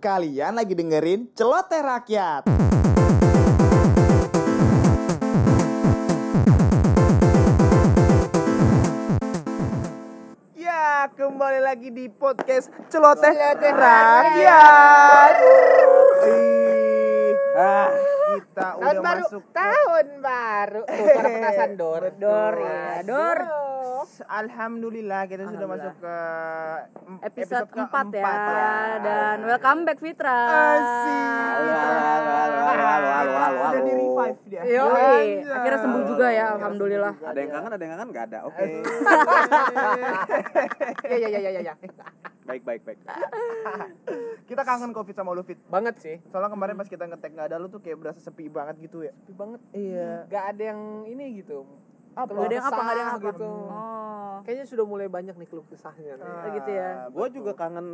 [0.00, 2.48] Kalian lagi dengerin Celoteh Rakyat.
[10.56, 15.34] Ya, kembali lagi di podcast Celoteh Rakyat.
[17.60, 17.92] Ah,
[18.40, 19.20] kita tahun udah baru.
[19.20, 20.82] masuk tahun baru.
[20.88, 23.59] Tuh pada petasan dor Dor, ya, Dor.
[24.30, 26.16] Alhamdulillah kita sudah masuk ke
[27.00, 29.00] em- episode, keempat keempat ya.
[29.00, 30.38] Dan welcome back Fitra.
[30.76, 31.24] Asik.
[33.50, 34.62] Udah di revive dia.
[35.50, 37.14] Akhirnya sembuh juga ya, alhamdulillah.
[37.22, 38.38] Ada yang kangen, ada yang kangen nggak ada.
[38.44, 38.64] Oke.
[41.06, 41.74] ya ya ya ya ya, ya
[42.44, 42.98] baik, baik, baik.
[44.50, 45.54] Kita kangen covid sama lu fit.
[45.70, 48.74] banget sih Soalnya kemarin pas kita ngetek nggak ada lu tuh kayak berasa sepi banget
[48.82, 49.14] gitu ya.
[49.14, 50.26] Sepi banget Iya.
[50.26, 51.62] nggak ada yang ini gitu
[52.20, 52.30] Apa?
[52.30, 53.24] Nggak ada yang apa, nggak ada yang apa.
[53.26, 56.24] gitu Oh, kayaknya sudah mulai banyak nih keluh kesahnya nih.
[56.26, 56.88] Ah, gitu ya.
[57.08, 57.86] Gue juga kangen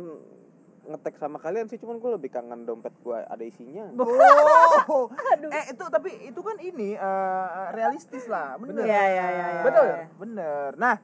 [0.87, 3.91] ngetek sama kalian sih, cuman gue lebih kangen dompet gue ada isinya.
[4.87, 5.11] Oh.
[5.43, 8.87] Eh itu tapi itu kan ini eh, realistis lah, bener.
[8.87, 9.47] Iya, iya, iya.
[9.61, 9.87] Betul.
[10.17, 10.69] Bener.
[10.77, 10.95] Nah,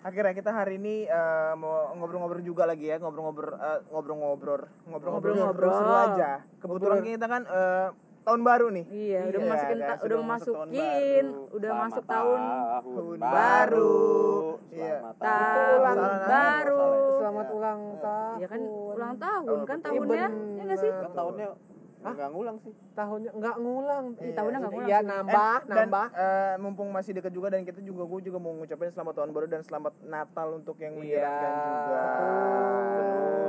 [0.00, 5.72] akhirnya kita hari ini eh, mau ngobrol-ngobrol juga lagi ya, ngobrol-ngobrol eh, ngobrol-ngobrol, ngobrol-ngobrol Ngobrol-ngobrol.
[5.74, 6.30] seru aja.
[6.62, 7.42] Kebetulan kita kan
[8.28, 8.84] tahun baru nih.
[8.86, 11.42] Iya, udah Iya, masukin guys, ta- udah udah masuk tahun masukin, baru.
[11.48, 12.40] udah Selamat masuk tahun
[12.84, 13.96] tahun baru.
[14.68, 14.96] Iya.
[14.98, 16.28] Selamat tahun ulang tahun.
[16.28, 16.84] baru.
[17.18, 19.86] selamat ulang tahun Ya kan ulang tahun kan betul.
[19.88, 20.90] tahunnya, ya nggak sih?
[20.90, 21.48] Kan tahunnya
[21.98, 22.72] nggak ngulang sih.
[22.94, 25.08] tahunnya nggak ngulang Iya, tahunnya nggak ngulang ya sih.
[25.08, 28.52] nambah Eh, dan, nambah eh, mumpung masih dekat juga dan kita juga gue juga mau
[28.52, 31.26] ngucapin selamat tahun baru dan selamat Natal untuk yang Iya.
[31.26, 32.00] menjalankan juga.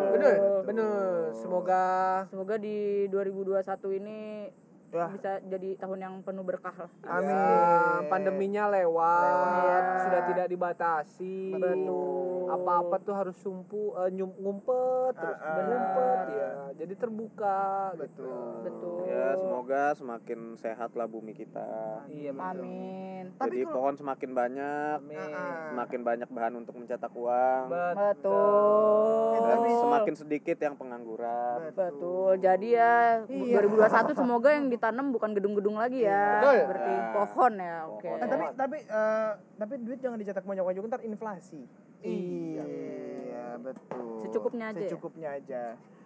[0.10, 0.62] bener Betul.
[0.66, 0.98] bener
[1.32, 1.86] semoga
[2.28, 3.54] Semoga di 2021
[3.94, 4.50] ini
[4.92, 5.06] Ya.
[5.08, 6.90] bisa jadi tahun yang penuh berkah lah.
[7.06, 7.30] Amin.
[7.30, 7.70] ya,
[8.06, 9.84] pandeminya lewat, Lewat.
[10.02, 12.50] sudah tidak dibatasi Betul.
[12.50, 15.62] apa-apa tuh harus sumpu eh, nyum- ngumpet terus Ah, ah.
[15.64, 17.62] ngumpet ya jadi terbuka
[17.94, 18.02] Betul.
[18.02, 18.30] gitu.
[18.62, 18.98] Betul.
[19.06, 21.70] Ya semoga semakin sehat lah bumi kita.
[22.08, 22.66] iya betul.
[22.66, 23.24] Amin.
[23.32, 25.18] Tapi Jadi kalau- pohon semakin banyak, Amin.
[25.30, 25.70] Ah.
[25.70, 27.64] semakin banyak bahan untuk mencetak uang.
[27.70, 29.34] Betul.
[29.40, 31.72] Dan semakin sedikit yang pengangguran.
[31.72, 32.38] Betul.
[32.40, 33.54] Jadi ya Iya.
[33.60, 36.40] 2021 semoga yang ditanam bukan gedung-gedung lagi ya.
[36.40, 36.58] Betul.
[36.66, 37.12] Berarti Ya.
[37.12, 37.76] pohon ya.
[37.86, 38.08] Oke.
[38.08, 38.18] Pohon.
[38.18, 41.68] Eh, tapi tapi eh, tapi duit jangan dicetak banyak-banyak juga ntar inflasi.
[42.00, 42.64] Iya.
[42.64, 44.24] Iya, betul.
[44.24, 44.88] Secukupnya aja ya?
[44.88, 45.64] Secukupnya aja.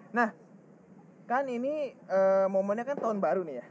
[0.09, 0.29] Nah,
[1.23, 3.65] kan ini eh, momennya kan tahun baru nih ya.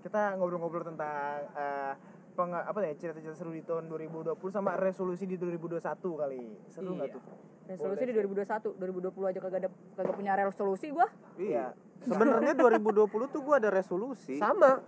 [0.00, 1.92] Kita ngobrol-ngobrol tentang eh,
[2.38, 5.82] peng, apa ya cerita-cerita seru di tahun 2020 sama resolusi di 2021
[6.14, 6.42] kali.
[6.70, 7.16] Seru nggak Iya.
[7.18, 7.22] tuh?
[7.66, 11.10] Resolusi di 2021, 2020 aja kagak ada kagak punya resolusi gua.
[11.34, 11.74] Iya.
[12.02, 14.36] Sebenarnya 2020 tuh gua ada resolusi.
[14.36, 14.82] sama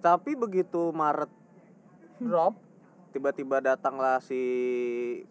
[0.00, 1.28] Tapi begitu Maret
[2.18, 2.54] drop
[3.10, 4.38] tiba-tiba datanglah si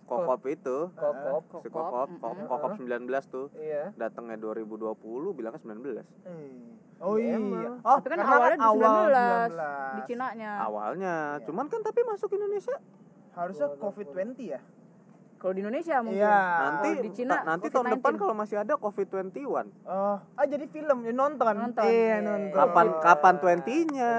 [0.04, 3.48] Kokop itu, kokop si Kokop, Kok- Kokop 19 tuh.
[3.56, 5.00] iya Datangnya 2020
[5.32, 6.04] bilangnya 19.
[6.28, 6.60] Eh.
[7.00, 7.40] Oh Ya, iya.
[7.40, 7.80] emang.
[7.80, 9.16] Oh, Tapi kan awalnya di awal 19,
[9.48, 9.96] 19.
[9.96, 10.52] Di Cina-nya.
[10.60, 11.44] Awalnya, Iya.
[11.48, 12.76] cuman kan tapi masuk Indonesia
[13.32, 14.60] Harusnya COVID-20 ya?
[15.40, 16.20] Kalau di Indonesia mungkin.
[16.20, 16.40] Iya.
[16.60, 17.96] nanti di Cina, nanti tahun COVID-19.
[17.96, 19.72] depan kalau masih ada COVID-21.
[19.88, 21.54] Oh, ah jadi film, ya nonton.
[21.56, 21.84] Nonton.
[21.88, 22.16] Iya, Iya.
[22.20, 22.58] nonton.
[22.60, 24.12] Kapan kapan 20-nya?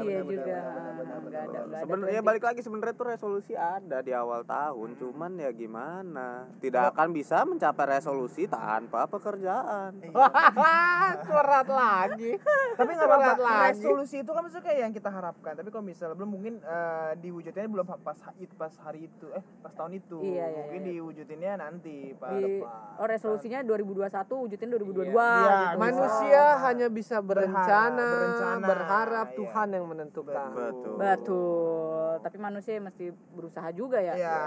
[0.00, 0.56] Iya benar, juga.
[0.56, 1.80] benar, benar, benar, benar, benar.
[1.82, 2.28] Sebenarnya 20.
[2.30, 6.46] balik lagi sebenarnya tuh resolusi ada di awal tahun, cuman ya gimana?
[6.62, 9.98] Tidak akan bisa mencapai resolusi tanpa pekerjaan.
[11.32, 12.38] berat lagi
[12.78, 13.42] Tapi nggak Berat apa-apa.
[13.42, 13.82] lagi.
[13.82, 15.52] Resolusi itu kan maksudnya kayak yang kita harapkan.
[15.58, 19.72] Tapi kalau misalnya belum mungkin eh, diwujudinnya belum pas hari pas hari itu, eh pas
[19.74, 20.18] tahun itu.
[20.22, 20.88] Iya, iya, mungkin iya.
[20.96, 22.62] diwujudinnya nanti pas Di,
[22.98, 25.78] oh resolusinya 2021 wujudin 2022 Iya, gitu.
[25.78, 29.36] manusia hanya bisa berencana berencana, berharap iya.
[29.38, 30.91] Tuhan yang menentukan Betul.
[30.98, 32.20] Betul.
[32.22, 34.14] Tapi manusia mesti berusaha juga ya.
[34.16, 34.40] Iya.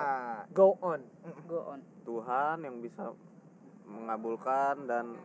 [0.53, 1.01] go on
[1.49, 1.79] Go on.
[2.05, 3.13] Tuhan yang bisa
[3.85, 5.17] mengabulkan dan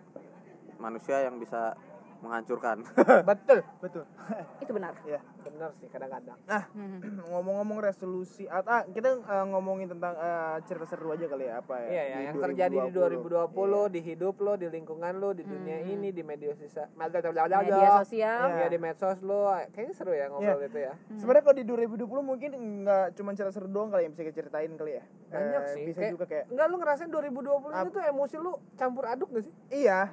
[0.81, 1.77] manusia yang bisa
[2.21, 2.85] menghancurkan.
[3.31, 4.05] betul Betul.
[4.63, 4.93] Itu benar.
[5.03, 5.21] Ya.
[5.41, 6.37] benar sih kadang-kadang
[6.71, 7.01] Hmm.
[7.27, 11.75] Ngomong-ngomong resolusi ah, ah, kita eh, ngomongin tentang eh, cerita seru aja kali ya apa
[11.79, 11.89] ya?
[11.89, 13.83] iya ya di yang terjadi di 2020 Iya.
[13.89, 15.91] di hidup lo di lingkungan lo di dunia Hmm.
[15.91, 18.45] ini di media sosial Media sosial.
[18.47, 18.59] Iya.
[18.59, 22.51] ya di medsos lo kayaknya seru ya ngobrol itu ya Sebenarnya kalau di 2020 mungkin
[22.81, 25.05] nggak cuma cerita seru doang kali yang bisa kita ceritain kali ya.
[25.27, 28.37] banyak Eh, sih Bisa Kayak- juga kayak enggak lu ngerasain 2020 Ap- itu tuh emosi
[28.37, 30.11] lu campur aduk gak sih iya.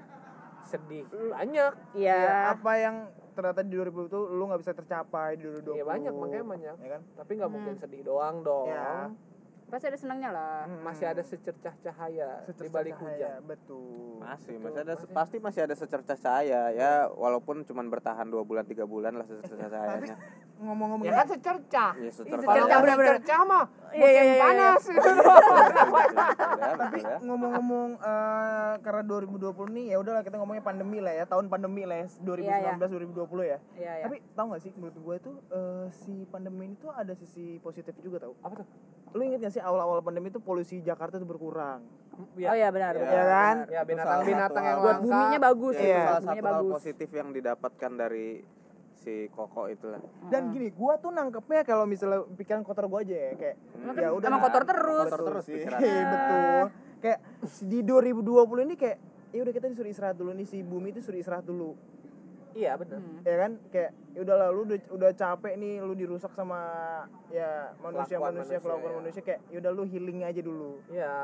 [0.68, 2.16] Sedih banyak Iya.
[2.16, 2.96] Iya, apa yang
[3.31, 5.74] ternyata di 2020 tuh lu nggak bisa tercapai di 2020.
[5.74, 7.02] Iya banyak makanya banyak Ya kan?
[7.16, 7.56] tapi nggak Hmm.
[7.56, 9.10] mungkin sedih doang dong Ya.
[9.68, 10.80] pasti ada senangnya lah Hmm.
[10.81, 13.40] Masih ada secercah cahaya di Secercah balik cahaya, hujan.
[13.46, 18.64] betul masih masih ada pasti masih ada secercah cahaya ya walaupun cuman bertahan dua bulan
[18.64, 20.16] tiga bulan lah secercah cahayanya
[20.59, 21.92] ngomong-ngomong Ya kan secercah.
[21.95, 23.13] ya secercah Kalau secercah, nggak bener-bener.
[23.15, 24.44] secercah mah Iya, iya, iya, iya.
[24.44, 24.83] panas.
[26.77, 29.38] tapi ngomong-ngomong eh, karena 2020
[29.71, 33.57] nih ya udahlah kita ngomongnya pandemi lah ya tahun pandemi lah ya 2019 2020 ya
[33.75, 37.13] iya ya tapi tahu gak sih menurut gue tuh eh, si pandemi ini tuh ada
[37.13, 38.68] sisi positif juga tau Apa tuh?
[39.09, 41.81] lu inget gak sih awal-awal pandemi tuh polusi Jakarta tuh berkurang
[42.18, 43.00] oh iya benar Ya.
[43.00, 45.88] benar ya kan Ya Itu binatang-binatang salah yang buat buminya bagus Ya, Iya.
[45.88, 48.27] itu salah buminya satu hal positif yang didapatkan dari
[49.07, 53.31] si koko itulah dan gini gue tuh nangkepnya kalau misalnya pikiran kotor gue aja ya
[53.33, 55.07] kayak Emang ya udah emang kotor terus.
[55.07, 55.80] kotor terus sih pikiran
[56.12, 56.63] betul
[56.98, 57.19] kayak
[57.63, 58.98] di 2020 ini kayak
[59.30, 61.71] ya udah kita disuruh istirahat dulu nih si bumi itu suruh istirahat dulu
[62.51, 62.98] Iya benar.
[62.98, 63.21] Hmm.
[63.21, 66.57] ya kan kayak ya udah lah lu udah, udah capek nih lu dirusak sama
[67.30, 68.98] ya manusia Kelakuan manusia manusia, kelakuan ya.
[68.98, 71.15] manusia kayak ya udah lu healing aja dulu Iya.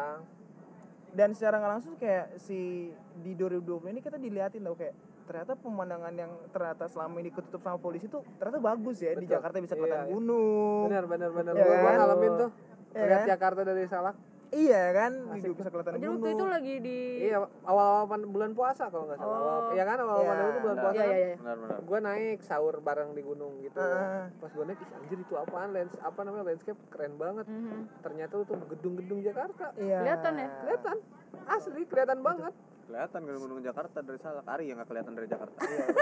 [1.11, 4.93] dan secara nggak langsung kayak si di 2020 ini kita diliatin tau kayak
[5.23, 9.33] ternyata pemandangan yang ternyata selama ini ketutup sama polisi tuh ternyata bagus ya di Betul.
[9.33, 10.11] Jakarta bisa Iya, kelihatan iya.
[10.11, 11.53] gunung Benar benar benar.
[11.53, 11.95] Ya Gua, kan?
[11.97, 12.49] ngalamin tuh.
[12.89, 13.29] Ya Lihat kan?
[13.29, 14.15] Jakarta dari Salak.
[14.53, 18.51] iya kan Asik Hidup bisa kelihatan jadi gunung waktu itu lagi di Iya, awal-awal bulan
[18.53, 19.33] puasa kalau nggak salah.
[19.33, 19.41] Oh.
[19.41, 20.29] Awal- Iya kan awal-awal Iya.
[20.29, 20.83] pandemi itu bulan Benar.
[20.85, 20.93] puasa.
[20.95, 23.79] iya iya iya benar-benar Gue naik sahur bareng di gunung gitu.
[23.79, 24.29] Ah.
[24.29, 25.69] Pas gue naik, "Ih, anjir itu apaan?
[25.71, 26.43] Lens apa namanya?
[26.45, 27.45] Landscape keren banget.
[27.47, 27.79] Mhm.
[27.99, 29.65] Ternyata itu gedung-gedung Jakarta.
[29.75, 30.47] iya Kelihatan ya?
[30.59, 30.97] Kelihatan.
[31.43, 32.53] Asli kelihatan banget.
[32.83, 35.85] Kelihatan gunung-gunung Jakarta dari Salak Ari yang nggak kelihatan dari Jakarta Iya,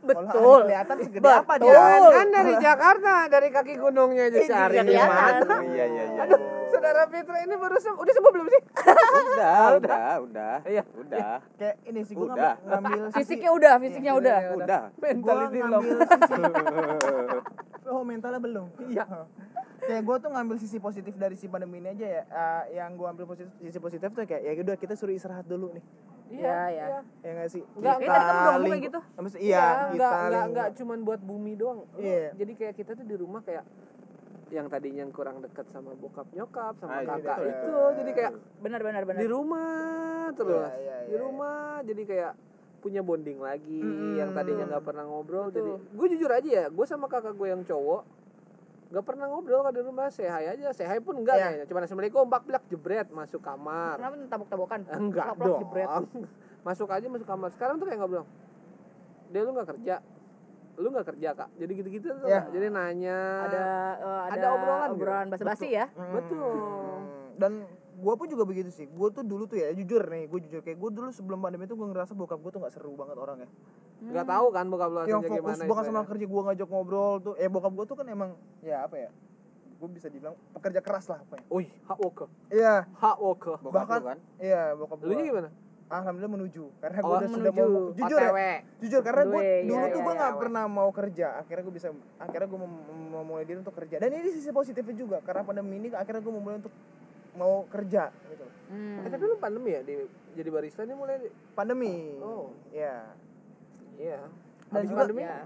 [0.00, 0.24] betul.
[0.24, 2.10] betul kelihatan segede apa dia Betul.
[2.10, 5.34] Kan dari Jakarta, dari kaki gunungnya aja sehari Iya, kelihatan.
[5.40, 5.56] gimana?
[5.66, 6.38] iya iya iya Aduh,
[6.68, 8.62] saudara Fitra ini baru sem- udah sembuh belum sih?
[9.26, 10.82] udah udah udah Iya.
[10.94, 12.54] udah kayak ini sih gue Udah.
[12.60, 14.80] ngambil, fisiknya udah fisiknya udah udah
[15.20, 15.40] lock.
[15.44, 16.42] ngambil sisi
[17.84, 19.04] oh mentalnya belum Iya.
[19.80, 23.06] Kayak gue tuh ngambil sisi positif dari si pandemi ini aja ya Eh, yang gue
[23.06, 25.84] ambil positif sisi positif tuh kayak ya udah kita suruh istirahat dulu nih
[26.26, 26.86] Iya, iya.
[27.20, 29.00] ya nggak sih Enggak, Kayaknya tadi kamu udah lingkup- gitu.
[29.14, 31.78] Maksud- Iya, iya enggak kita enggak lingkup- enggak cuman buat bumi doang.
[31.94, 32.28] Iya.
[32.32, 33.64] Jadi kayak kita tuh di rumah kayak
[34.50, 37.48] yang tadinya kurang dekat sama bokap nyokap sama Ah, iya, kakak betul.
[37.50, 39.74] itu jadi kayak benar benar benar di rumah
[40.32, 42.32] terus Iya, iya, di iya, rumah jadi kayak
[42.78, 44.14] punya bonding lagi Mm-mm.
[44.14, 45.56] yang tadinya nggak pernah ngobrol Betul.
[45.56, 48.02] jadi gue jujur aja ya gue sama kakak gue yang cowok
[48.94, 50.70] nggak pernah ngobrol kalau di rumah sehai aja.
[50.70, 51.44] Sehai pun enggak Iya.
[51.44, 51.64] kayaknya.
[51.66, 53.98] Cuma assalamualaikum pak blak jebret masuk kamar.
[53.98, 54.80] Kenapa tabok-tabokan?
[54.88, 55.60] Enggak Plak-plak dong.
[55.60, 55.88] jebret.
[56.66, 57.50] masuk aja masuk kamar.
[57.50, 58.24] Sekarang tuh kayak ngobrol.
[59.28, 59.94] Dia lu nggak kerja.
[60.74, 61.48] Lu nggak kerja kak.
[61.54, 62.22] Jadi gitu-gitu tuh.
[62.24, 62.46] Kak.
[62.50, 63.18] jadi nanya.
[63.44, 64.96] Ada eh, ada, Ada obrolan gitu.
[64.96, 65.86] obrolan basa-basi ya.
[65.90, 66.14] Hmm.
[66.14, 66.54] betul.
[67.34, 67.52] Dan
[67.94, 68.86] gue pun juga begitu sih.
[68.86, 71.74] Gue tuh dulu tuh ya jujur nih gue jujur kayak gue dulu sebelum pandemi tuh
[71.74, 73.50] gue ngerasa bokap gue tuh nggak seru banget orangnya
[74.06, 76.08] nggak tahu kan bokap lu yang fokus gimana banget sama istilahnya.
[76.08, 77.34] kerja gue ngajak ngobrol tuh.
[77.34, 78.30] Eh bokap gue tuh kan emang
[78.60, 79.10] ya apa ya
[79.74, 81.44] gue bisa dibilang pekerja keras lah apa ya.
[81.48, 82.88] Wih, hak worker iya.
[82.94, 84.18] Hak worker Bokap Bahkan- lu kan?
[84.38, 85.50] iya bokap lu gue gimana?
[85.84, 88.38] Alhamdulillah menuju karena gue Oh, udah sudah mau jujur ya OTW.
[88.80, 90.40] jujur karena gue Due, dulu iya, tuh iya, gue nggak iya.
[90.40, 91.26] pernah mau kerja.
[91.36, 92.60] Akhirnya gue bisa akhirnya gue
[93.12, 93.96] memulai diri untuk kerja.
[93.98, 96.72] Dan ini sisi positifnya juga karena pandemi ini akhirnya gue memulai untuk
[97.34, 98.46] mau kerja gitu.
[98.66, 99.04] Hmm.
[99.04, 99.80] Eh, tapi lu pandemi ya?
[99.82, 99.94] Di
[100.32, 102.16] jadi barista ini mulai di- pandemi.
[102.16, 102.48] Oh.
[102.70, 103.04] ya
[103.96, 104.20] iya.
[104.64, 105.22] Dan Habis juga- pandemi?
[105.22, 105.38] ya.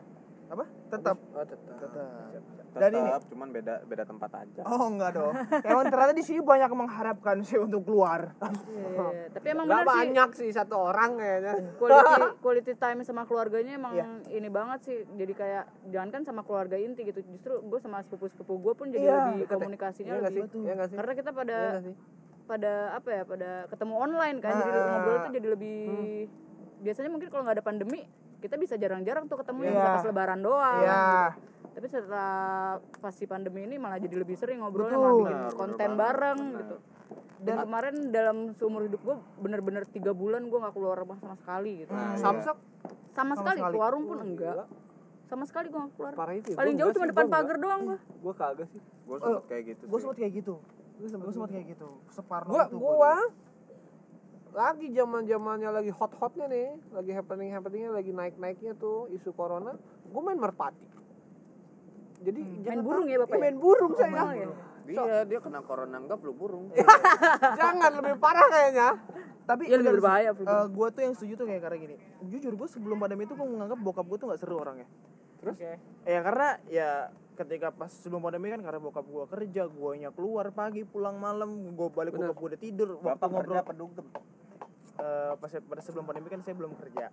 [0.48, 0.64] apa?
[0.88, 1.16] Tetap?
[1.28, 1.74] Oh tetap.
[1.76, 2.08] Tetap.
[2.32, 2.78] Tetap.
[2.78, 4.62] Dan ini cuman beda beda tempat aja.
[4.64, 5.34] Oh enggak dong.
[5.60, 8.32] Emang ternyata di sini banyak mengharapkan sih untuk keluar.
[8.38, 9.88] Iya, tapi emang benar sih.
[9.90, 11.52] banyak sih satu orang kayaknya.
[11.74, 12.14] Quality
[12.44, 14.06] quality time sama keluarganya emang Iya.
[14.32, 14.98] ini banget sih.
[15.10, 17.20] Jadi kayak jangan kan sama keluarga inti gitu.
[17.26, 19.16] Justru gue sama sepupu sepupu gue pun jadi Iya.
[19.26, 19.48] lebih ya?
[19.50, 20.58] komunikasinya Iya nggak lebih sih?
[20.58, 20.96] Iya nggak sih?
[20.96, 21.94] karena kita pada Iya sih?
[22.46, 24.52] pada apa ya pada ketemu online kan.
[24.56, 24.84] Jadi Ah.
[24.88, 25.78] ngobrol tuh jadi lebih
[26.80, 28.08] biasanya mungkin kalau nggak ada pandemi
[28.38, 29.72] kita bisa jarang-jarang tuh ketemu Iya.
[29.72, 31.06] bisa pas lebaran doang Iya.
[31.70, 32.32] tapi setelah
[32.98, 35.02] pasti pandemi ini malah jadi lebih sering ngobrolnya Betul.
[35.04, 36.58] malah bikin benar konten banget, bareng benar.
[36.60, 36.76] gitu
[37.38, 41.82] dan kemarin dalam seumur hidup gue bener-bener tiga bulan gue nggak keluar rumah sama sekali
[41.82, 42.56] gitu Hmm, samsak
[43.08, 43.72] sama, Sama sekali, sekali.
[43.72, 44.66] ke warung pun enggak
[45.24, 46.56] sama sekali gue nggak keluar parah itu ya.
[46.56, 49.82] paling Gua jauh cuma depan pagar doang gue gua kagak sih gue sempet kayak gitu
[49.84, 50.02] gue sih.
[50.02, 50.54] sempat kayak gitu
[50.98, 53.12] gue sempat kayak gitu separno gua itu gua
[54.50, 59.30] lagi zaman zamannya lagi hot hotnya nih lagi happening happeningnya lagi naik naiknya tuh isu
[59.32, 59.76] corona
[60.08, 60.86] gua main merpati.
[62.18, 63.42] Jadi main jangan burung ya bapak Iya, ya?
[63.44, 64.22] main burung saya.
[64.24, 64.48] Oh, ya.
[64.88, 66.72] dia dia kena corona enggak flu burung.
[67.60, 68.88] Jangan lebih parah kayaknya.
[69.44, 70.44] Tapi Iya, lebih berbahaya, Bro.
[70.44, 71.96] eh, gue tuh yang setuju tuh kayak karena gini.
[72.24, 74.88] Jujur gue sebelum pandemi itu gue menganggap bokap gue tuh nggak seru orangnya.
[75.40, 75.56] Terus?
[76.04, 76.90] Ya karena ya
[77.38, 81.88] ketika pas sebelum pandemi kan karena bokap gue kerja guanya keluar pagi pulang malam gue
[81.88, 82.34] balik Bener.
[82.34, 83.46] bokap gue udah tidur waktu bapak ngobrol.
[83.46, 84.06] kerja pedugem
[84.98, 87.06] eh, pas pada sebelum pandemi kan saya belum kerja.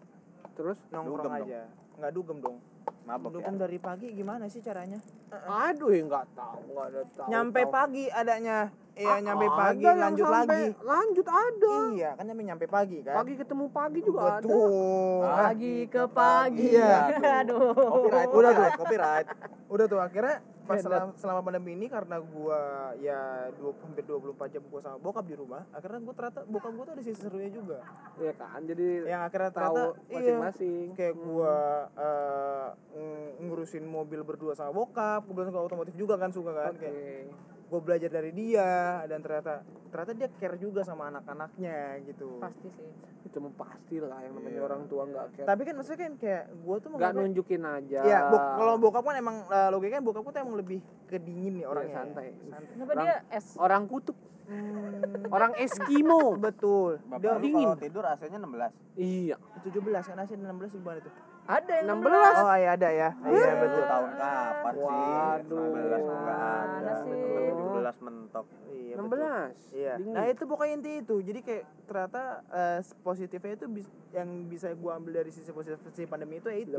[0.56, 0.80] Terus?
[0.90, 1.46] Nongkrong Dugem dong.
[1.46, 1.62] aja.
[2.02, 2.58] Nggak dugem dong.
[3.06, 3.36] Mabok ya?
[3.38, 4.98] Dugem dari pagi gimana sih caranya?
[5.46, 7.74] Aduh ya nggak tahu nggak ada tahu nyampe tahu.
[7.76, 8.58] pagi adanya
[8.96, 11.76] iya nyampe Ada pagi lanjut sampai- lagi Lanjut ada.
[11.92, 14.34] iya kan nyampe nyampe pagi kan Pagi ketemu pagi juga ada.
[14.42, 16.68] betul Pagi ke pagi.
[16.72, 16.96] Iya.
[17.44, 17.72] Aduh.
[17.76, 19.28] Copyright, udah tuh copyright,
[19.68, 20.36] udah tuh akhirnya
[20.66, 22.58] pas selama, selama pandemi ini karena gua
[22.98, 23.22] ya
[23.54, 26.94] dua, hampir 24 jam gua sama bokap di rumah akhirnya gua ternyata bokap gua tuh
[26.96, 27.86] ada sisi serunya juga
[28.18, 28.60] Iya kan.
[28.64, 30.88] Jadi yang akhirnya tahu ternyata iya masing-masing.
[30.94, 31.56] kayak gua
[31.94, 36.82] eh, ng- ngurusin mobil berdua sama bokap kebetulan gua otomotif juga kan suka kan Oke.
[36.82, 37.30] kayak
[37.66, 38.70] gue belajar dari dia
[39.04, 42.90] dan ternyata ternyata dia care juga sama anak-anaknya gitu Pasti sih.
[43.22, 44.64] Itu mah pasti lah yang namanya Iya.
[44.64, 45.48] orang tua nggak care.
[45.48, 48.00] tapi kan maksudnya kan kayak gue tuh Nggak nunjukin aja.
[48.02, 51.68] Iya, bok- kalau bokap kan emang uh, logikanya bokap tuh emang lebih kedingin nih Iya,
[51.68, 51.96] orangnya.
[51.96, 52.28] santai.
[52.72, 53.46] Kenapa Orang- dia es?
[53.56, 56.38] Orang kutub, Hmm, orang Eskimo.
[56.38, 57.02] betul.
[57.04, 57.66] Bapak Dia dingin.
[57.66, 58.72] kalau tidur AC-nya 16.
[58.94, 59.36] Iya.
[59.58, 59.74] 17
[60.06, 61.14] kan asli 16 gimana tuh?
[61.46, 62.42] Ada yang 16.
[62.42, 63.10] Oh iya ada ya.
[63.22, 63.84] Iya betul.
[63.86, 64.82] tahun kapan sih?
[64.82, 65.62] Waduh.
[65.62, 66.92] 19 enggak ada.
[66.98, 67.12] Sih?
[67.14, 67.42] Betul,
[67.86, 68.46] 17 mentok.
[68.66, 69.06] Iya, 16.
[69.06, 69.22] betul.
[69.70, 69.94] Iya.
[70.02, 70.14] Dingin.
[70.18, 71.16] Nah, itu pokoknya inti itu.
[71.22, 76.10] Jadi kayak ternyata eh, positifnya itu bis- yang bisa gua ambil dari sisi positif si
[76.10, 76.70] pandemi itu ya itu.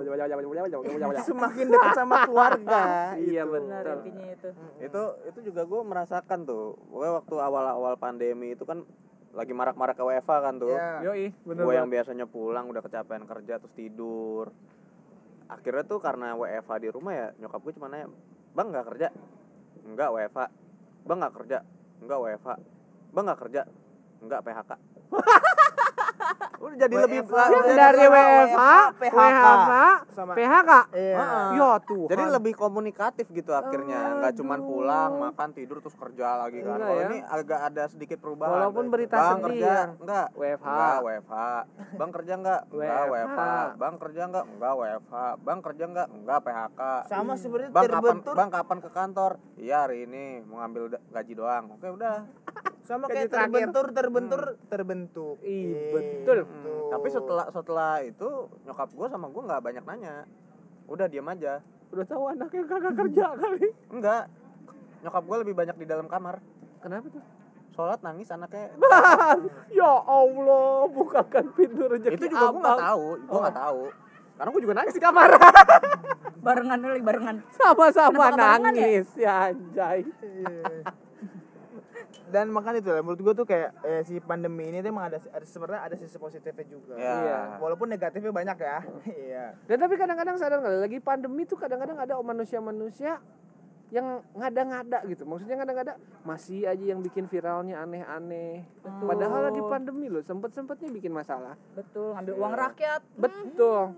[1.30, 2.82] Semakin dekat sama keluarga.
[3.23, 3.52] Iya itu.
[3.54, 4.49] Benar intinya itu.
[4.82, 6.75] Itu itu juga gue merasakan tuh.
[6.90, 8.82] Pokoknya waktu awal-awal pandemi itu kan
[9.37, 10.73] lagi marak-marak ke WFA kan tuh.
[10.73, 11.12] Iya.
[11.12, 14.49] Yoi, bener gue yang biasanya pulang udah kecapean kerja terus tidur.
[15.47, 18.09] Akhirnya tuh karena WFA di rumah ya nyokap gue cuma nanya
[18.57, 19.09] bang nggak kerja?
[19.85, 20.47] Nggak WFA
[21.05, 21.59] bang nggak kerja?
[22.00, 22.55] Nggak WFA
[23.12, 23.62] bang nggak kerja?
[24.16, 24.71] Nggak PHK
[26.66, 27.18] udah jadi lebih.
[27.23, 29.16] Yang Jadi dari WFA, PHK.
[29.16, 29.75] WFH,
[30.11, 30.70] Sama PHK.
[30.92, 31.14] Iya.
[31.54, 32.08] Ya Tuhan.
[32.11, 34.68] jadi lebih komunikatif gitu akhirnya nggak cuman Aduh.
[34.68, 37.06] pulang makan tidur terus kerja lagi kan kalau ya.
[37.08, 39.85] ini agak ada sedikit perubahan Walaupun berita bang sedih kerja ya.
[39.96, 40.66] enggak WFH.
[40.66, 41.35] enggak WFH
[42.00, 43.12] bang kerja enggak enggak WFH.
[43.12, 43.42] WFH
[43.76, 48.50] bang kerja enggak enggak WFH bang kerja enggak enggak PHK sama sebenarnya bang kapan bang
[48.50, 50.82] kapan ke kantor iya hari ini mau ngambil
[51.12, 52.16] gaji doang oke udah
[52.87, 55.37] sama kayak terbentur terbentur terbentuk.
[55.43, 56.38] Ih, Iya, betul.
[56.47, 58.28] Hmm, tapi setelah setelah itu
[58.62, 60.14] nyokap gue sama gue nggak banyak nanya.
[60.87, 61.61] Udah diam aja.
[61.90, 63.69] Udah tahu anaknya kagak kerja kali.
[63.90, 64.25] enggak.
[65.02, 66.38] Nyokap gue lebih banyak di dalam kamar.
[66.81, 67.25] Kenapa tuh?
[67.76, 68.73] sholat nangis anaknya
[69.76, 73.07] ya Allah, bukakan pintu rezeki itu juga gue nggak tahu.
[73.21, 73.81] Gue nggak tahu.
[74.37, 75.28] Karena gue juga nangis di kamar.
[76.47, 77.37] Barengan lagi barengan.
[77.52, 78.57] Sama-sama ya?
[78.57, 80.09] nangis ya anjay.
[82.18, 82.30] Iya.
[82.32, 85.18] dan makanya itu lah menurut gue tuh kayak eh, si pandemi ini tuh emang ada,
[85.20, 87.14] ada sebenarnya ada sisi positifnya juga Ya.
[87.14, 87.38] Iya.
[87.56, 88.78] walaupun negatifnya banyak ya
[89.26, 93.20] iya Dan tapi kadang-kadang sadar nggak lagi pandemi tuh kadang-kadang ada manusia-manusia
[93.87, 95.23] yang ngada-ngada gitu.
[95.23, 95.94] Maksudnya ngada-ngada
[96.26, 98.66] masih aja yang bikin viralnya aneh-aneh.
[98.82, 99.06] Betul.
[99.06, 101.54] Padahal lagi pandemi loh, sempet-sempetnya bikin masalah.
[101.70, 103.00] Betul, ngambil uang rakyat.
[103.14, 103.94] Betul.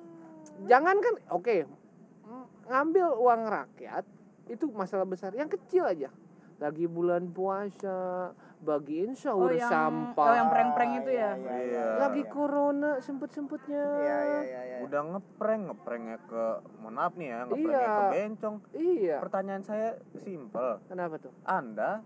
[0.68, 4.04] Jangan kan, oke, m- ngambil uang rakyat
[4.48, 5.32] itu masalah besar.
[5.32, 6.12] Yang kecil aja.
[6.58, 10.24] Lagi bulan puasa, bagiin Oh, sahur yang sampah.
[10.24, 11.30] oh, yang prank-prank itu ya.
[11.32, 11.84] iya, Iya.
[12.00, 13.84] Lagi corona sempet-sempetnya.
[13.96, 14.76] iya iya iya iya.
[14.80, 16.42] udah ngeprank ngepranknya ke
[16.76, 17.86] mohon maaf nih ya ngepranknya Iya.
[17.88, 19.16] ke bencong Iya.
[19.20, 21.30] pertanyaan saya simple Kenapa tuh?
[21.44, 22.02] anda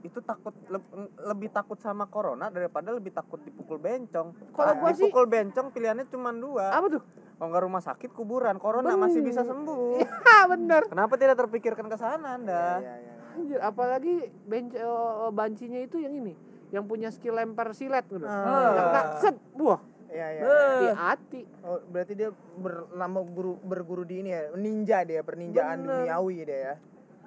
[0.00, 0.92] itu takut leb-
[1.24, 4.36] lebih takut sama corona daripada lebih takut dipukul bencong.
[4.50, 6.70] Kalau gua sih- dipukul bencong pilihannya cuma dua.
[6.70, 7.02] Apa tuh?
[7.34, 9.98] Kalau nggak rumah sakit kuburan, corona Ben- masih bisa sembuh.
[10.22, 10.84] Ah bener.
[10.84, 12.78] Kenapa tidak terpikirkan ke sana Anda?
[12.78, 13.13] Iya, iya, iya.
[13.34, 14.14] Anjir, apalagi
[14.44, 14.88] bench eh,
[15.30, 16.34] bancinya itu yang ini,
[16.70, 18.22] yang punya skill lempar silet gitu.
[18.22, 18.70] Ah.
[18.70, 20.42] Yang kena set, buah, Iya, iya.
[20.44, 21.42] hati-hati.
[21.60, 26.06] Oh, berarti dia berlama guru berguru di ini ya, ninja dia, perninjaan Bener.
[26.06, 26.74] duniawi dia ya.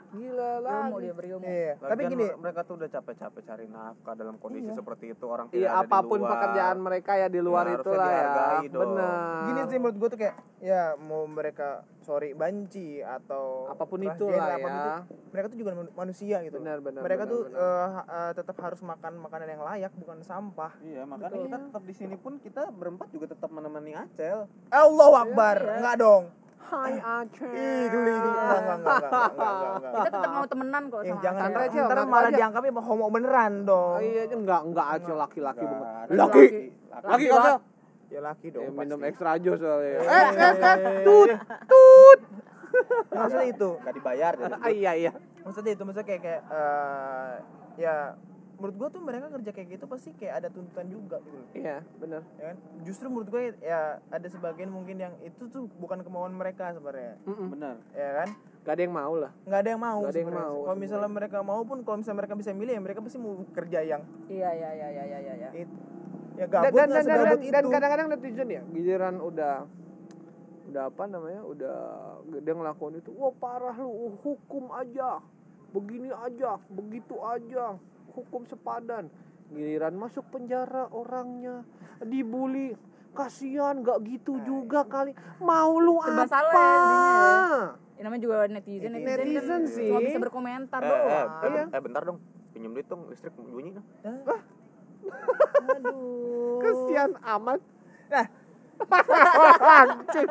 [0.07, 0.87] Gila lah.
[0.87, 1.43] Ilmu dia berilmu.
[1.43, 4.79] Iya, tapi Lagian gini, mer- mereka tuh udah capek-capek cari nafkah dalam kondisi Iya.
[4.79, 6.31] seperti itu orang tidak Iya ada di apa pun luar.
[6.31, 8.11] pekerjaan mereka ya di luar Ya, itu harusnya lah
[8.55, 8.63] ya.
[8.63, 8.81] dong.
[8.87, 9.19] Benar.
[9.43, 11.67] gini sih menurut gue tuh kayak ya mau mereka
[12.07, 14.79] sorry banci atau Apa pun itu lah apa pun ya.
[14.79, 14.91] itu,
[15.27, 16.55] mereka tuh juga manu- manusia gitu.
[16.55, 17.87] Benar, benar, mereka benar, tuh benar.
[17.91, 20.71] ha- eh, tetap harus makan makanan yang layak bukan sampah.
[20.79, 21.45] Iya, makanya Betul.
[21.45, 24.47] kita tetap di sini pun kita berempat juga tetap menemani Acel.
[24.69, 25.75] Allah Akbar, Iya.
[25.75, 26.23] enggak dong.
[26.59, 27.47] Hai Aceh.
[27.49, 28.29] Ih, geli geli.
[28.29, 29.91] Enggak, enggak, enggak, enggak, enggak, enggak, enggak.
[29.93, 31.59] Kita tetap mau temenan kok Eh, jangan Acel.
[31.61, 32.37] Aja, ntar malah aja.
[32.37, 33.95] dianggapnya homo beneran dong.
[33.95, 35.87] Oh, iya enggak enggak Aceh laki-laki banget.
[35.87, 36.39] ada Laki.
[36.39, 36.61] laki.
[37.03, 37.55] Laki Aceh.
[38.07, 38.63] Ya laki dong.
[38.63, 38.79] Ya, pasti.
[38.79, 39.89] minum extra jos soalnya.
[39.93, 42.19] Eh, Eh, eh, eh, tut.
[43.09, 43.69] Maksudnya itu.
[43.77, 44.33] Enggak dibayar.
[44.55, 45.11] Ah, iya iya.
[45.41, 47.33] Maksudnya itu, maksudnya kayak kayak eh,
[47.77, 47.95] ya
[48.57, 51.37] menurut gua tuh mereka kerja kayak gitu pasti kayak ada tuntutan juga gitu.
[51.53, 52.25] Iya, benar.
[52.35, 56.73] ya kan justru menurut gue ya ada sebagian mungkin yang itu tuh bukan kemauan mereka
[56.73, 57.53] sebenarnya Mm-mm.
[57.53, 57.77] Benar.
[57.91, 58.29] ya kan
[58.65, 59.31] Gak ada yang mau lah.
[59.45, 62.17] nggak ada yang mau Nggak ada yang mau kalau misalnya mereka mau pun kalau misalnya
[62.17, 65.49] mereka bisa milih ya mereka pasti mau kerja yang Iya iya iya iya iya iya.
[65.55, 65.75] itu
[66.37, 67.67] ya Dan gabut dan, dan, dan, dan itu.
[67.67, 69.55] kadang-kadang netizen ya giliran udah
[70.67, 71.77] udah apa namanya udah
[72.37, 75.17] dia ngelakuin itu wah parah lu hukum aja
[75.69, 77.75] begini aja begitu aja
[78.09, 79.09] hukum sepadan.
[79.47, 81.63] Giliran masuk penjara orangnya
[81.99, 82.75] dibully
[83.13, 85.11] kasihan nggak gitu juga kali.
[85.39, 86.27] Mau lu Serba apa?
[86.27, 88.03] salah ya jadinya ya.
[88.03, 89.87] Namanya juga netizen netizen, Netizen kan sih.
[89.87, 91.07] cuma bisa berkomentar eh, doang.
[91.07, 91.63] eh, eh, Iya.
[91.69, 92.17] eh, bentar dong
[92.51, 93.85] pinjam duit dong listrik bunyi dong
[95.75, 96.59] aduh.
[96.63, 97.59] Kasihan amat.
[98.11, 98.27] Nah.
[99.81, 100.29] Anjing.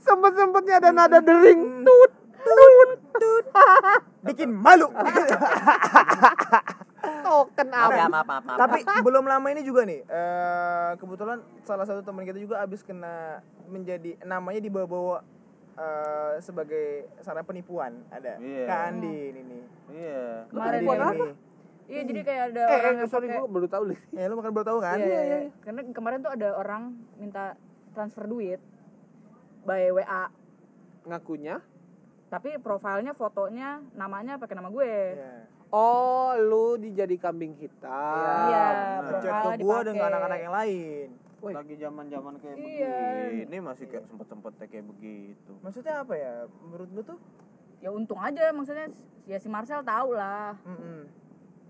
[0.00, 1.84] sempet-sempetnya ada nada dering.
[1.84, 2.12] Tut
[2.44, 2.90] tut.
[3.18, 3.46] Tut
[4.28, 4.88] bikin malu.
[6.98, 8.58] Token maaf ya apa maaf maaf, maaf.
[8.58, 13.38] tapi belum lama ini juga nih eh, kebetulan salah satu teman kita juga abis kena
[13.70, 15.22] menjadi namanya dibawa-bawa
[15.78, 18.02] eh, sebagai sarana penipuan.
[18.10, 18.42] Ada.
[18.42, 18.64] Iya.
[18.66, 19.60] Kak Andin ini.
[19.94, 20.50] Iya.
[20.50, 21.32] Kemarin Andin Penipuan ini.
[21.88, 24.24] Iya jadi kayak ada eh, orang eh yang sorry pakai- gue baru tahu nih ya
[24.28, 25.38] lu makan baru tahu kan Iya, iya, iya.
[25.58, 26.82] Karena kemarin tuh ada orang
[27.14, 27.56] minta
[27.90, 28.60] transfer duit
[29.60, 30.24] by WA,
[31.04, 31.64] ngakunya
[32.26, 34.92] tapi profilnya fotonya namanya pakai nama gue.
[35.14, 35.32] Iya.
[35.70, 37.88] oh lu dijadi kambing hitam
[38.46, 38.66] Iya,
[39.02, 39.86] Ngechat ke profilnya gua dipakai.
[39.86, 41.52] dengan anak-anak yang lain Woi.
[41.54, 42.96] lagi zaman zaman kayak Iya.
[43.24, 47.18] begini masih kayak sempet sempetnya kayak begitu maksudnya apa ya menurut lu tuh
[47.78, 48.90] Ya untung aja maksudnya
[49.22, 50.58] ya si Marcel tahu lah.
[50.62, 51.06] mm-mm.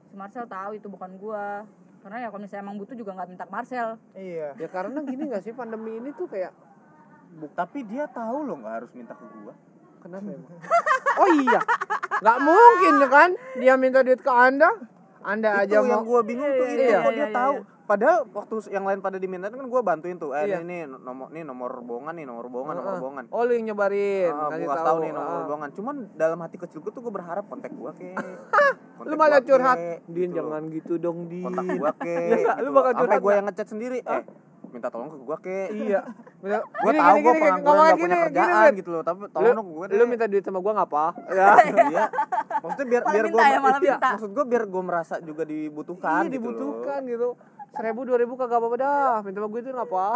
[0.09, 1.63] Si Marcel tahu itu bukan gua.
[2.03, 3.89] Karena ya kalau misalnya emang butuh juga nggak minta ke Marcel.
[4.17, 6.55] iya ya karena gini gak sih pandemi ini tuh kayak
[7.55, 9.55] tapi dia tahu loh nggak harus minta ke gua
[10.01, 10.53] kenapa emang
[11.21, 11.61] oh iya
[12.19, 14.71] nggak mungkin kan dia minta duit ke anda
[15.23, 17.37] anda itu aja yang mau gua bingung tuh Iya, itu iya, kok iya, dia iya,
[17.37, 17.78] tahu iya.
[17.89, 20.61] Padahal waktu yang lain pada dimintain kan gua bantuin tuh eh Iya.
[20.61, 23.01] ini nih nomor nih nomor bohongan nih nomor bohongan nomor Heeh.
[23.01, 24.99] bohongan oh lu yang nyebarin Ah, kasih tahu.
[25.01, 28.13] nih nomor bohongan cuman dalam hati kecil gua tuh gua berharap kontak gua ke.
[29.01, 29.79] Lu malah curhat.
[30.05, 31.41] din jangan gitu dong din.
[31.41, 33.39] Kontak gua ke Iya, lu bakal sampai curhat gua nggak?
[33.39, 34.23] yang ngechat sendiri eh
[34.69, 35.61] minta tolong ke gua ke.
[35.73, 36.01] Iya.
[36.39, 39.69] Tahu gini, gua gini, pengangguran gak punya gini, kerjaan gini, gitu loh tapi tolong dong
[39.73, 41.07] gue lu minta duit sama gua nggak apa?
[41.31, 41.47] Ya.
[41.89, 42.05] Iya.
[42.59, 43.49] Maksudnya biar Malah biar gua ya,
[43.81, 47.29] iya, maksud gua biar gua merasa juga dibutuhkan iya gitu dibutuhkan gitu
[47.71, 49.15] seribu dua ribu kagak apa-apa dah.
[49.21, 50.07] Minta sama gue itu nggak apa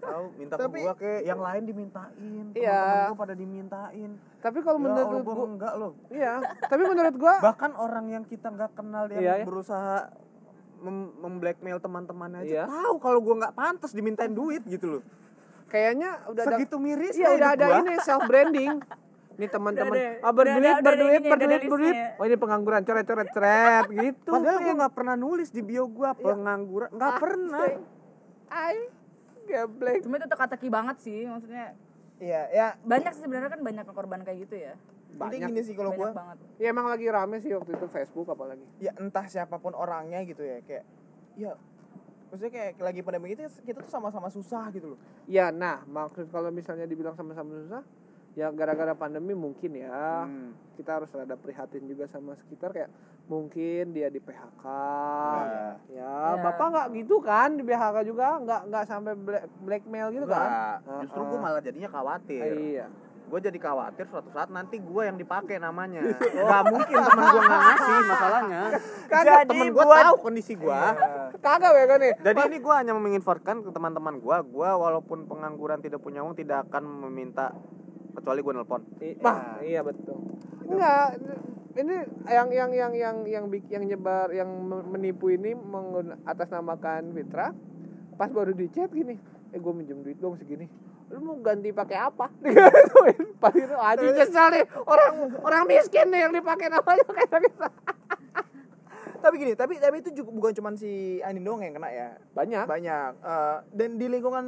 [0.00, 1.12] tahu minta ke Tapi- gua ke.
[1.22, 2.44] Yang lain dimintain.
[2.52, 2.80] Iya.
[2.80, 4.10] teman-teman gua pada dimintain.
[4.38, 5.92] Tapi kalau ya menurut gua gua enggak loh.
[6.08, 6.34] Iya.
[6.62, 9.44] Tapi menurut gua bahkan orang yang kita nggak kenal yang Iya, iya.
[9.44, 9.96] berusaha
[10.78, 12.64] mem- memblackmail teman-temannya aja Iya.
[12.66, 15.02] tahu kalau gua nggak pantas dimintain duit gitu loh.
[15.68, 18.80] Kayaknya udah ada segitu miris iya udah ada ini self branding
[19.38, 19.94] ini teman-teman.
[20.18, 21.96] ah, berduit berduit berduit berduit.
[22.18, 24.30] oh ini pengangguran coret coret coret gitu.
[24.34, 26.26] Padahal gua nggak pernah nulis di bio gua Iya.
[26.26, 26.90] pengangguran.
[26.90, 27.68] Nggak Ah, pernah.
[28.50, 28.76] ay
[29.44, 30.02] geblek.
[30.02, 31.66] Cuma itu teka-teki banget sih maksudnya.
[32.18, 32.66] iya ya.
[32.82, 34.74] Banyak sih sebenarnya kan banyak korban kayak gitu ya.
[35.08, 35.40] banyak.
[35.40, 36.36] gini sih kalau banget.
[36.58, 38.62] ya emang lagi rame sih waktu itu Facebook apalagi.
[38.76, 40.84] Ya entah siapa pun orangnya gitu ya kayak
[41.34, 41.54] ya
[42.28, 44.98] maksudnya kayak lagi pandemi itu kita tuh sama-sama susah gitu loh.
[45.24, 47.82] Ya nah maksud kalau misalnya dibilang sama-sama susah
[48.38, 50.54] ya gara-gara pandemi mungkin ya Hmm.
[50.78, 52.86] kita harus rada prihatin juga sama sekitar kayak
[53.26, 55.66] mungkin dia di PHK Iya.
[55.90, 56.38] ya Iya.
[56.40, 60.46] bapak nggak gitu kan di PHK juga nggak nggak sampai black- blackmail gitu kan
[60.78, 61.30] Enggak, justru Heeh.
[61.30, 62.52] gue malah jadinya khawatir.
[62.56, 62.86] iya
[63.28, 66.00] Gue jadi khawatir suatu saat nanti gue yang dipakai namanya.
[66.48, 68.60] Gak mungkin temen gue nggak ngasih masalahnya.
[69.04, 70.72] Kagak, Jadi temen gue buat- tahu kondisi gue.
[70.72, 71.36] Iya.
[71.36, 75.76] kagak ya kan nih Jadi ini gue hanya menginformasikan ke teman-teman gue, gue walaupun pengangguran
[75.78, 77.52] tidak punya uang tidak akan meminta
[78.18, 78.82] kecuali gue nelpon.
[79.00, 80.18] I- Bah, iya betul.
[80.68, 81.16] Enggak,
[81.78, 81.96] ini
[82.28, 85.54] yang yang yang yang yang yang nyebar yang me- menipu ini
[86.26, 87.54] atas namakan Fitra.
[88.18, 89.14] Pas baru di chat gini,
[89.54, 90.66] eh gue minjem duit dong segini.
[91.08, 92.28] Lu mau ganti pakai apa?
[92.44, 93.38] Digituin.
[93.38, 97.64] Pas itu aja nyesel nih orang orang miskin nih yang dipakai namanya kayak gitu.
[99.18, 102.64] Tapi gini tapi tapi itu juga bukan cuma si Andin doang yang kena ya Banyak.
[102.64, 104.46] banyak Eh, dan di lingkungan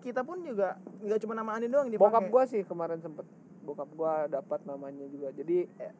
[0.00, 3.26] kita pun juga nggak cuma nama Andin doang yang dipakai Bokap gua sih kemarin sempet
[3.60, 5.28] bokap gua dapat namanya juga.
[5.30, 5.92] Jadi eh,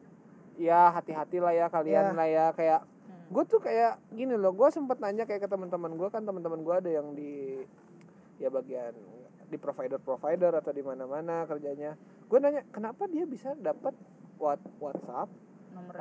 [0.57, 1.67] ya hati-hati lah ya Ya.
[1.67, 3.27] kalian lah ya kayak Hmm.
[3.29, 6.75] gue tuh kayak gini loh gue sempet nanya kayak ke teman-teman gue kan teman-teman gue
[6.77, 7.59] ada yang di
[8.37, 8.91] ya bagian
[9.45, 13.95] di provider provider atau di mana-mana kerjanya gue nanya kenapa dia bisa dapat
[14.35, 15.27] what WhatsApp
[15.71, 15.99] Nomor ya.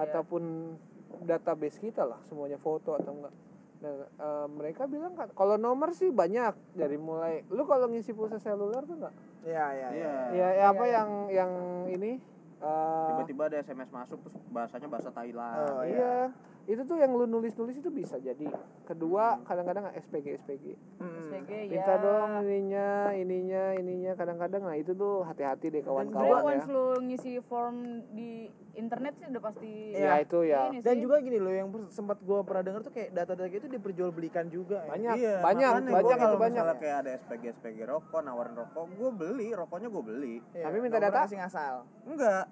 [1.24, 3.34] Database kita lah semuanya foto atau enggak.
[3.82, 8.40] Nah eh, mereka bilang kan kalau nomor sih banyak dari mulai lu kalau ngisi pulsa
[8.40, 9.14] seluler tuh enggak?
[9.46, 10.96] Ya ya ya ya, ya apa Iya, iya.
[10.98, 11.52] yang yang
[11.86, 12.12] ini
[12.58, 15.56] eh, Tiba-tiba ada SMS masuk terus bahasanya bahasa Thailand.
[15.70, 16.32] Oh, iya
[16.66, 18.50] itu tuh yang lu nulis-nulis itu bisa jadi
[18.82, 20.64] kedua kadang-kadang SPG SPG
[20.96, 21.22] Hmm.
[21.22, 21.70] SPG ya.
[21.72, 26.86] minta dong ininya ininya ininya kadang-kadang nah itu tuh hati-hati deh kawan-kawan ya once lu
[27.00, 27.76] ngisi form
[28.10, 31.02] di internet sih udah pasti ya itu ya ini dan sih.
[31.02, 34.90] juga gini loh yang sempat gue pernah dengar tuh kayak data-data itu diperjualbelikan juga ya.
[34.90, 38.20] banyak Iya, banyak makanya banyak gua itu kalau banyak misalnya kayak ada SPG SPG rokok
[38.20, 41.18] nawarin rokok gue beli rokoknya gue beli Iya, Tapi minta data?
[41.22, 41.74] kasih ngasal
[42.04, 42.44] enggak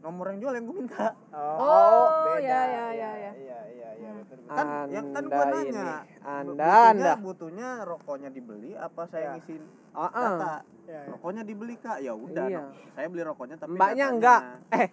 [0.00, 2.40] nomor yang jual yang gue minta Oh, beda.
[2.40, 3.32] ya, ya, ya, ya.
[3.32, 4.50] Iya, iya, iya, betul, betul.
[4.50, 5.88] kan yang kan gue nanya
[6.20, 7.12] Anda, butuhnya, Anda.
[7.16, 9.30] butuhnya rokoknya dibeli apa saya Ya.
[9.34, 10.10] ngisiin Ah, ah.
[10.10, 11.10] data Iya, iya.
[11.10, 12.60] rokoknya dibeli kak ya udah Iya.
[12.60, 12.70] dong.
[12.90, 14.40] saya beli rokoknya tapi Mbaknya datanya- enggak.
[14.72, 14.86] Eh,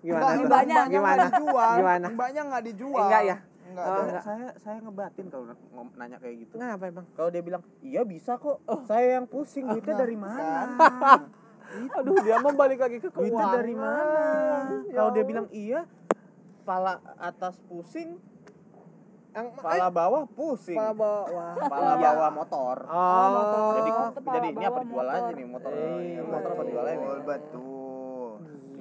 [0.00, 0.22] gimana?
[0.24, 1.22] Enggak, mbaknya, Gimana?
[1.24, 1.74] dijual.
[1.76, 2.06] Gimana?
[2.08, 3.02] Mbaknya nggak dijual.
[3.02, 3.36] Enggak ya?
[3.62, 3.84] Enggak.
[3.84, 4.22] Oh, enggak.
[4.22, 5.44] saya saya ngebatin kalau
[5.94, 7.06] nanya kayak gitu Kenapa emang?
[7.12, 10.76] kalau dia bilang iya bisa kok saya yang pusing duitnya dari mana
[11.72, 13.56] Aduh, dia mau balik lagi ke duitnya keuangan.
[13.56, 14.04] dari mana
[14.84, 15.80] Ya kalau dia bilang iya
[16.62, 18.20] pala atas pusing
[19.32, 21.52] Yang pala bawah pusing Pala bawah.
[21.64, 22.04] pala Iya.
[22.06, 23.62] bawah motor Oh, motor.
[23.74, 23.90] jadi
[24.28, 25.16] jadi ini apa dijual motor.
[25.18, 25.88] aja nih motor Iya.
[25.96, 28.30] ini motor apa dijual aja Betul.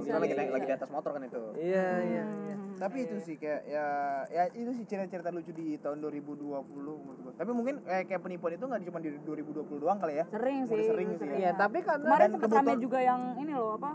[0.02, 2.41] Kita lagi naik lagi di atas motor kan itu Iya, iya, iya.
[2.82, 3.86] Tapi itu sih kayak ya
[4.28, 6.42] ya itu sih cerita-cerita lucu di tahun 2020
[6.74, 7.34] menurut gua.
[7.38, 10.26] Tapi mungkin kayak, kayak penipuan itu nggak cuma di 2020 doang kali ya.
[10.28, 10.86] Sering Udah sih.
[10.90, 11.38] sering sih ya.
[11.38, 13.92] Iya, tapi karena Kemarin sempat kebetulan- rame juga yang ini loh apa?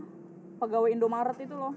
[0.56, 1.74] Pegawai Indomaret itu loh.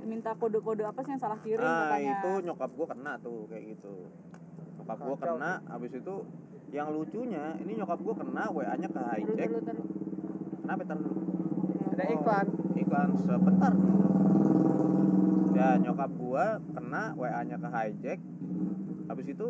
[0.00, 2.14] Minta kode-kode apa sih yang salah kirim ah katanya.
[2.16, 3.94] itu nyokap gua kena tuh kayak gitu
[4.78, 6.14] nyokap gua Kacau kena habis itu
[6.70, 9.50] yang lucunya ini nyokap gua kena wa nya ke hijack
[10.56, 11.20] kenapa tar dulu
[11.90, 12.46] ada iklan.
[12.74, 13.72] iklan sebentar
[15.60, 18.18] ya nyokap gua kena wa nya ke hijack.
[19.12, 19.46] Habis itu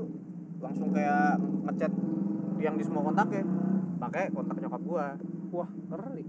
[0.59, 1.39] langsung kayak
[1.71, 1.93] ngechat
[2.59, 3.47] yang di semua kontaknya
[4.03, 5.07] pakai kontak nyokap gua.
[5.55, 6.27] Wah, ngeri.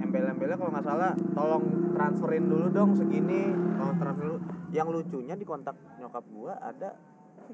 [0.00, 3.54] embel-embelnya kalau nggak salah tolong transferin dulu dong segini.
[3.78, 4.38] Tolong transfer dulu.
[4.74, 6.98] Yang lucunya di kontak nyokap gua ada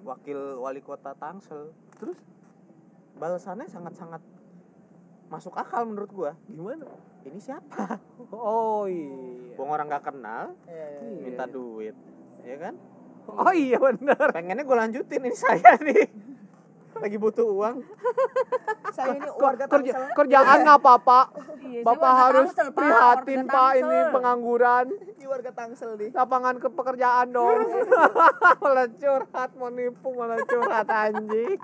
[0.01, 1.77] wakil wali kota Tangsel.
[2.01, 2.17] Terus
[3.21, 4.25] balasannya sangat-sangat
[5.27, 6.87] masuk akal menurut gua Gimana?
[7.23, 7.99] ini siapa
[8.33, 9.55] Oh iya.
[9.55, 11.23] Bong orang nggak kenal Iya, iya, iya.
[11.23, 11.97] minta duit
[12.41, 12.75] ya kan
[13.27, 14.31] Oh iya benar.
[14.31, 16.07] pengennya gue lanjutin ini saya nih
[16.97, 17.83] lagi butuh uang
[18.89, 20.15] Saya ini warga Kerja, Tangsel.
[20.17, 21.27] kerjaan apa pak?
[21.61, 22.77] Iya, Bapak harus Tangsel, Pak.
[22.79, 23.83] prihatin pak Tangsel.
[23.83, 24.87] ini pengangguran.
[25.13, 26.09] Ini warga Tangsel nih.
[26.15, 27.61] Lapangan ke pekerjaan dong.
[28.57, 31.61] malah curhat mau nipu malah curhat anjing.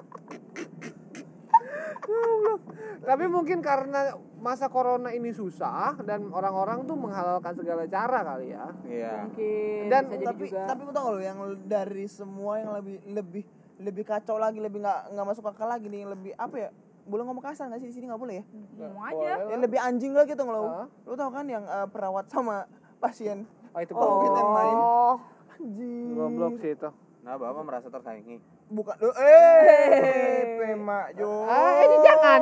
[2.02, 2.60] Goblok.
[3.08, 4.00] Tapi mungkin karena
[4.36, 8.66] masa corona ini susah dan orang-orang tuh menghalalkan segala cara kali ya.
[8.84, 10.60] iya Mungkin Dan- bisa jadi tapi juga.
[10.64, 13.44] tapi tau gak lo yang dari semua yang lebih lebih
[13.78, 16.68] lebih kacau lagi lebih nggak nggak masuk akal lagi nih yang lebih apa ya
[17.02, 18.44] boleh ngomong kasar nggak sih di sini nggak boleh ya
[18.78, 19.30] Ngomong aja.
[19.48, 20.86] yang lebih anjing lagi tuh lo Hah?
[20.86, 22.66] lo tau kan yang eh, perawat sama
[22.98, 24.22] pasien Oh itu Oh, goblok.
[24.22, 24.76] kita main.
[24.76, 25.14] Oh,
[25.50, 26.88] anjing Goblok sih itu.
[27.22, 32.40] Nah bapak merasa tersaingi bukan eh pemak jo Ah, ini jangan.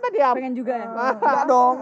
[0.00, 0.32] Tadi apa?
[0.32, 0.86] pengen juga ya.
[0.88, 1.76] Enggak dong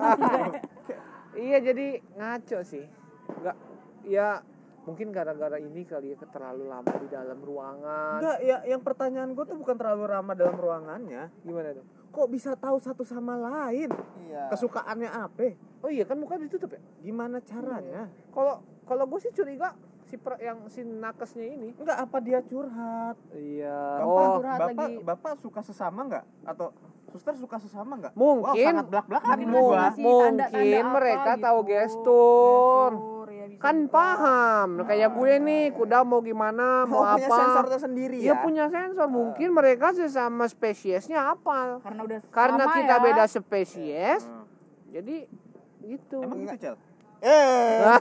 [1.45, 2.85] Iya jadi ngaco sih.
[3.33, 3.57] Enggak
[4.03, 4.43] ya
[4.83, 8.19] mungkin gara-gara ini kali ya terlalu lama di dalam ruangan.
[8.19, 11.87] enggak ya yang pertanyaan gue tuh bukan terlalu ramah dalam ruangannya Gimana tuh?
[12.11, 13.89] kok bisa tahu satu sama lain
[14.21, 16.83] iya kesukaannya apa Oh iya kan muka ditutup ya?
[17.01, 19.71] gimana caranya Kalau kalau gue sih curiga
[20.13, 21.73] si per, yang si nakesnya ini.
[21.73, 23.81] enggak apa dia curhat Iya.
[23.97, 24.95] bapak Oh, curhat bapak lagi.
[25.01, 26.69] bapak suka sesama nggak atau
[27.09, 31.31] suster suka sesama nggak mungkin wow, sangat belak belakan Mungkin gua mungkin tanda-tanda apa mereka
[31.31, 31.43] gitu.
[31.43, 32.91] tahu gestur.
[32.93, 33.93] Gestur, ya bisa Kan juga.
[33.95, 34.69] paham.
[34.83, 37.37] Kayak gue nih kuda mau gimana, mau oh, punya apa.
[37.39, 39.09] sensor tersendiri Ya ya punya sensor.
[39.09, 41.81] Mungkin mereka sesama spesiesnya apa?
[41.81, 43.03] Karena udah Karena sama kita ya.
[43.03, 44.45] beda spesies, Hmm.
[44.91, 45.17] jadi
[45.83, 46.17] gitu.
[46.19, 46.75] emang gitu cel
[47.23, 47.99] eh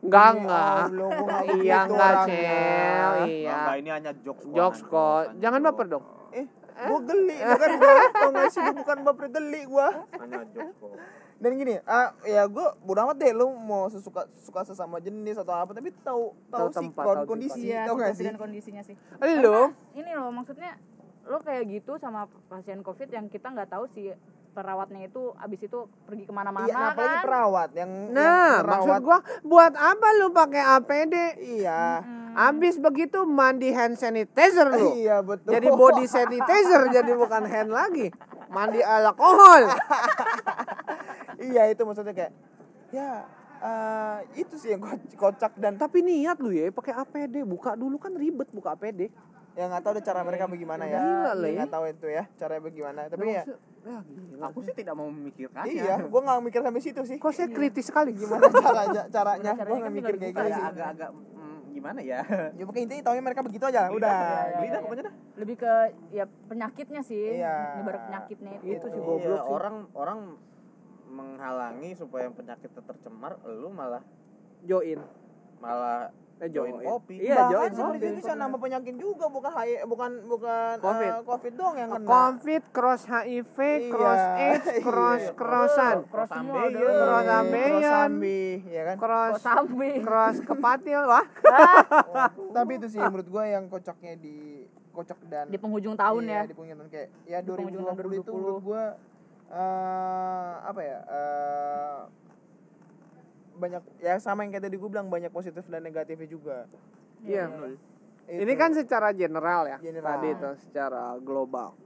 [0.00, 0.82] Enggak Demi enggak.
[0.90, 3.12] Nggak Iya enggak cel.
[3.22, 3.52] Iya.
[3.52, 5.22] Enggak, ini hanya jokes Jokes kok.
[5.38, 6.04] Jangan baper dong.
[6.30, 6.46] eh
[6.80, 9.86] gua geli bukan gua tau gak sih bukan baper geli gua
[10.16, 10.94] hanya jokes kok
[11.36, 15.52] dan gini ah ya gue bodo amat deh lu mau sesuka suka sesama jenis atau
[15.52, 18.82] apa tapi tahu tahu Tahu sih tempat, kon- tahu kondisi Iya, tau gak sih kondisinya
[18.82, 18.92] sih.
[19.40, 20.76] Lu Ini loh maksudnya
[21.24, 24.12] lo kayak gitu sama pasien covid yang kita nggak tahu si
[24.50, 28.66] perawatnya itu abis itu pergi ke mana-mana iya nah, apalagi kan perawat yang Nah, yang
[28.66, 31.14] maksud perawat gua buat apa lu pakai APD?
[31.40, 34.94] iya Abis begitu mandi hand sanitizer lu.
[35.00, 38.10] iya betul Jadi body sanitizer jadi bukan hand lagi.
[38.46, 39.66] Mandi alkohol.
[41.40, 42.32] iya itu maksudnya kayak
[42.90, 43.24] ya
[43.58, 47.96] eh, itu sih yang ko- kocak dan Tapi niat lu ya pakai APD, buka dulu
[47.96, 49.10] kan ribet buka APD.
[49.52, 51.00] Ya nggak tahu deh cara mereka bagaimana ya.
[51.32, 51.50] ya.
[51.56, 53.00] nggak tahu itu ya caranya bagaimana.
[53.06, 53.44] Tapi ya
[53.80, 54.52] Ya, gila.
[54.52, 54.76] aku sih.
[54.76, 57.16] tidak mau memikirkannya iya gue nggak mikir sampai situ sih.
[57.16, 58.12] Kok saya kritis sekali?
[58.20, 58.44] Gimana?
[58.46, 59.50] Caranya caranya.
[59.52, 60.52] Gue Caranya nggak kan mikir kayak gitu ya.
[60.52, 60.64] sih.
[60.66, 62.20] agak-agak mm, gimana ya?
[62.58, 64.20] Ya pokoknya intinya taunya mereka begitu aja udah.
[64.54, 65.14] beli dah pokoknya dah.
[65.34, 65.72] lebih ke
[66.12, 67.40] ya penyakitnya sih.
[67.40, 67.56] Iya.
[67.80, 68.50] nyebar penyakitnya.
[68.58, 69.48] Itu Itu sih Iya, goblok Iya, sih.
[69.50, 70.20] orang orang
[71.08, 74.04] menghalangi supaya penyakit tercemar lu malah
[74.60, 75.00] Join.
[75.56, 77.20] malah Eh, Join kopi.
[77.20, 77.96] Iya, Bahkan join kopi.
[78.00, 81.10] itu bisa nambah penyakit juga bukan HIV, bukan bukan Covid.
[81.10, 83.56] eh, covid dong yang kena Covid, cross HIV,
[83.88, 84.40] cross Iya.
[84.48, 85.36] AIDS, cross Iya.
[85.36, 86.80] crossan, Cross ada.
[86.80, 89.90] Cross cross sambi, ya kan cross Sambi.
[90.00, 91.26] cross kepatil wah.
[92.50, 96.42] tapi itu sih menurut gua yang kocaknya di kocak dan Di penghujung tahun iya, ya.
[96.48, 98.32] di penghujung tahun kayak ya Di penghujung 2020 itu 2020.
[98.34, 98.84] menurut gua
[99.50, 101.98] eh apa ya eh
[103.60, 106.64] banyak ya sama yang kayak tadi gue bilang banyak positif dan negatifnya juga
[107.20, 107.52] Iya.
[107.52, 107.76] Itu.
[108.30, 109.76] Ini kan secara general ya.
[109.78, 110.08] General.
[110.16, 111.76] Tadi itu secara global.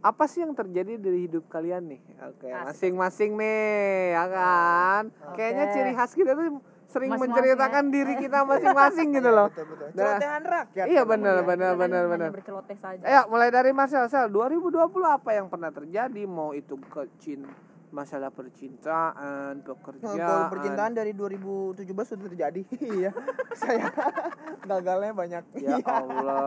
[0.00, 2.00] Apa sih yang terjadi dari hidup kalian nih?
[2.24, 2.64] Oke, Asik.
[2.96, 5.02] masing-masing nih, ya kan?
[5.36, 6.56] Kayaknya ciri khas kita tuh
[6.88, 9.46] sering Masing-masing menceritakan diri kita masing-masing gitu loh.
[9.46, 12.30] betul betul Nah, celotehan rakyat Iya benar benar benar benar.
[12.32, 13.04] berceloteh saja.
[13.04, 14.08] Ayo mulai dari Marcel.
[14.08, 16.22] Sel, 2020 apa yang pernah terjadi?
[16.24, 17.44] Mau itu kecin
[17.90, 20.48] masalah percintaan, Kalau pekerjaan.
[20.48, 22.62] percintaan dari 2017 sudah terjadi.
[23.00, 23.10] Iya.
[23.52, 23.86] Saya
[24.70, 25.44] gagalnya banyak.
[25.56, 25.84] Ya Iya.
[25.84, 26.42] Allah.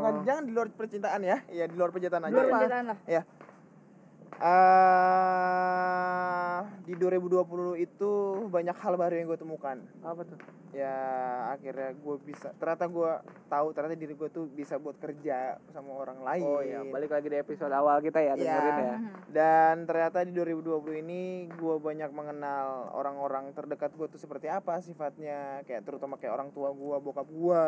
[0.00, 1.38] Nggak, jangan di luar percintaan ya.
[1.46, 2.32] Iya, di luar percintaan aja.
[2.32, 2.52] Luar ya.
[2.52, 2.98] percintaan lah.
[3.04, 3.22] Ya.
[4.36, 6.26] Eh
[6.86, 8.12] di 2020 itu
[8.46, 9.76] banyak hal baru yang gue temukan.
[10.06, 10.38] Apa tuh?
[10.70, 10.94] Ya
[11.50, 12.54] akhirnya gue bisa.
[12.62, 13.12] Ternyata gue
[13.50, 16.46] tahu ternyata diri gue tuh bisa buat kerja sama orang lain.
[16.46, 18.38] Oh iya, balik lagi di episode awal kita ya, Iya.
[18.38, 18.96] dengerin ya.
[19.34, 25.66] Dan ternyata di 2020 ini gue banyak mengenal orang-orang terdekat gue tuh seperti apa sifatnya,
[25.66, 27.64] kayak terutama kayak orang tua gue, bokap gue.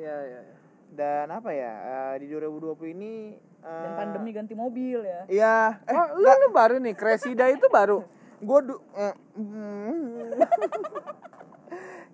[0.00, 0.40] Iya, iya.
[0.48, 0.56] iya.
[0.92, 1.72] Dan apa ya
[2.12, 3.12] eh, di 2020 ini
[3.58, 5.20] eh, Dan pandemi ganti mobil ya.
[5.24, 8.04] Iya, eh Oh, lu, lu baru nih, Kresida itu baru.
[8.42, 10.36] gue du eh, mm.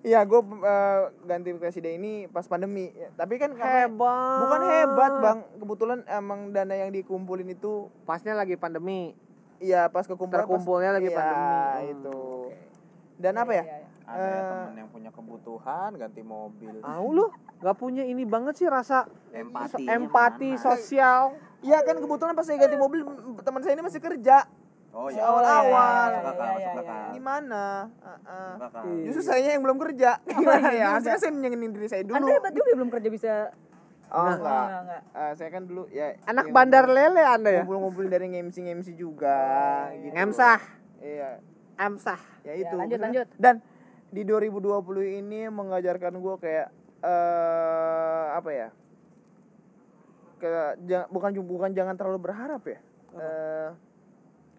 [0.00, 2.94] Iya, gue eh, ganti presiden ini pas pandemi.
[2.94, 4.38] Ya, Tapi kan karena- Hebat.
[4.40, 5.38] bukan hebat, Bang.
[5.58, 9.18] Kebetulan emang dana yang dikumpulin itu Pasnya lagi pandemi.
[9.58, 11.42] iya pas kekumpulan pas- Terkumpulnya lagi iya, pandemi.
[11.42, 12.20] Hmm, itu.
[13.18, 13.64] Dan apa ya?
[13.64, 14.46] Iya, ada ya Eh.
[14.46, 17.26] temen yang punya kebutuhan ganti mobil Au lu,
[17.58, 21.34] gak punya ini banget sih rasa empati empati sosial.
[21.58, 24.46] Iya kan kebetulan pas saya ganti mobil m- teman saya ini masih kerja.
[24.88, 26.08] oh iya awal-awal.
[26.08, 27.02] Akal, Iya, masuk iya, akal.
[27.12, 27.64] Gimana?
[27.98, 28.50] Heeh.
[28.52, 28.82] Masuk akal.
[28.84, 29.02] Iya.
[29.04, 30.10] Justru saya yang belum kerja.
[30.24, 30.86] Gimana ya?
[30.92, 32.16] Harusnya saya nyenengin diri saya dulu.
[32.16, 33.32] Anda hebat juga belum kerja bisa.
[34.08, 34.34] Oh, Nah.
[34.34, 34.64] enggak.
[34.64, 35.02] Enggak, enggak.
[35.12, 37.60] Eh, saya kan dulu ya Anak bandar lele Anda ya?
[37.60, 39.38] ngumpul-ngumpul dari ngemsi-ngemsi juga
[39.94, 40.14] gitu.
[40.14, 40.58] Emsah,
[40.98, 41.42] Iya,
[41.76, 42.20] emsah.
[42.40, 42.72] ya Ya, itu.
[42.72, 43.28] lanjut, Maksudnya- lanjut.
[43.36, 43.54] Dan
[44.08, 44.80] di 2020
[45.12, 46.68] ini mengajarkan gue kayak
[47.00, 48.68] eh apa ya?
[50.38, 52.78] Kayak ja- bukan bukan jangan terlalu berharap ya.
[53.14, 53.70] Eh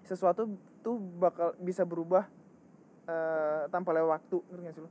[0.03, 0.49] sesuatu
[0.79, 2.27] tuh bakal bisa berubah
[3.05, 4.89] eh tanpa lewat waktu, ngerti nggak sih lu?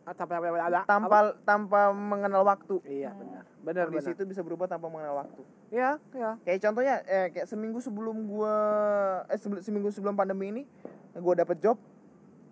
[0.00, 0.80] Ah, Tanpa ada.
[0.88, 2.80] Tanpa tanpa mengenal waktu.
[2.82, 3.44] Iya, benar.
[3.60, 4.16] Benar, Kondisi benar.
[4.16, 5.42] itu bisa berubah tanpa mengenal waktu.
[5.70, 6.30] Iya, iya.
[6.42, 8.54] Kayak contohnya eh, kayak seminggu sebelum gua
[9.28, 10.62] eh sebelum, seminggu sebelum pandemi ini
[11.14, 11.76] gua dapet job.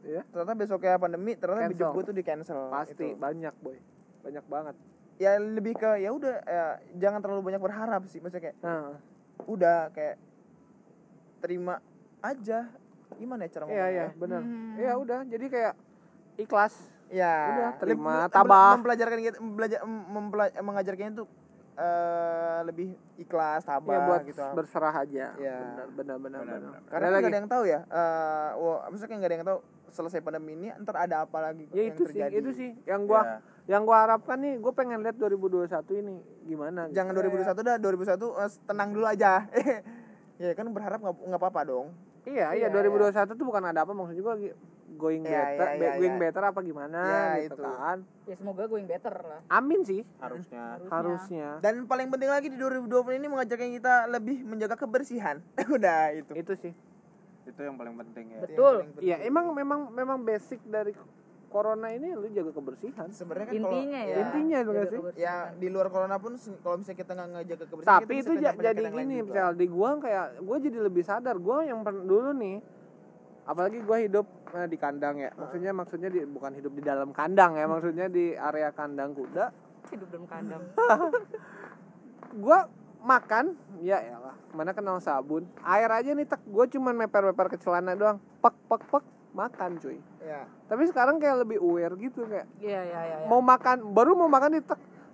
[0.05, 0.23] Iya.
[0.29, 1.81] Ternyata besoknya pandemi, ternyata Cancel.
[1.81, 2.61] job gua tuh di cancel.
[2.69, 3.79] Pasti banyak, Boy.
[4.21, 4.75] Banyak banget.
[5.17, 8.19] Ya lebih ke ya udah eh, jangan terlalu banyak berharap sih.
[8.19, 8.95] Maksudnya kayak Nah,
[9.45, 10.17] udah kayak
[11.39, 11.79] terima
[12.21, 12.71] aja.
[13.11, 14.09] Gimana ya cara iya, ngomongnya iya, ya?
[14.15, 14.41] benar.
[14.41, 14.73] Hmm.
[14.77, 15.21] Iya, udah.
[15.25, 15.75] Jadi kayak
[16.37, 16.75] ikhlas.
[17.09, 18.77] Ya, Udah, terima, tabah.
[18.77, 19.17] Mempelajarkan
[19.49, 21.29] belajar mempela- mengajarkannya tuh
[21.73, 24.45] eh, lebih ikhlas, tabah Iya, buat gitu.
[24.53, 25.27] berserah aja.
[25.33, 25.57] Iya.
[25.57, 26.81] Benar, benar, benar, Benar, benar.
[26.85, 27.81] Karena kan nggak ada yang tahu ya.
[27.83, 31.81] Eh, wah, maksudnya nggak ada yang tahu selesai pandemi ini ntar ada apa lagi Ya
[31.81, 32.35] yang itu sih, terjadi.
[32.37, 33.37] itu sih yang gua Ya.
[33.69, 36.89] Yang gua harapkan nih, gua pengen lihat 2021 ini gimana.
[36.89, 36.97] gitu.
[36.97, 39.33] Jangan 2021 dah, 2021 eh, tenang dulu aja.
[40.43, 41.87] ya kan berharap nggak nggak apa-apa dong.
[42.25, 44.51] Iya, iya, Iya, 2021 tuh bukan ada apa maksudnya gua lagi
[44.91, 46.23] going Iya, better, iya, be- iya, going iya.
[46.23, 47.63] better apa gimana Iya, gitu itu.
[47.63, 47.99] kan.
[48.25, 49.41] Ya semoga going better lah.
[49.49, 51.49] Amin sih, harusnya harusnya.
[51.61, 55.45] Dan paling penting lagi di 2020 ini mengajarkan kita lebih menjaga kebersihan.
[55.69, 56.33] Udah itu.
[56.33, 56.73] Itu sih.
[57.45, 58.75] itu yang paling penting ya Betul.
[58.99, 60.93] Iya, emang memang memang basic dari
[61.49, 63.09] corona ini lu jaga kebersihan.
[63.09, 64.17] sebenarnya kan Intinya kalau, ya.
[64.21, 65.01] Intinya itu sih?
[65.17, 68.83] ya di luar corona pun kalau misalnya kita nggak ngejaga kebersihan Tapi itu ja- jadi
[68.87, 72.61] gini, misal di gua kayak gua jadi lebih sadar gua yang dulu nih
[73.45, 75.33] apalagi gua hidup eh, di kandang ya.
[75.33, 79.49] Maksudnya maksudnya di bukan hidup di dalam kandang ya, maksudnya di area kandang kuda.
[79.89, 80.63] hidup dalam kandang.
[82.37, 82.69] Gua
[83.01, 85.49] makan ya elah, mana kenal sabun.
[85.63, 88.21] Air aja nih tek gua cuman meper-meper ke celana doang.
[88.39, 89.05] Pek pek pek
[89.39, 89.99] makan cuy.
[90.21, 93.17] ya Tapi sekarang kayak lebih aware gitu kayak Iya, iya, iya.
[93.17, 93.27] iya.
[93.27, 94.63] mau makan baru mau makan di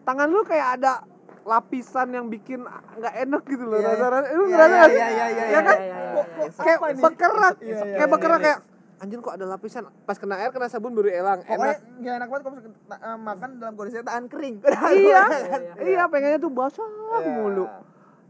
[0.02, 1.04] tangan lu kayak ada
[1.44, 3.88] lapisan yang bikin nggak enak gitu loh iya.
[3.90, 4.94] rasa-rasa lu Iya, ngerasa iya, sih?
[4.94, 7.54] iya, iya, iya, Ya kan iya, iya, kayak bekerak
[7.92, 8.58] kayak bekerak kayak
[8.96, 12.28] anjir kok ada lapisan pas kena air kena sabun baru hilang Pokoknya enak nggak enak
[12.30, 14.54] banget kalau misalkan, eh, makan dalam kondisi tangan kering.
[14.96, 15.72] iya iya.
[15.76, 17.28] iya pengennya tuh basah Iya.
[17.34, 17.66] mulu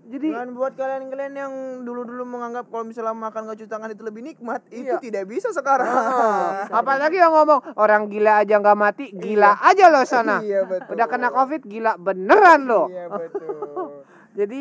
[0.04, 4.20] Jadi Dan buat kalian-kalian yang dulu-dulu menganggap kalau misalnya makan gak cuci tangan itu lebih
[4.22, 5.00] nikmat, itu Iya.
[5.00, 5.88] tidak bisa sekarang.
[5.88, 10.44] Ah, apalagi yang ngomong orang gila aja nggak mati, gila aja lo sana.
[10.44, 10.92] Iya betul.
[10.92, 12.92] Udah kena covid gila beneran lo.
[12.92, 14.04] Iya betul.
[14.38, 14.60] Jadi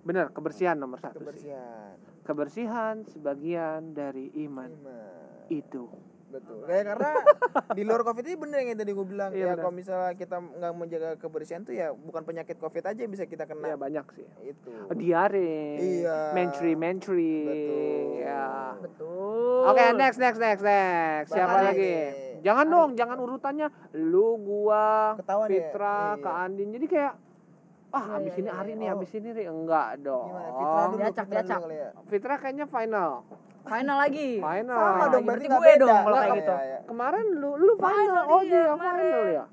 [0.00, 1.20] bener kebersihan nomor satu sih.
[1.20, 1.92] Kebersihan.
[2.22, 5.44] Kebersihan sebagian dari iman Iman.
[5.50, 5.92] itu.
[6.30, 6.62] Betul.
[6.62, 7.10] Kayak karena
[7.76, 10.72] di luar covid ini bener yang tadi gue bilang Iya, ya kalau misalnya kita nggak
[10.72, 13.74] menjaga kebersihan tuh ya bukan penyakit covid aja yang bisa kita Ya kena.
[13.74, 14.26] banyak sih.
[14.44, 14.70] Itu.
[14.92, 15.54] Diare.
[15.76, 16.18] Iya.
[16.32, 17.36] Mentry mentry.
[17.44, 17.90] Betul.
[18.16, 18.46] Ya.
[18.78, 19.62] Betul.
[19.66, 21.30] Oke, next next next next.
[21.30, 21.82] Siapa Bang lagi?
[21.82, 22.38] Ari.
[22.40, 25.52] Jangan dong, jangan urutannya lu gua Ketahuan ya?
[25.52, 26.22] Fitra, Iya.
[26.22, 26.68] Kak Andin.
[26.72, 27.12] Jadi kayak
[27.90, 28.78] ah Iya, abis iya, ini iya, Ari iya.
[28.78, 28.94] nih, Oh.
[28.94, 30.26] abis ini nih enggak dong.
[30.26, 30.48] Gimana?
[30.48, 31.60] Fitra dulu, Diacak, Fitra diacak.
[31.60, 31.90] dulu ya.
[32.06, 33.10] Fitra kayaknya final.
[33.70, 34.28] Final lagi.
[34.36, 34.74] Final.
[34.74, 35.78] Sama dong, berarti gue beda.
[35.78, 36.52] dong kalau Lah, kayak iya, gitu.
[36.60, 36.78] iya.
[36.84, 37.94] Kemarin lu lu final.
[37.94, 38.98] Final Oh dia, dia kemarin.
[39.00, 39.44] final ya.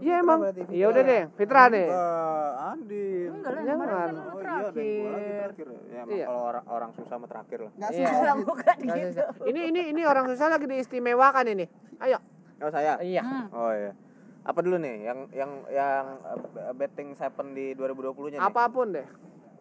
[0.00, 0.38] Iya Fitra emang.
[0.40, 0.74] berarti, Fitra.
[0.74, 1.86] Ya udah deh, Fitra deh.
[1.86, 3.28] Enggak, Andin.
[3.30, 3.76] Enggak lah, Jangan.
[3.76, 4.56] kemarin kan lu Oh iya,
[4.96, 5.66] gua lagi terakhir.
[5.68, 6.24] Ya, emang Iya.
[6.24, 7.72] kalau orang orang susah mah terakhir lah.
[7.74, 7.98] Nggak Iya.
[8.00, 8.16] susah.
[8.16, 9.08] Enggak, bukan Nggak gitu.
[9.12, 9.26] susah.
[9.44, 11.64] Ini ini ini orang susah lagi diistimewakan ini.
[11.98, 12.18] Ayo.
[12.58, 12.92] Oh saya.
[12.98, 13.22] Iya.
[13.22, 13.44] Hmm.
[13.50, 13.92] Oh iya.
[14.40, 18.42] Apa dulu nih yang yang yang uh, betting seven di 2020-nya nih?
[18.42, 19.04] Apa pun deh.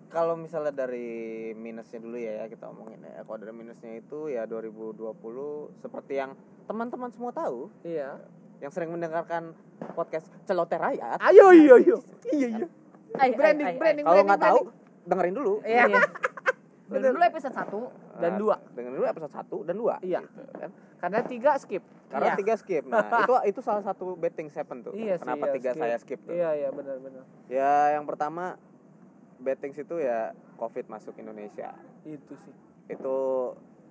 [0.10, 1.10] Kalau misalnya dari
[1.54, 3.22] minusnya dulu ya, ya kita omongin ya.
[3.22, 5.06] Kalau dari minusnya itu ya 2020
[5.78, 6.34] seperti yang
[6.66, 8.18] teman-teman semua tahu, Iya.
[8.58, 9.54] yang sering mendengarkan
[9.94, 11.22] podcast Celoteh Rakyat.
[11.22, 11.98] Ayo iya iya.
[12.28, 12.68] Iya iya.
[13.16, 13.78] Ay, ay, Branding ay, ay.
[13.78, 15.06] branding Kalau branding, nggak tahu, branding.
[15.06, 15.54] dengerin dulu.
[15.64, 15.84] Iya.
[16.90, 17.70] Dulu dulu episode 1
[18.18, 18.56] Dan Nah, dua.
[18.74, 20.02] Dengerin dulu episode 1 dan 2.
[20.02, 20.22] Iya.
[20.98, 21.86] Karena tiga skip.
[22.10, 22.38] Karena Iya.
[22.42, 22.84] tiga skip.
[22.90, 24.98] Nah, itu itu salah satu betting seven tuh.
[24.98, 25.24] Iya sih.
[25.24, 25.82] Kenapa iya, tiga skip.
[25.86, 26.34] saya skip tuh?
[26.34, 27.24] Iya iya benar benar.
[27.46, 28.58] Ya, yang pertama
[29.40, 31.72] betting itu ya Covid masuk Indonesia.
[32.04, 32.54] Itu sih.
[32.92, 33.18] Itu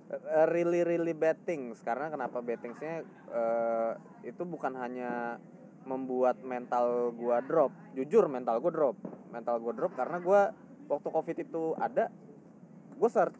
[0.09, 3.93] uh, really really bad things karena kenapa bad thingsnya uh,
[4.25, 5.37] itu bukan hanya
[5.85, 8.95] membuat mental gua drop jujur mental gua drop
[9.31, 10.41] mental gua drop karena gua
[10.89, 12.11] waktu covid itu ada
[12.97, 13.39] gua search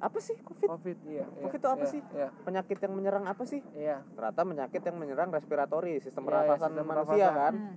[0.00, 1.28] apa sih covid Covid iya.
[1.28, 2.00] iya, Covid itu apa iya, sih?
[2.16, 2.28] Iya.
[2.40, 4.00] penyakit yang menyerang apa sih Iya.
[4.16, 7.36] ternyata penyakit yang menyerang respiratori sistem Iya, iya, pernafasan sistem manusia pernafasan.
[7.36, 7.74] kan Hmm.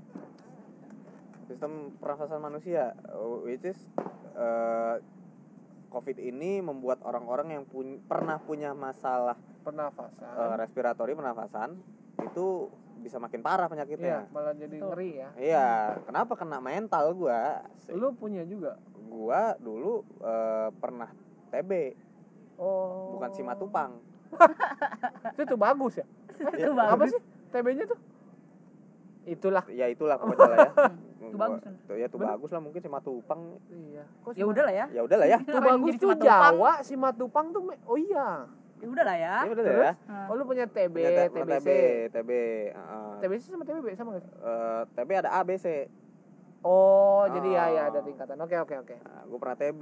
[1.54, 2.98] Sistem pernafasan manusia
[3.40, 3.78] which is
[4.34, 4.98] uh,
[5.88, 10.34] covid ini membuat orang-orang yang pun- pernah punya masalah Pernafasan.
[10.34, 11.78] uh, respiratori pernafasan
[12.20, 12.68] itu
[13.00, 14.90] bisa makin parah Iya, penyakitnya malah jadi Betul.
[14.90, 15.30] ngeri ya.
[15.36, 15.70] iya
[16.02, 17.94] kenapa kena mental gua Asik.
[17.94, 18.76] Lu punya juga.
[19.06, 21.14] gua dulu uh, pernah
[21.50, 22.02] TB
[22.54, 23.14] Oh.
[23.14, 23.98] bukan simatupang
[25.34, 26.06] Itu tuh bagus ya.
[26.32, 27.14] Itu Ya, Apa bagus.
[27.14, 27.22] sih?
[27.50, 28.00] TB-nya tuh?
[29.24, 29.64] Itulah.
[29.68, 30.72] ya itulah pokoknya lah ya
[31.24, 31.74] Itu bagus, kan?
[31.84, 34.04] Tuh, ya tuh bagus lah mungkin simatupang Iya.
[34.22, 34.86] Kok Ya udah lah ya.
[34.92, 36.12] ya udahlah ya Itu bagus tuh?
[36.16, 38.46] Jawa, si Matupang tuh me- oh iya.
[38.78, 39.36] Ya udah lah ya.
[39.42, 40.28] ya udah ya Nah.
[40.28, 41.48] Oh lu punya TB, Punya TBC.
[41.56, 41.68] TB
[42.12, 42.30] TB
[42.76, 44.32] uh, TBC sama TBB sama gak sih?
[44.36, 45.88] eh, TB ada A B C
[46.62, 48.36] Oh, jadi ya ya ada tingkatan.
[48.38, 48.96] Oke oke oke.
[48.98, 49.82] nah, gue pernah TB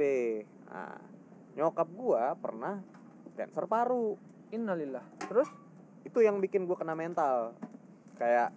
[0.65, 0.97] nah,
[1.51, 2.81] nyokap gua pernah
[3.33, 4.17] cancer paru
[4.49, 5.03] Innalillah.
[5.21, 5.49] Terus?
[6.01, 7.53] itu yang bikin gua kena mental
[8.15, 8.49] kayak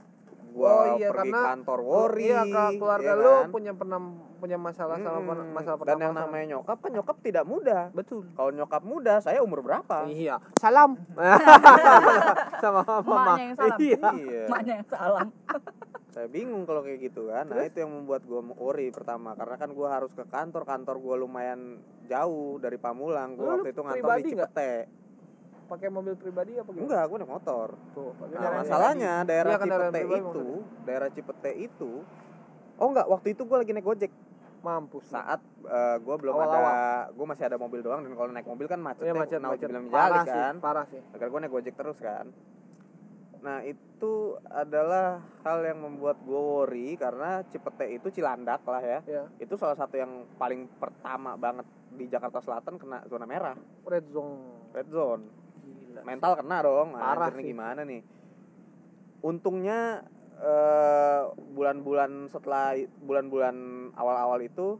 [0.55, 3.49] gua Oh, iya, pergi karena- kantor worry Iya, Kak, keluarga ya lu kan?
[3.51, 4.01] punya pernah
[4.37, 5.27] punya masalah sama Mm-mm.
[5.27, 6.21] per- masalah dan yang pernapasan.
[6.23, 8.23] namanya nyokap kan nyokap tidak muda Betul.
[8.33, 10.39] kalau nyokap muda saya umur berapa Iya.
[10.55, 10.95] Salam.
[12.63, 13.35] sama mama.
[13.37, 13.79] Yang salam.
[13.79, 13.99] Iya.
[14.15, 15.29] iya Emaknya yang salam.
[16.15, 19.67] saya bingung kalau kayak gitu kan nah itu yang membuat gua worry pertama karena kan
[19.69, 24.09] gua harus ke kantor kantor gua lumayan jauh dari Pamulang Lu gua waktu itu ngantor
[24.15, 24.31] di?
[24.31, 24.73] Cipete
[25.65, 26.85] Pakai mobil pribadi apa gimana?
[26.85, 30.47] enggak gua naik motor Tuh, Nah, masalahnya daerah Iya, kendaraan Cipete pribadi itu,
[30.83, 31.93] daerah Cipete itu
[32.75, 34.13] Oh enggak, waktu itu gue lagi naik Gojek
[34.61, 35.07] mampus.
[35.07, 36.57] saat eh, gue belum Awal-awal.
[36.59, 36.75] ada
[37.11, 39.69] gue masih ada mobil doang dan kalau naik mobil kan macetnya Iya macet macet.
[39.69, 41.01] bilang Parah jali sih, kan parah sih.
[41.11, 42.33] agar gue naik Gojek terus kan
[43.39, 49.29] nah itu adalah hal yang membuat gue worry karena Cipete itu Cilandak lah ya Ya,
[49.39, 53.53] itu salah satu yang paling pertama banget di Jakarta Selatan kena zona merah
[53.85, 54.65] red zone.
[54.73, 55.44] red zone.
[56.05, 57.51] Mental kena dong Parah Anjir nih sih.
[57.51, 58.03] gimana nih
[59.25, 60.05] untungnya
[60.39, 61.23] eh,
[61.57, 63.57] bulan-bulan setelah bulan-bulan
[63.97, 64.77] awal-awal itu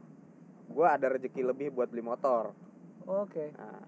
[0.69, 2.53] gue ada rezeki lebih buat beli motor
[3.05, 3.53] Oke.
[3.53, 3.85] Nah,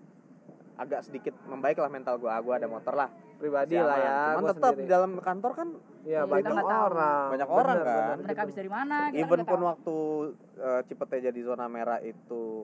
[0.77, 4.17] agak sedikit membaik lah mental gue gue ada motor lah Pribadi lah ya.
[4.31, 4.81] cuman tetap sendiri.
[4.81, 5.69] di dalam kantor kan
[6.07, 7.27] Iya, Iya, banyak orang.
[7.35, 7.99] Banyak orang, Bener, kan?
[7.99, 8.97] bener, Mereka habis dari mana?
[9.11, 9.67] Even pun tahu.
[9.67, 9.97] waktu
[10.57, 12.63] eh, Cipete jadi zona merah itu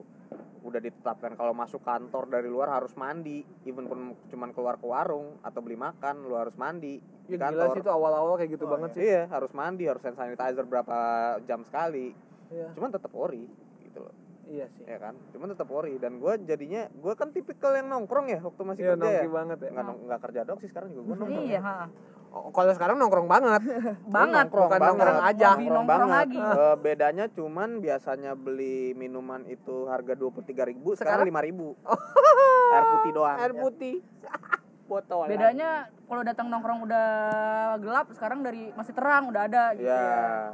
[0.63, 5.35] udah ditetapkan kalau masuk kantor dari luar harus mandi even pun cuman keluar ke warung
[5.43, 8.71] atau beli makan lu harus mandi di Ya, gila sih itu awal-awal kayak gitu Oh,
[8.71, 9.03] banget sih.
[9.05, 10.97] Iya, harus mandi, harus hand sanitizer berapa
[11.43, 12.15] jam sekali.
[12.47, 12.71] Iya.
[12.71, 13.43] Cuman tetap ori
[13.83, 14.15] gitu loh.
[14.53, 14.85] Iya sih.
[14.85, 18.61] ya kan cuman tetap worry dan gue jadinya gue kan tipikal yang nongkrong ya waktu
[18.61, 19.69] masih Iya kerja ya nongki banget ya.
[19.71, 21.77] nggak nong- nggak kerja dong sih sekarang juga gue nongkrong iya ha.
[22.29, 23.61] Oh, kalau sekarang nongkrong banget.
[24.09, 25.05] banget nongkrong Bukan banget.
[25.05, 25.49] nongkrong aja.
[25.53, 26.39] Lebih nongkrong lagi.
[26.41, 31.29] Eh, bedanya cuman biasanya beli minuman itu harga dua puluh tiga ribu sekarang Sekarang?
[31.29, 31.77] lima ribu
[32.73, 33.95] air putih doang Air putih.
[34.83, 35.25] Botol.
[35.25, 35.69] bedanya
[36.03, 37.07] kalau datang nongkrong udah
[37.79, 40.53] gelap sekarang dari masih terang udah ada gitu ya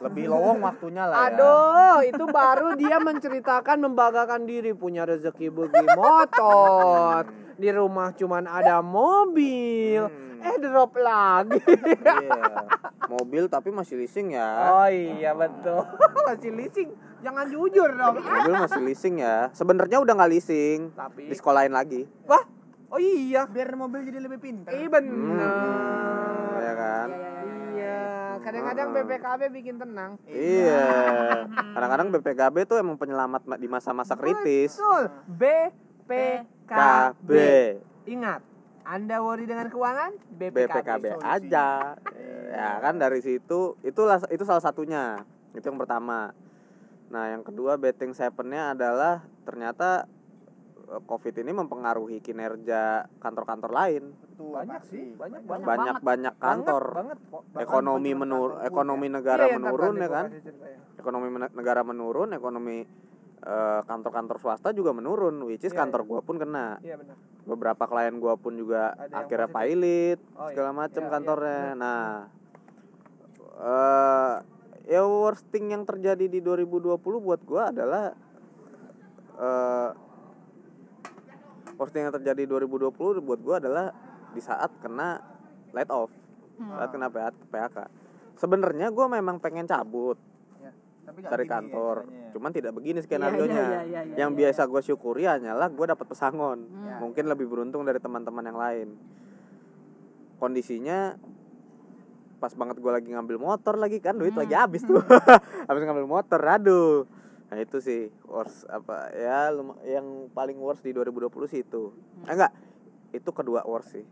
[0.00, 5.86] lebih lowong waktunya lah ya Aduh, itu baru dia menceritakan membanggakan diri punya rezeki begi
[5.92, 7.28] motor.
[7.54, 10.00] Di rumah cuman ada mobil.
[10.02, 10.40] Hmm.
[10.40, 11.60] Eh drop lagi.
[11.60, 12.64] Iya.
[13.06, 15.82] mobil tapi masih leasing ya Oh iya betul.
[16.26, 16.88] Masih leasing.
[17.20, 18.16] Jangan jujur dong.
[18.16, 22.40] mobil masih leasing ya sebenarnya udah nggak leasing Tapi disekolahin lagi wah,
[22.88, 23.44] oh iya.
[23.44, 26.56] biar mobil jadi lebih pintar Iya Hmm, benar.
[26.56, 27.08] ya kan
[27.70, 28.00] Iya,
[28.40, 30.16] kadang-kadang BPKB bikin tenang.
[30.26, 30.86] iya
[31.76, 35.02] kadang-kadang BPKB tuh emang penyelamat ma- di masa-masa kritis Betul.
[35.30, 36.70] BPKB.
[36.70, 37.30] KB
[38.06, 38.42] Ingat,
[38.82, 41.26] Anda worry dengan keuangan, BPKB, BPKB solusi.
[41.26, 41.66] aja
[42.50, 45.22] ya kan dari situ itulah itu salah satunya
[45.52, 46.34] itu yang pertama
[47.06, 50.06] nah yang kedua betting sevennya adalah ternyata
[50.86, 54.04] eh, covid ini mempengaruhi kinerja kantor-kantor lain
[54.40, 54.96] Betul, Banyak pasti.
[54.96, 56.84] sih, banyak Banyak banyak banyak kantor.
[56.96, 57.42] Banget, kok.
[57.44, 60.26] Bahkan ekonomi menur pun ekonomi negara Iya, menurun tadi ya kan?
[60.96, 62.76] ekonomi negara menurun ekonomi
[63.40, 66.80] eh, kantor-kantor swasta juga menurun which is Iya, kantor gua pun kena.
[66.80, 67.16] Iya benar.
[67.42, 70.48] beberapa klien gua pun juga Ada akhirnya pilot Oh, iya.
[70.50, 71.60] segala macam Iya, iya, kantornya.
[71.74, 72.02] nah
[73.60, 74.34] eh
[74.88, 78.16] ya worst thing yang terjadi di 2020 buat gua adalah
[79.38, 79.90] eh
[81.74, 82.88] worst thing yang terjadi 2020
[83.20, 83.88] buat gua adalah
[84.30, 85.18] di saat kena
[85.70, 86.10] light off.
[86.54, 86.76] Hmm.
[86.76, 87.76] saat kena PHK
[88.34, 90.20] sebenarnya gua memang pengen cabut
[90.56, 90.72] Ya,
[91.02, 91.96] tapi nggak dari ya kantor.
[92.04, 92.28] ya.
[92.30, 93.54] cuman tidak begini Iya, skenario nya.
[93.54, 96.58] iya, iya, iya, iya, yang iya, biasa gue syukuri hanyalah gue dapat pesangon.
[96.62, 97.00] Hmm.
[97.00, 98.88] mungkin lebih beruntung dari teman-teman yang lain.
[100.36, 101.16] Kondisinya
[102.36, 104.40] pas banget gue lagi ngambil motor lagi kan duit Hmm.
[104.40, 105.00] lagi habis tuh.
[105.68, 107.04] Habis ngambil motor aduh.
[107.48, 109.52] Nah itu sih worst apa ya
[109.82, 111.92] yang paling worst di 2020 sih itu.
[112.24, 112.52] Eh, enggak
[113.10, 114.04] itu kedua worst sih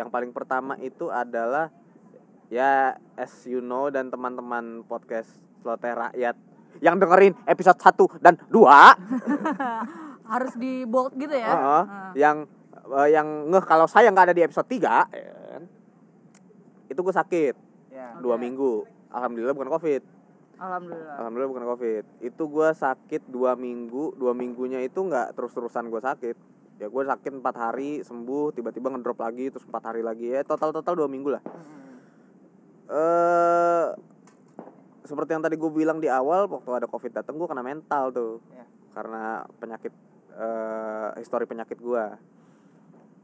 [0.00, 1.68] yang paling pertama itu adalah
[2.48, 5.28] ya as you know dan teman-teman podcast
[5.60, 6.36] Sloteh Rakyat
[6.80, 8.64] yang dengerin episode 1 dan 2
[10.32, 11.50] harus di bold gitu ya?
[11.50, 12.12] Heeh, Nah.
[12.16, 12.36] yang
[12.72, 14.80] eh, yang ngeh kalau saya nggak ada di episode 3
[15.10, 15.62] ya kan.
[16.88, 17.54] itu gue sakit.
[17.90, 18.16] Ya.
[18.18, 18.42] Dua Oke.
[18.42, 18.72] minggu.
[19.10, 20.02] Alhamdulillah bukan covid.
[20.56, 21.14] Alhamdulillah.
[21.18, 22.04] Alhamdulillah bukan covid.
[22.18, 24.14] Itu gue sakit dua minggu.
[24.14, 26.36] Dua minggunya itu nggak terus terusan gue sakit
[26.80, 30.32] ya gue sakit empat hari sembuh tiba-tiba ngedrop lagi terus empat hari lagi.
[30.32, 31.42] Ya total total dua minggu lah.
[32.88, 33.86] Eh
[35.04, 38.40] seperti yang tadi gue bilang di awal waktu ada covid datang gue kena mental tuh.
[38.56, 38.64] Ya.
[38.90, 39.94] karena penyakit
[40.34, 42.04] eh histori penyakit gue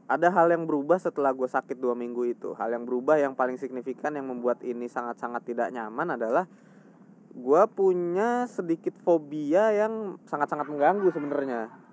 [0.07, 2.55] ada hal yang berubah setelah gue sakit dua minggu itu.
[2.55, 6.47] Hal yang berubah yang paling signifikan yang membuat ini sangat sangat tidak nyaman adalah
[7.35, 11.86] gue punya sedikit fobia yang sangat sangat mengganggu sebenarnya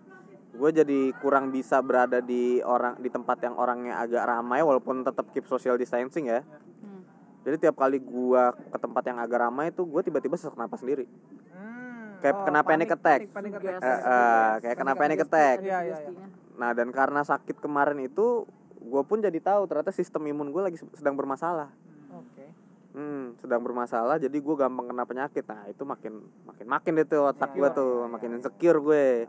[0.54, 5.26] gue jadi kurang bisa berada di orang di tempat yang orangnya agak ramai walaupun tetap
[5.30, 6.40] keep social distancing ya
[6.76, 7.02] Hmm.
[7.42, 11.10] jadi tiap kali gua ke tempat yang agak ramai itu gue tiba-tiba sesak napas sendiri
[11.50, 12.16] Hmm.
[12.20, 13.20] Kayak kena panic attack.
[13.20, 13.76] Panic, panic Suges.
[13.76, 13.84] attack.
[13.84, 16.26] Eh, eh, kayak kena panic attack Iya, iya, iya.
[16.54, 18.46] Nah dan karena sakit kemarin itu
[18.78, 21.68] gue pun jadi tahu ternyata sistem imun gue lagi sedang bermasalah
[22.10, 22.44] Oke.
[22.92, 26.12] hmm, sedang bermasalah jadi gue gampang kena penyakit nah itu makin
[26.44, 29.24] makin makin deh tuh otak gue tuh makin insecure gue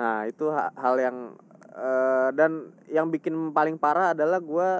[0.00, 1.16] nah itu ha- hal yang
[1.70, 2.52] eh, dan
[2.88, 4.70] yang bikin paling parah adalah gue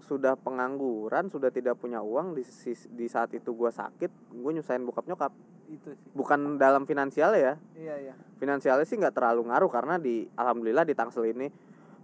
[0.00, 4.82] sudah pengangguran sudah tidak punya uang di sis- di saat itu gue sakit gue nyusahin
[4.82, 5.30] bokap nyokap
[5.66, 6.10] Itu sih.
[6.12, 8.14] bukan dalam finansial ya Iya, iya.
[8.36, 11.46] finansialnya sih nggak terlalu ngaruh karena di alhamdulillah di Tangsel ini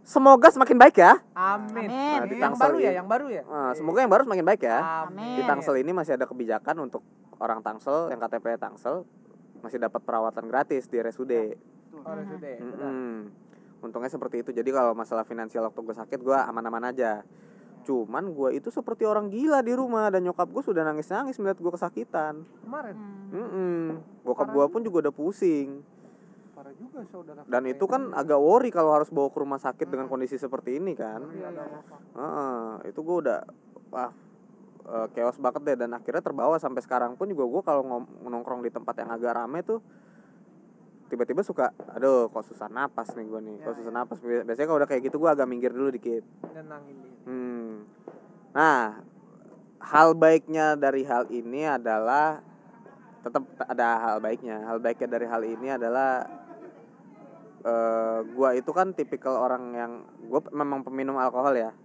[0.02, 1.86] semoga semakin baik ya Amin.
[1.86, 3.42] Nah, di yang Tangsel baru ya, yang baru ya.
[3.44, 5.34] Nah, semoga yang baru semakin baik ya Amin.
[5.34, 7.02] di Tangsel ini masih ada kebijakan untuk
[7.38, 9.06] orang Tangsel yang KTP Tangsel
[9.58, 11.54] masih dapat perawatan gratis di RSUD.
[12.02, 12.56] Oh, sudah.
[12.58, 13.10] Mm-mm.
[13.82, 14.50] Untungnya seperti itu.
[14.50, 17.22] Jadi kalau masalah finansial waktu gue sakit gue aman-aman aja.
[17.82, 21.72] Cuman gue itu seperti orang gila di rumah dan nyokap gue sudah nangis-nangis melihat gue
[21.72, 22.46] kesakitan.
[22.62, 23.32] Kemarin Hmm.
[23.32, 23.80] Mm-mm.
[24.22, 25.80] Bokap gue pun juga udah pusing.
[26.52, 27.42] parah juga saudara.
[27.42, 30.92] Dan itu kan agak worry kalau harus bawa ke rumah sakit dengan kondisi seperti ini
[30.92, 31.26] kan.
[31.32, 31.48] Iya.
[32.12, 33.40] Heeh, itu gue udah
[33.88, 34.12] wah
[34.84, 38.62] eh, chaos banget deh dan akhirnya terbawa sampai sekarang pun juga gue kalau ngom- nongkrong
[38.62, 39.80] di tempat yang agak rame tuh
[41.12, 44.16] tiba-tiba suka aduh kok susah napas nih gue nih kok susah napas.
[44.24, 46.24] Bi- biasanya kalau udah kayak gitu gue agak minggir dulu dikit.
[46.56, 47.28] Nenangin diri.
[47.28, 47.72] hmm.
[48.56, 49.04] nah
[49.76, 52.40] hal baiknya dari hal ini adalah
[53.20, 54.64] tetap ada hal baiknya.
[54.64, 56.24] Hal baiknya dari hal ini adalah
[57.62, 59.92] eh gua itu kan tipikal orang yang
[60.26, 61.76] gue memang peminum alkohol ya.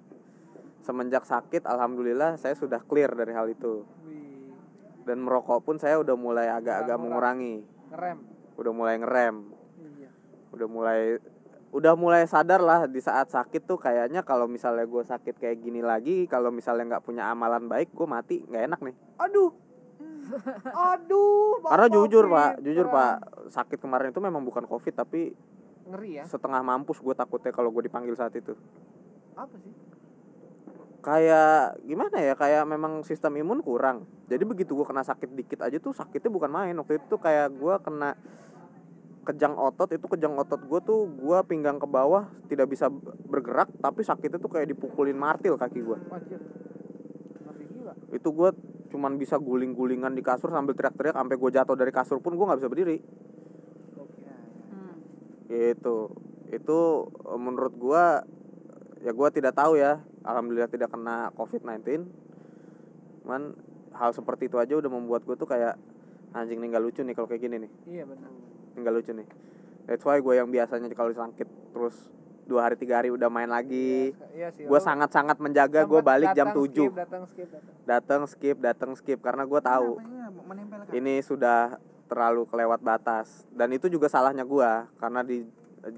[0.87, 3.83] Semenjak sakit alhamdulillah saya sudah clear dari hal itu.
[5.03, 7.63] Dan merokok pun saya udah mulai agak-agak mengurangi.
[7.91, 9.53] Ngerem udah mulai ngerem.
[9.77, 10.09] Iya.
[10.51, 11.01] Udah mulai
[11.67, 15.83] udah mulai sadar lah di saat sakit tuh kayaknya kalau misalnya gue sakit kayak gini
[15.83, 18.95] lagi kalau misalnya nggak punya amalan baik gue mati nggak enak nih.
[19.21, 19.51] Aduh.
[20.91, 23.13] Aduh karena jujur Covid, pak jujur pak
[23.47, 25.31] sakit kemarin itu memang bukan covid tapi
[25.87, 26.23] ngeri ya.
[26.27, 28.51] setengah mampus gue takutnya kalau gue dipanggil saat itu.
[29.39, 29.71] Apa sih?
[30.99, 35.79] Kayak gimana ya kayak memang sistem imun kurang jadi begitu gue kena sakit dikit aja
[35.79, 36.75] tuh sakitnya bukan main.
[36.75, 38.19] Waktu itu tuh kayak gue kena
[39.27, 42.87] kejang otot itu kejang otot gue tuh gue pinggang ke bawah tidak bisa
[43.27, 45.99] bergerak tapi sakitnya tuh kayak dipukulin martil kaki gue
[48.15, 48.49] itu gue
[48.87, 52.59] cuman bisa guling-gulingan di kasur sambil teriak-teriak sampai gue jatuh dari kasur pun gue nggak
[52.63, 52.97] bisa berdiri.
[54.71, 54.95] Hmm.
[55.51, 56.15] gitu.
[56.47, 56.79] Itu
[57.27, 58.23] eh, menurut gua
[59.03, 59.99] ya gua tidak tahu ya.
[60.23, 62.07] Alhamdulillah tidak kena covid 19
[63.23, 63.59] cuman
[63.97, 65.75] hal seperti itu aja udah membuat gue tuh kayak
[66.37, 67.71] anjing nih nggak lucu nih kalau kayak gini nih.
[67.89, 68.29] Iya benar.
[68.77, 69.27] Nggak lucu nih.
[69.89, 71.95] That's why gue yang biasanya kalau sakit terus
[72.47, 74.63] dua hari tiga hari udah main lagi iya sih.
[74.69, 77.47] Gue sangat sangat menjaga gue balik jam datang, 7 skip, datang skip
[77.83, 78.21] datang.
[78.23, 79.91] Skip datang skip karena gue tahu
[80.95, 81.75] ini sudah
[82.07, 83.43] terlalu kelewat batas.
[83.51, 85.43] Dan itu juga salahnya gua karena di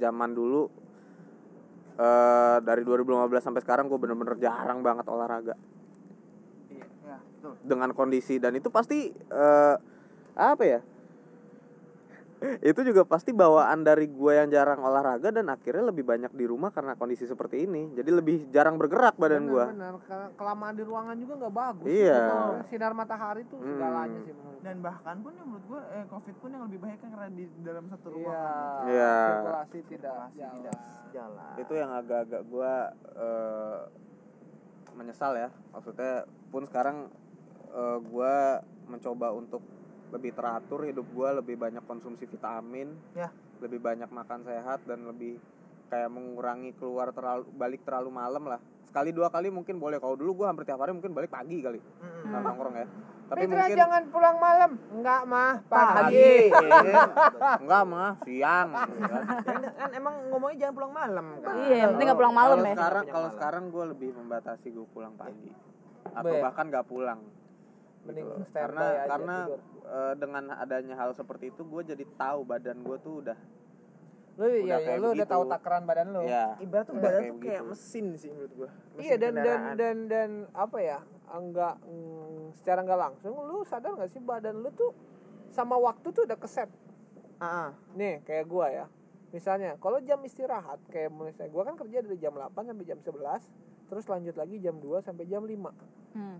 [0.02, 0.70] zaman dulu
[2.00, 5.54] eh dari 2015 sampai sekarang gue bener-bener jarang banget olahraga
[7.40, 9.76] betul dengan kondisi dan itu pasti eh
[10.36, 10.80] apa ya
[12.64, 16.72] itu juga pasti bawaan dari gue yang jarang olahraga dan akhirnya lebih banyak di rumah
[16.72, 20.00] karena kondisi seperti ini jadi lebih jarang bergerak badan gue benar.
[20.36, 22.16] Kelamaan di ruangan juga nggak bagus Iya.
[22.16, 22.56] Betul.
[22.70, 23.68] sinar matahari tuh Hmm.
[23.70, 26.98] segalanya sih menurut dan bahkan pun yang menurut gua eh, covid pun yang lebih baik
[26.98, 29.16] kan karena di dalam satu iya ruangan Iya.
[29.20, 30.56] sirkulasi tidak jalan.
[30.56, 30.78] tidak
[31.12, 32.74] jalan itu yang agak-agak gue
[33.18, 33.80] eh,
[34.94, 37.12] menyesal ya maksudnya pun sekarang
[37.70, 38.36] eh, gue
[38.89, 39.61] mencoba untuk
[40.09, 43.30] lebih teratur hidup gue lebih banyak konsumsi vitamin Ya.
[43.61, 45.38] lebih banyak makan sehat dan lebih
[45.89, 48.61] kayak mengurangi keluar terlalu balik terlalu malam lah.
[48.86, 49.97] Sekali dua kali mungkin boleh.
[50.01, 51.78] Kalau dulu gue hampir tiap hari mungkin balik pagi kali.
[51.82, 52.30] Mm-mm.
[52.30, 52.88] nah, nongkrong ya.
[53.30, 54.72] Tapi Fitra mungkin jangan pulang malam.
[54.89, 55.53] Enggak mah.
[55.70, 56.49] Pagi.
[56.49, 56.93] Pagi.
[57.65, 58.11] Enggak mah.
[58.26, 58.70] Siang.
[58.74, 59.61] Kan.
[59.78, 61.53] kan, emang ngomongnya jangan pulang malam kan?
[61.57, 62.74] Iya, yang penting nggak pulang malam ya.
[62.74, 65.51] sekarang kalau sekarang gue lebih membatasi gue pulang pagi.
[66.09, 67.20] Atau bahkan nggak pulang
[68.12, 68.51] Mending Gitu.
[68.51, 69.60] karena aja, karena tidur.
[69.86, 73.39] eh, dengan adanya hal seperti itu gue jadi tahu badan gue tuh udah
[74.36, 76.24] lu Udah ya, ya lu udah tahu takaran badan lu.
[76.24, 77.72] Ya ibarat tuh Udah badan kayak tuh kayak begitu.
[77.76, 78.70] mesin sih menurut gua.
[78.89, 80.99] Mesin iya dan dan dan dan apa ya
[81.30, 84.95] enggak mm, secara nggak langsung lu sadar nggak sih badan lu tuh
[85.49, 86.72] sama waktu tuh udah keset?
[87.38, 88.86] Ah, nih kayak gua ya.
[89.30, 93.43] Misalnya kalau jam istirahat kayak misalnya gua kan kerja dari jam 8 sampai jam 11
[93.86, 95.68] terus lanjut lagi jam 2 sampai jam 5
[96.10, 96.39] Hmm.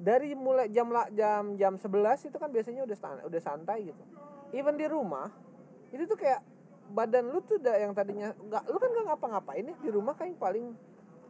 [0.00, 1.92] Dari mulai jam la- jam jam 11
[2.24, 2.96] itu kan biasanya udah
[3.28, 4.02] udah santai gitu.
[4.50, 5.28] Even di rumah
[5.92, 6.40] itu tuh kayak
[6.90, 10.40] badan lu tuh udah yang tadinya nggak lu kan nggak ngapa-ngapain nih di rumah kayak
[10.40, 10.72] paling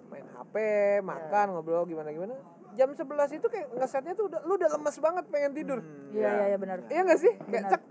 [0.06, 0.54] main HP
[1.02, 2.38] makan ngobrol gimana gimana.
[2.70, 3.02] Jam 11
[3.34, 5.78] itu kayak ngesetnya tuh udah lu udah lemes banget pengen tidur.
[5.82, 6.78] Hmm, Iya, iya, iya benar.
[6.86, 7.34] iya nggak sih?
[7.44, 7.82] Kayak cek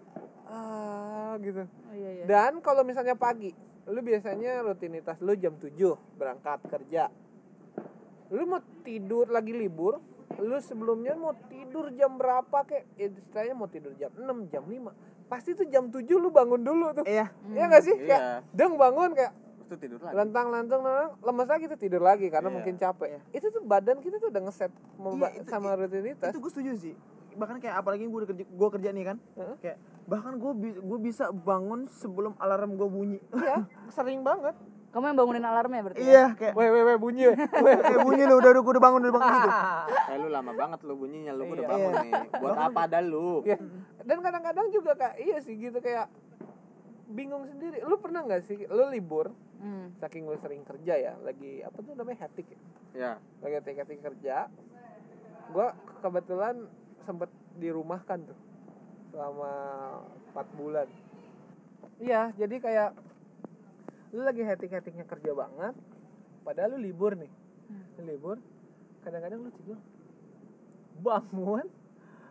[0.50, 1.62] ah gitu.
[1.62, 2.24] Oh, iya, iya.
[2.26, 3.54] dan kalau misalnya pagi,
[3.86, 5.76] lu biasanya rutinitas lu jam 7
[6.16, 7.12] berangkat kerja.
[8.30, 10.02] Lu mau tidur lagi libur,
[10.38, 12.86] lu sebelumnya mau tidur jam berapa kek?
[12.94, 14.94] Ya, istilahnya mau tidur jam 6, jam 5.
[15.26, 17.04] Pasti tuh jam 7 lu bangun dulu tuh.
[17.04, 17.96] iya Iya gak sih?
[17.96, 18.06] Iya.
[18.08, 20.82] Kayak deng bangun kayak itu tidur lagi lantang-lantang
[21.20, 22.56] lemes lagi tuh tidur lagi karena Iya.
[22.56, 23.22] mungkin capek.
[23.30, 26.30] Itu tuh badan kita tuh udah ngeset Iya, itu- sama rutinitas.
[26.30, 26.96] itu gue setuju sih
[27.30, 29.56] bahkan kayak apalagi gue kerja gue kerja nih kan Heeh.
[29.62, 33.64] kayak bahkan gue gue bisa bangun sebelum alarm gue bunyi Iya,
[33.96, 34.58] sering banget.
[34.90, 36.02] Kamu yang bangunin alarmnya berarti?
[36.02, 36.10] ya?
[36.10, 37.30] iya kayak Weh weh weh bunyi.
[37.30, 37.38] weh.
[37.86, 39.50] kayak bunyi lu udah udah bangun udah bangun gitu
[40.10, 41.70] eh lu lama banget lu bunyinya lu udah Iya.
[41.70, 43.58] bangun nih buat apa ada lu Iya.
[44.02, 46.10] Dan kadang-kadang juga kak, iya sih gitu kayak
[47.08, 47.82] bingung sendiri.
[47.82, 49.92] Lu pernah nggak sih, lu libur, Hmm.
[49.98, 52.58] saking lu sering kerja ya, lagi apa tuh namanya hectic ya?
[52.96, 53.12] ya
[53.44, 54.48] Lagi hectic kerja.
[55.50, 56.66] Gua kebetulan
[57.04, 58.38] sempet dirumahkan tuh
[59.10, 59.52] selama
[60.32, 60.88] 4 bulan.
[62.00, 62.90] Iya, jadi kayak
[64.10, 65.76] lu lagi hectic-hecticnya kerja banget,
[66.42, 67.32] padahal lu libur nih.
[67.98, 68.38] Lu libur,
[69.06, 69.78] kadang-kadang lu tidur.
[71.00, 71.68] Bangun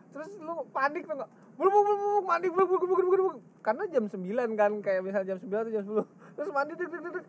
[0.09, 1.31] terus lu panik tuh nggak?
[1.59, 3.25] Buru buru buru buru, mandi buru buru buru buru
[3.59, 4.23] karena jam 9
[4.55, 7.25] kan kayak misalnya jam 9 atau jam 10 terus mandi dek dek dek, dek.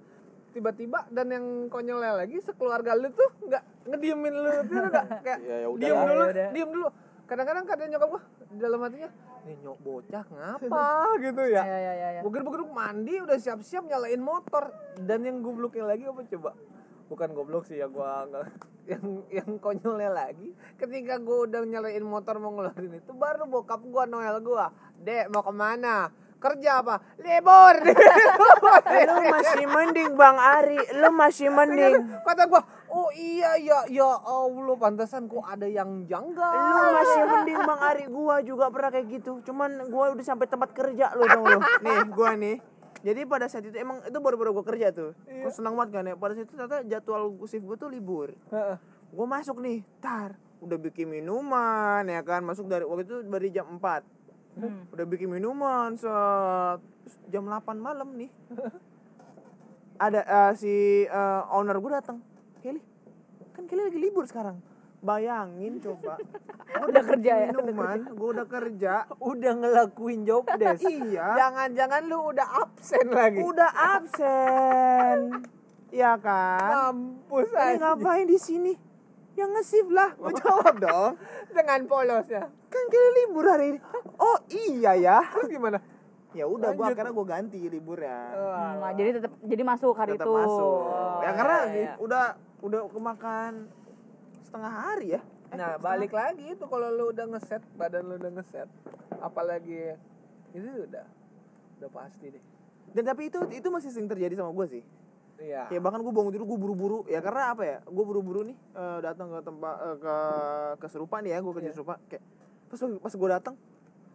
[0.55, 4.51] tiba-tiba dan yang konyolnya lagi sekeluarga lu tuh nggak ngediemin lu.
[4.67, 5.07] Tuh nggak?
[5.23, 6.89] Kayak Ya, ya udah diem dulu Ya diem dulu
[7.31, 9.11] kadang-kadang kadang nyokap gua di dalam hatinya
[9.47, 10.83] ini nyok bocah ngapa?
[11.25, 11.63] Gitu ya.
[11.63, 12.23] Ya ya ya, ya.
[12.67, 14.75] Mandi udah siap-siap nyalain motor.
[14.99, 16.51] Dan yang gobloknya lagi apa coba?
[17.07, 18.45] Bukan goblok sih ya gua nggak
[18.93, 20.51] yang yang konyolnya lagi.
[20.75, 25.47] Ketika gua udah nyalain motor mau ngeluarin itu baru bokap gua Noel gua dek mau
[25.47, 26.97] ke mana kerja apa?
[27.21, 27.77] Libur.
[29.07, 30.81] Lu masih mending bang Ari.
[30.97, 31.95] Lu masih mending.
[32.25, 36.55] Kata gua oh iya ya ya Allah pantesan kok ada yang janggal.
[36.57, 38.05] Lu masih mending bang Ari.
[38.09, 39.45] Gua juga pernah kayak gitu.
[39.45, 41.61] Cuman gua udah sampai tempat kerja lu dong lu.
[41.85, 42.57] Nih gua nih.
[43.01, 45.13] Jadi pada saat itu emang itu baru-baru gua kerja tuh.
[45.29, 46.15] Gua senang banget kan ya.
[46.17, 48.33] Pada saat itu ternyata jadwal shift gua tuh libur.
[49.13, 52.41] Gua masuk nih tar udah bikin minuman ya kan.
[52.45, 54.20] Masuk dari waktu itu dari jam 4
[54.59, 54.83] Hmm.
[54.91, 58.31] udah bikin minuman Terus jam 8 malam nih.
[60.05, 60.75] Ada eh, si
[61.05, 62.19] eh, owner gue datang
[62.65, 62.81] Kelly
[63.53, 64.59] kan Kelly lagi libur sekarang.
[65.01, 66.21] Bayangin coba.
[66.71, 67.49] Gua Udah kerja ya?
[67.51, 68.95] minuman gue udah kerja.
[69.19, 70.87] Udah ngelakuin job desk.
[70.87, 71.35] Iya.
[71.37, 73.39] Jangan-jangan lu udah absen lagi.
[73.43, 75.19] Udah absen.
[75.91, 76.71] Ya kan?
[76.71, 78.73] Mampus ini ngapain di sini
[79.41, 80.13] yang ngesif lah.
[80.21, 81.13] Gue jawab dong.
[81.49, 82.45] Dengan polosnya.
[82.69, 83.79] Kan Kelly libur hari ini.
[84.17, 85.19] Oh iya ya.
[85.27, 85.81] Terus gimana?
[86.31, 86.95] Ya udah gue Lanjut.
[86.95, 88.19] akhirnya gue ganti liburnya.
[88.31, 90.33] Hmm, nah, jadi tetap jadi masuk hari tetap itu.
[90.37, 90.79] masuk.
[90.87, 91.93] Oh, ya karena iya, iya.
[91.99, 92.25] udah
[92.61, 93.53] udah kemakan
[94.47, 95.21] setengah hari ya.
[95.51, 98.71] Eh, Nah, setengah- balik lagi itu kalau lu udah ngeset, badan lu udah ngeset,
[99.19, 99.99] apalagi
[100.51, 101.03] itu udah
[101.79, 102.45] udah pasti deh.
[102.91, 104.83] dan tapi itu itu masih sering terjadi sama gue sih
[105.41, 105.73] Iya.
[105.73, 108.99] ya bahkan gue bangun tidur gue buru-buru ya karena apa ya gue buru-buru nih eh,
[109.01, 110.17] datang ke tempat eh, ke
[110.85, 111.77] ke serupa nih ya gue kerja Iya.
[111.81, 112.25] serupa kayak
[112.69, 113.55] pas pas gue datang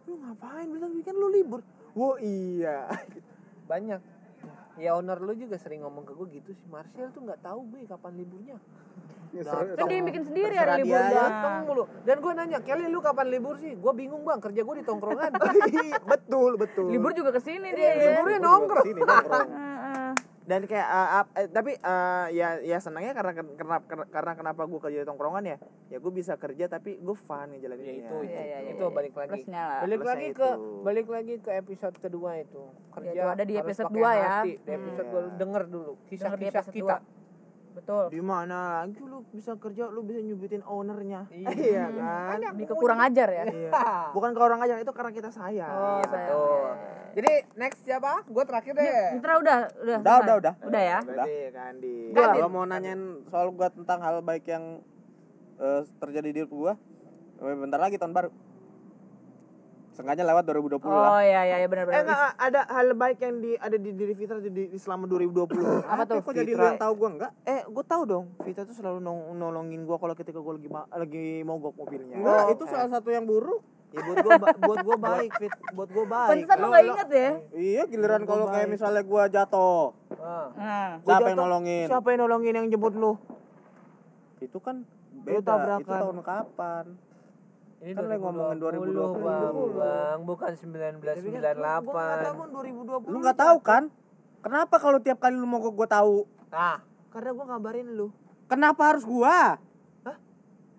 [0.06, 1.60] lu ngapain bilang weekend lu libur
[1.96, 2.92] Wah iya
[3.70, 4.00] Banyak.
[4.76, 6.66] Ya owner lu juga sering ngomong ke gue gitu sih.
[6.68, 8.56] Marcel tuh nggak tahu gue kapan liburnya.
[9.36, 11.00] kan dia yang bikin sendiri hari aja.
[11.12, 11.84] Dateng mulu.
[12.06, 13.74] Dan gue nanya, Kelly lu kapan libur sih?
[13.74, 15.32] Gue bingung bang, kerja gue di tongkrongan.
[15.66, 18.86] Iya, betul betul libur juga ke sini Iya, dia liburnya nongkrong.
[20.46, 23.76] Dan kayak uh, uh, eh, tapi uh, ya ya senangnya karena karena
[24.06, 25.56] karena kenapa gue kerja di tongkrongan ya
[25.90, 28.94] ya gue bisa kerja tapi gue fun ya ngejalaninnya itu, Iya, iya, iya, itu iya.
[28.94, 29.42] balik lagi.
[29.42, 29.80] Plusnya lah.
[29.82, 30.38] Balik Plusnya lagi itu.
[30.38, 30.48] ke
[30.86, 32.62] balik lagi ke episode kedua itu.
[32.94, 34.28] Kerja itu ada di episode dua ya.
[34.40, 34.52] hati.
[34.62, 35.12] Di episode Hmm.
[35.12, 36.96] dua, denger dulu kisah-kisah episode kita.
[37.02, 37.25] dua.
[37.76, 41.48] Betul di mana lagi lu bisa kerja lu bisa nyubitin ownernya Iya.
[41.68, 43.70] iya kan lebih ke kurang ajar ya iya
[44.10, 46.10] bukan ke orang aja itu karena kita sayang Oh, Iya, sayang.
[46.10, 46.68] betul.
[47.16, 48.12] Jadi next siapa?
[48.26, 49.08] Gue terakhir deh.
[49.14, 50.54] Mitra udah udah Udah, udah, udah.
[50.62, 52.28] udah ya berarti Kandi Gua.
[52.30, 54.84] Kalau mau nanyain soal gua tentang hal baik yang
[55.56, 56.72] eh, terjadi di hidup gua,
[57.38, 58.28] eh, bentar lagi tahun baru.
[59.96, 61.24] Sengaja lewat 2020 oh lah.
[61.24, 64.12] iya iya iya benar eh benar enggak ada hal baik yang di ada di diri
[64.12, 65.56] Fitra di, di selama 2020
[65.88, 66.68] apa tuh Kok jadi lu Fitra.
[66.68, 67.32] yang tahu gua enggak?
[67.42, 71.26] eh gue tahu dong Vita tuh selalu nol- nolongin gue kalau ketika gue lagi lagi
[71.42, 72.68] mogok mobilnya Enggak, Oh, itu eh.
[72.68, 73.64] salah satu yang buruk.
[73.88, 77.08] ya buat gue buat gue baik Fit buat gue baik pantesan lu Lo- gak inget
[77.08, 80.46] ya Iya, giliran Gua kalau kayak misalnya gua jatuh, Ah.
[80.52, 81.86] nah Gua siapa yang nolongin?
[81.86, 83.16] siapa yang nolongin yang jemput lu
[84.38, 84.84] Itu kan
[85.16, 85.48] Lu beda.
[85.48, 85.80] tabrakan.
[85.80, 86.84] Itu tahun kapan?
[87.86, 89.22] Ini Kan lagi ngomongin 2020.
[89.22, 92.34] bang, bang, bukan Tapi kan gua- gua nggak tahu 1998.
[92.34, 93.82] kan 2020 Lu nggak tahu kan?
[94.42, 96.26] Kenapa kalau tiap kali lu mogok gua tahu?
[96.48, 98.10] Ah, karena gue ngabarin lu
[98.46, 99.58] Kenapa harus gua?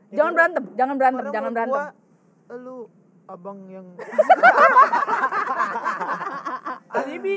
[0.09, 1.85] jangan berantem jangan berantem Karena jangan berantem gua,
[2.57, 2.77] lu
[3.25, 3.87] abang yang
[6.89, 7.35] alibi.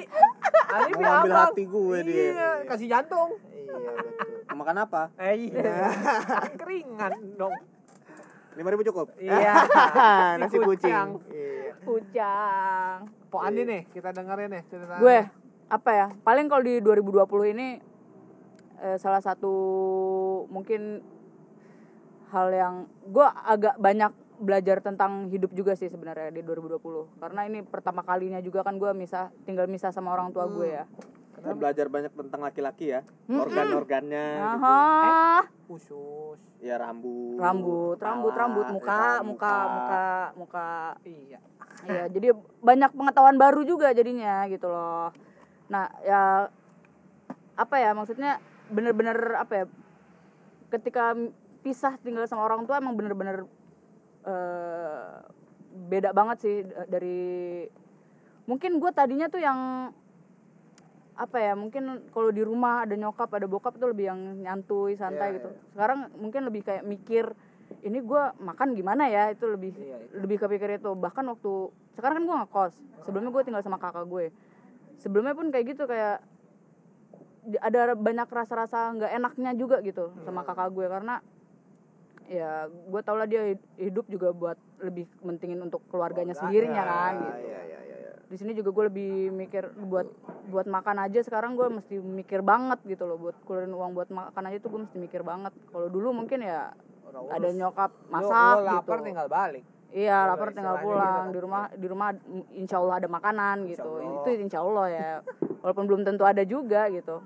[0.69, 1.47] alibi Mau abang.
[1.49, 2.15] hati gue dia.
[2.29, 3.31] Iya, kasih jantung.
[3.49, 5.03] iya betul Mau makan apa?
[5.17, 5.91] Eh, iya.
[6.61, 7.55] Keringan dong.
[8.61, 9.07] 5000 cukup.
[9.17, 9.55] Iya.
[10.41, 10.93] nasi kucing.
[10.93, 11.51] kucing
[12.13, 12.35] iya
[13.31, 14.99] Po Andi nih, kita dengerin nih cerita.
[15.01, 15.19] gue
[15.71, 17.69] apa ya paling kalau di 2020 ini
[18.83, 19.55] eh, salah satu
[20.51, 20.99] mungkin
[22.35, 22.75] hal yang
[23.07, 28.43] gue agak banyak belajar tentang hidup juga sih sebenarnya di 2020 karena ini pertama kalinya
[28.43, 30.85] juga kan gue misah tinggal misah sama orang tua gue ya
[31.41, 33.01] Kita belajar banyak tentang laki-laki ya.
[33.27, 34.61] Organ-organnya gitu.
[34.61, 34.81] Aha.
[35.65, 36.39] khusus.
[36.61, 37.41] Ya rambut.
[37.41, 40.05] rambut rambut rambut ya muka kan, muka muka
[40.37, 40.69] muka
[41.09, 41.39] Iya.
[41.81, 42.29] Iya, jadi
[42.61, 45.09] banyak pengetahuan baru juga jadinya gitu loh.
[45.73, 46.53] Nah, ya
[47.57, 48.37] apa ya maksudnya
[48.69, 49.65] bener-bener apa ya?
[50.69, 51.17] Ketika
[51.65, 53.49] pisah tinggal sama orang tua emang bener-bener
[54.29, 55.09] eh,
[55.89, 57.21] beda banget sih d- dari
[58.45, 59.91] mungkin gue tadinya tuh yang
[61.21, 65.37] apa ya mungkin kalau di rumah ada nyokap ada bokap tuh lebih yang nyantuy santai
[65.37, 65.49] Iya, gitu.
[65.53, 65.61] iya.
[65.77, 67.37] sekarang mungkin lebih kayak mikir
[67.87, 69.31] ini gue makan gimana ya?
[69.31, 70.15] Itu lebih Iya, itu.
[70.19, 70.91] lebih kepikir itu.
[70.91, 71.53] Bahkan waktu
[71.95, 72.75] sekarang kan gue ngekos.
[73.07, 74.35] Sebelumnya gue tinggal sama kakak gue.
[74.99, 76.19] Sebelumnya pun kayak gitu kayak
[77.63, 80.87] ada banyak rasa-rasa nggak enaknya juga gitu sama kakak gue.
[80.91, 81.23] Karena
[82.27, 86.35] ya gue tau lah dia hidup juga buat lebih mentingin untuk keluarganya.
[86.35, 87.47] sendirinya kan gitu.
[87.49, 87.90] Iya iya iya.
[88.31, 88.33] Iya.
[88.33, 90.07] di sini juga gue lebih mikir buat
[90.47, 94.43] buat makan aja sekarang gue mesti mikir banget gitu loh buat keluarin uang buat makan
[94.47, 96.71] aja tuh gue mesti mikir banget kalau dulu mungkin ya
[97.11, 101.35] Udah ada nyokap masak lu gitu lapar tinggal balik iya Kalau lapar tinggal pulang gitu.
[101.35, 102.09] di rumah di rumah
[102.55, 104.23] insya Allah ada makanan gitu Allah.
[104.23, 105.11] itu insya Allah ya
[105.59, 107.19] walaupun belum tentu ada juga gitu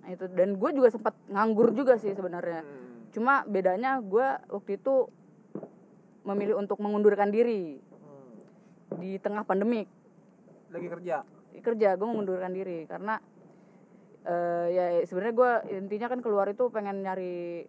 [0.00, 3.12] Nah, itu dan gue juga sempat nganggur juga sih sebenarnya Hmm.
[3.12, 5.04] cuma bedanya gue waktu itu
[6.24, 8.96] memilih untuk mengundurkan diri Hmm.
[8.96, 9.84] di tengah pandemik
[10.72, 11.16] lagi kerja?
[11.58, 13.18] Kerja gue mengundurkan diri karena
[14.24, 17.66] eh, ya sebenarnya gue intinya kan keluar itu pengen nyari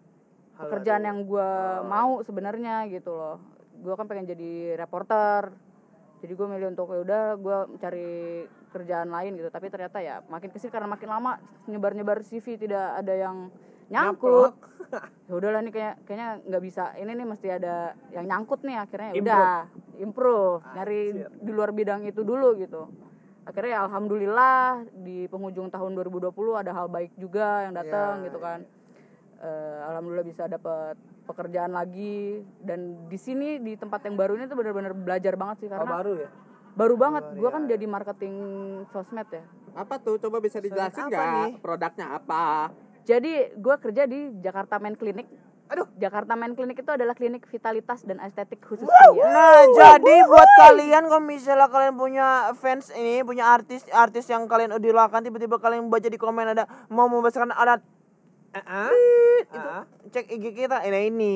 [0.59, 1.51] Hal pekerjaan yang gue
[1.87, 3.37] mau sebenarnya gitu loh.
[3.79, 5.55] Gue kan pengen jadi reporter.
[6.19, 8.43] Jadi gue milih untuk ya udah gue cari
[8.75, 9.47] kerjaan lain gitu.
[9.47, 13.47] Tapi ternyata ya makin ke sini karena makin lama nyebar nyebar CV tidak ada yang
[13.89, 14.53] nyangkut.
[15.29, 16.97] Ya udahlah nih kayak kayaknya nggak bisa.
[16.97, 19.53] Ini nih mesti ada yang nyangkut nih akhirnya ya udah.
[20.01, 20.65] Improve.
[20.73, 20.99] Nyari
[21.45, 22.89] di luar bidang itu dulu gitu.
[23.45, 28.39] Akhirnya ya alhamdulillah di penghujung tahun 2020 ada hal baik juga yang datang Ya, gitu
[28.41, 28.59] kan.
[29.37, 30.97] Eh, alhamdulillah bisa dapat
[31.29, 32.41] pekerjaan lagi.
[32.57, 35.93] Dan di sini di tempat yang baru ini tuh benar-benar belajar banget sih Oh, karena
[36.01, 36.29] baru ya?
[36.73, 37.23] baru banget.
[37.37, 38.35] Gue kan jadi marketing
[38.89, 39.45] sosmed ya.
[39.77, 40.17] Apa tuh?
[40.17, 41.61] Coba bisa dijelasin nggak?
[41.61, 42.73] Produknya apa?
[43.09, 45.25] Jadi gue kerja di Jakarta Men Clinic
[45.69, 45.85] Aduh.
[45.97, 51.05] Jakarta Men Clinic itu adalah klinik vitalitas dan estetik khusus pria Nah, jadi buat kalian
[51.05, 56.05] kalau misalnya kalian punya fans ini, punya artis artis yang kalian idolakan tiba-tiba kalian baca
[56.05, 57.81] di komen ada mau membesarkan alat
[58.49, 58.89] Ah,
[59.45, 59.61] itu
[60.09, 61.35] cek IG kita ini ini.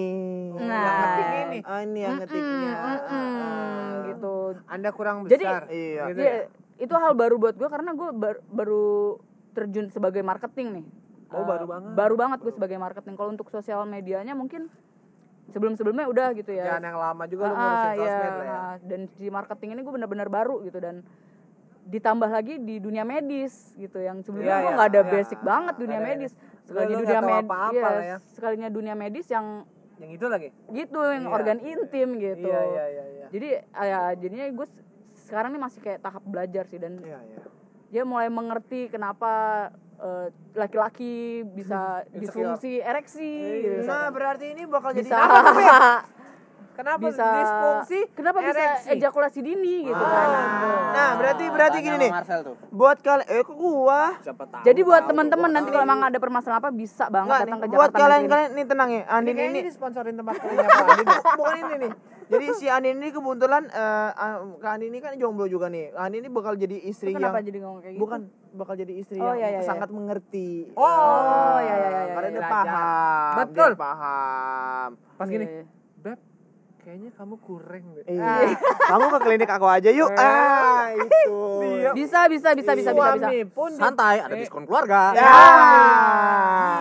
[0.57, 0.65] Nah.
[0.65, 1.59] Yang ngetik ini.
[1.61, 2.73] Ah, ini yang ngetiknya.
[2.73, 4.33] Mm, mm, mm, gitu
[4.65, 6.03] anda kurang Jadi- besar Iya.
[6.09, 6.45] Gitu Iya, ya?
[6.81, 8.09] itu hal baru buat gue karena gue
[8.49, 8.85] baru
[9.53, 10.85] terjun sebagai marketing nih.
[11.33, 11.89] Oh, Eh, baru banget.
[11.93, 13.13] Baru banget gue sebagai marketing.
[13.13, 14.69] Kalau untuk sosial medianya mungkin
[15.45, 16.63] sebelum-sebelumnya udah gitu ya.
[16.67, 19.81] jangan yang lama juga lu Ah, ngurusin iya, sosmed ya ah, Dan di marketing ini
[19.81, 21.03] gue benar-benar baru gitu dan
[21.83, 25.11] ditambah lagi di dunia medis gitu yang sebelumnya Iya, gue iya, nggak ada iya.
[25.11, 28.17] basic banget dunia medis Lu- sekalinya lu dunia nggak tahu medis apa-apa lah ya.
[28.31, 29.45] sekalinya dunia medis yang
[29.93, 31.33] yang itu lagi gitu yang Iya.
[31.33, 34.67] organ intim gitu iya iya iya iya jadi ah, ya jadinya gue
[35.21, 37.39] sekarang ini masih kayak tahap belajar sih dan Iya, iya.
[37.91, 39.31] dia mulai mengerti kenapa
[39.95, 41.13] eh, laki-laki
[41.45, 43.29] bisa disfungsi ereksi
[43.59, 43.81] gitu.
[43.83, 45.17] Nah, berarti ini bakal jadi bisa
[46.73, 48.87] kenapa bisa disfungsi kenapa bisa ereksi?
[48.91, 50.27] ejakulasi dini gitu kan
[50.89, 52.11] Nah, berarti berarti Tanya gini nih.
[52.69, 54.63] Buat kalian eh kok gua tahu.
[54.63, 57.67] jadi buat teman-teman nanti kalau emang ada permasalahan apa bisa banget Enggak datang nih, ke
[57.71, 58.31] buat Jakarta kalian Clinic.
[58.31, 58.95] kalian nih tenang ya.
[58.95, 61.19] ini Andin kayaknya ini disponsorin tempat kerja Pak Andin ya?
[61.35, 61.91] bukan ini nih.
[62.23, 65.93] Jadi si Andin ini kebetulan eh ah, Kak Andin ini kan jomblo juga nih.
[65.93, 68.21] Andin ini bakal jadi Itu istri kenapa yang jadi ngomong kayak gitu bukan
[68.53, 69.65] bakal jadi istri Oh, yang iya, iya, iya.
[69.65, 70.69] sangat mengerti.
[70.73, 72.31] oh ya ya ya ya, Karena ya.
[72.31, 72.53] dia Belajar.
[72.53, 73.33] paham.
[73.35, 73.71] Betul.
[73.71, 74.89] dia paham.
[75.13, 75.65] pas gini Iya, iya.
[76.83, 78.59] Kayaknya kamu kurang deh Iya.
[78.83, 80.11] Kamu ke klinik aku aja yuk.
[80.13, 81.35] Ah, itu.
[81.95, 85.11] bisa bisa bisa bisa bisa bisa pun Santai, ada Eh, diskon keluarga.
[85.13, 85.31] Ya.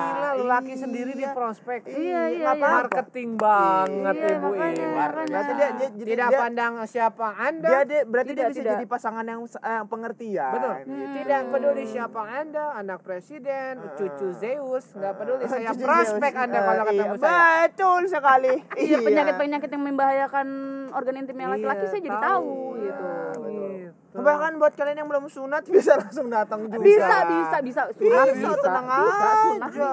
[0.04, 1.86] Gila lu laki sendiri di prospek.
[1.86, 2.58] Iya, iya, Apa?
[2.58, 2.72] iya.
[2.76, 4.92] Marketing banget Iya, Ibu makanya, Ibu.
[4.92, 5.28] makanya.
[5.28, 7.68] Berarti dia, dia jadi Tidak dia, pandang siapa Anda.
[7.68, 8.72] dia, dia berarti dia bisa tidak.
[8.74, 10.52] jadi pasangan yang eh, pengertian.
[10.52, 10.74] Betul.
[10.82, 11.04] Gitu.
[11.14, 16.32] Tidak peduli siapa Anda, anak presiden, cucu Zeus, nggak peduli saya prospek.
[16.34, 17.40] Anda Eh, kalau ketemu iya, saya.
[17.62, 18.54] Betul sekali.
[18.74, 20.48] Iya penyakit penyakit yang membahayakan
[20.90, 22.24] organ intimnya laki-laki Iya, saya jadi tahu.
[22.24, 23.06] tahu gitu.
[23.42, 24.14] Gitu.
[24.14, 26.80] Bahkan buat kalian yang belum sunat bisa langsung datang juga.
[26.80, 29.32] Bisa bisa bisa sunat Bisa, bisa tenang bisa aja.
[29.42, 29.88] sunat bisa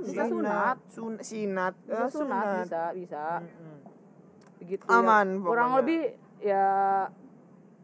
[0.00, 1.74] bisa sunat Sun, sinat.
[1.80, 3.24] bisa Eh, sunat bisa bisa
[4.56, 5.42] begitu Aman ya.
[5.42, 6.00] kurang lebih
[6.40, 6.66] ya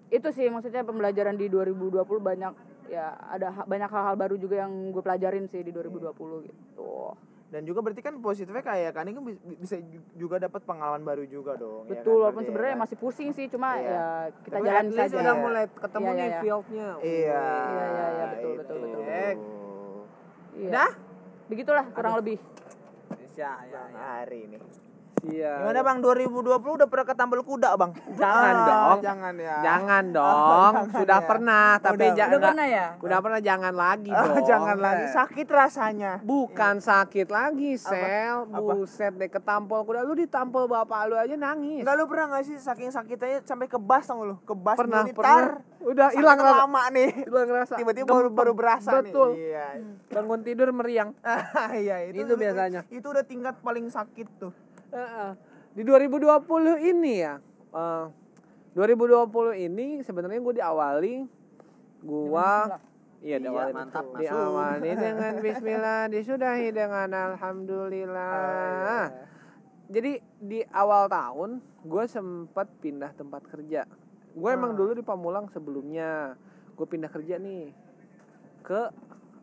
[0.08, 2.52] itu sih maksudnya pembelajaran di 2020 banyak
[2.88, 6.10] ya ada banyak hal-hal baru juga yang gue pelajarin sih di 2020
[6.42, 7.14] gitu
[7.50, 11.02] Dan juga berarti kan positifnya kayak kan ini kan bi- bisa ju- juga dapat pengalaman
[11.02, 11.82] baru juga dong.
[11.84, 12.22] ya betul kan?
[12.24, 12.82] walaupun ya sebenarnya kan?
[12.86, 13.90] masih pusing sih cuma Iya.
[13.90, 14.06] ya
[14.40, 16.40] kita Tapi jalan saja udah mulai ketemu Iya, nih iya, iya.
[16.40, 16.88] fieldnya.
[16.94, 17.10] Iya.
[17.10, 17.42] Iya,
[17.90, 18.80] iya, iya, betul, betul, itu.
[18.80, 19.34] betul, betul.
[20.54, 20.68] Iya.
[20.70, 20.90] Udah?
[21.50, 22.38] begitulah kurang lebih
[23.34, 24.58] Ya, ya, Bang Hari ini.
[25.22, 25.52] Iya.
[25.60, 26.40] Gimana Bang 2020
[26.74, 27.92] udah pernah ketambal kuda, Bang?
[28.10, 28.98] Jangan Ah, dong.
[29.00, 29.56] Jangan ya.
[29.60, 30.72] Jangan dong.
[30.72, 31.26] jangan Sudah ya.
[31.26, 32.30] pernah, tapi Udah, jangan.
[32.30, 34.46] udah pernah ya Udah pernah jangan lagi Ah, dong.
[34.46, 36.12] jangan lagi sakit rasanya.
[36.22, 38.36] Bukan sakit lagi, Sel.
[38.44, 38.72] Apa?
[38.72, 40.00] Buset deh ketampol kuda.
[40.02, 41.82] Lu ditampol bapak lu aja nangis.
[41.82, 44.36] Enggak lu pernah gak sih saking sakitnya sampai kebas tau lu?
[44.42, 45.60] Kebas Pernah, pernah.
[45.80, 46.60] Udah hilang rasa.
[46.60, 47.08] lama nih.
[47.24, 47.74] Hilang rasa.
[47.74, 49.32] Tiba-tiba baru baru berasa Betul.
[49.32, 49.48] nih.
[49.50, 49.66] Iya.
[50.10, 51.12] Bangun tidur meriang.
[51.76, 52.84] iya, itu, Itu biasanya.
[52.88, 54.52] Itu udah tingkat paling sakit tuh.
[54.90, 55.30] Heeh.
[55.70, 57.34] Di 2020 ini ya.
[57.70, 58.04] eh,
[58.72, 61.14] 2020 ini sebenarnya gue diawali
[62.00, 62.80] gua
[63.20, 64.20] Iya, Iya, diawali mantap, masuk.
[64.22, 69.10] Diawali dengan bismillah, disudahi dengan alhamdulillah.
[69.86, 71.50] jadi di awal tahun
[71.82, 73.84] gue sempat pindah tempat kerja
[74.30, 74.76] gue emang Ah.
[74.76, 76.36] dulu di Pamulang sebelumnya
[76.72, 77.72] gue pindah kerja nih
[78.62, 78.88] ke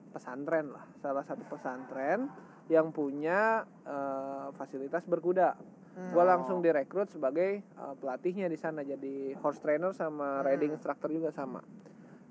[0.09, 2.25] pesantren lah salah satu pesantren
[2.67, 5.55] yang punya eh, fasilitas berkuda
[5.97, 6.13] Hmm.
[6.13, 10.77] gue langsung direkrut sebagai eh, pelatihnya di sana jadi horse trainer sama riding Hmm.
[10.77, 11.57] instructor juga sama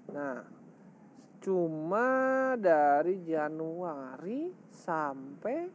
[0.06, 0.38] nah
[1.36, 2.06] cuma
[2.54, 5.66] dari Januari sampai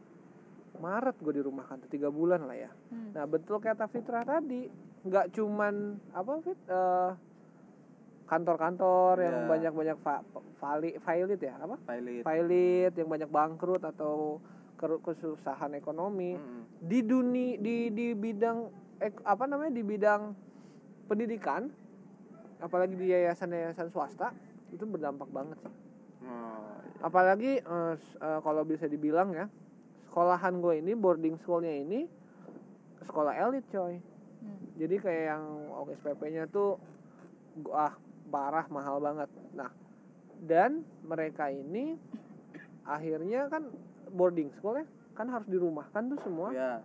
[0.74, 3.12] Maret gue dirumahkan tuh tiga bulan lah ya Hmm.
[3.12, 5.74] nah betul kata Fitra tadi nggak cuman
[6.12, 7.10] apa Fit eh,
[8.32, 9.46] kantor-kantor yang Ya.
[9.46, 10.24] banyak-banyak fa
[10.56, 14.40] fali filit ya apa pilot filit yang banyak bangkrut atau
[14.80, 16.64] kesusahan ekonomi Mm-mm.
[16.80, 18.66] di dunia di di bidang
[18.98, 20.32] ek- apa namanya di bidang
[21.06, 21.68] pendidikan
[22.58, 24.32] apalagi di yayasan-yayasan swasta
[24.72, 25.74] itu berdampak banget sih
[26.18, 26.40] iya.
[27.00, 27.60] apalagi
[27.92, 29.46] s- eh, kalau bisa dibilang ya
[30.02, 32.08] sekolahan gue ini boarding schoolnya ini
[33.02, 34.00] sekolah elit coy
[34.42, 34.58] Hmm.
[34.74, 35.44] jadi kayak yang
[35.92, 36.74] SPP-nya tuh
[37.70, 37.94] ah
[38.32, 39.28] parah mahal banget.
[39.52, 39.68] Nah
[40.42, 42.00] dan mereka ini
[42.82, 43.68] akhirnya kan
[44.10, 46.48] boarding school ya kan harus dirumahkan tuh semua.
[46.50, 46.80] Ya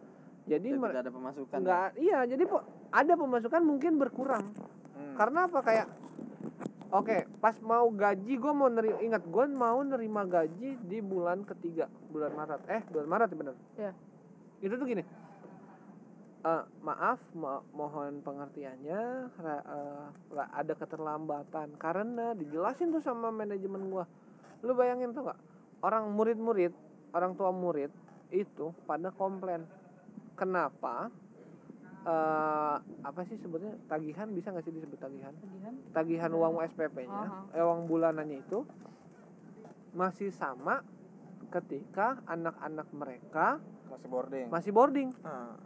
[0.48, 4.46] jadi tidak ada pemasukan nggak iya jadi po- ada pemasukan mungkin berkurang.
[4.96, 5.16] Hmm.
[5.16, 5.60] karena apa?
[5.60, 5.88] Kayak
[6.88, 11.92] oke pas mau gaji gue mau nerima ingat gue mau nerima gaji di bulan ketiga
[12.08, 12.62] bulan Maret.
[12.68, 13.56] Eh bulan Maret ya bener.
[13.76, 13.92] Iya.
[14.58, 15.04] itu tuh gini
[16.38, 19.02] Eh, maaf mo- mohon pengertiannya.
[19.36, 21.74] Ra- eh, ra- ada keterlambatan.
[21.76, 24.06] Karena dijelasin tuh sama manajemen gua.
[24.62, 25.40] Lu bayangin tuh nggak?
[25.82, 26.74] Orang murid-murid
[27.10, 27.90] orang tua murid
[28.30, 29.66] itu pada komplain.
[30.34, 31.10] Kenapa
[32.08, 35.34] eh apa sih sebetulnya tagihan bisa nggak sih disebut tagihan?
[35.36, 35.74] Tagihan?
[35.92, 38.64] tagihan uang SPP-nya, eh, uang bulanannya itu
[39.92, 40.86] masih sama
[41.50, 43.60] ketika anak-anak mereka
[43.90, 44.48] masih boarding.
[44.48, 45.10] masih boarding.
[45.22, 45.58] Ah.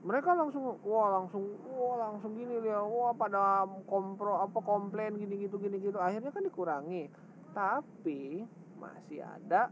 [0.00, 5.56] Mereka langsung wah langsung wah langsung gini dia wah pada kompro apa komplain gini gitu
[5.56, 7.12] gini gitu akhirnya kan dikurangi.
[7.52, 9.68] Tapi masih ada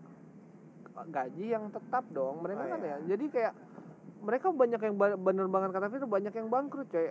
[1.00, 2.90] gaji yang tetap dong mereka Oh, kan iya.
[2.90, 2.96] ya.
[3.08, 3.54] Jadi kayak
[4.18, 7.08] mereka banyak yang bener banget kata Fitri banyak yang bangkrut coy.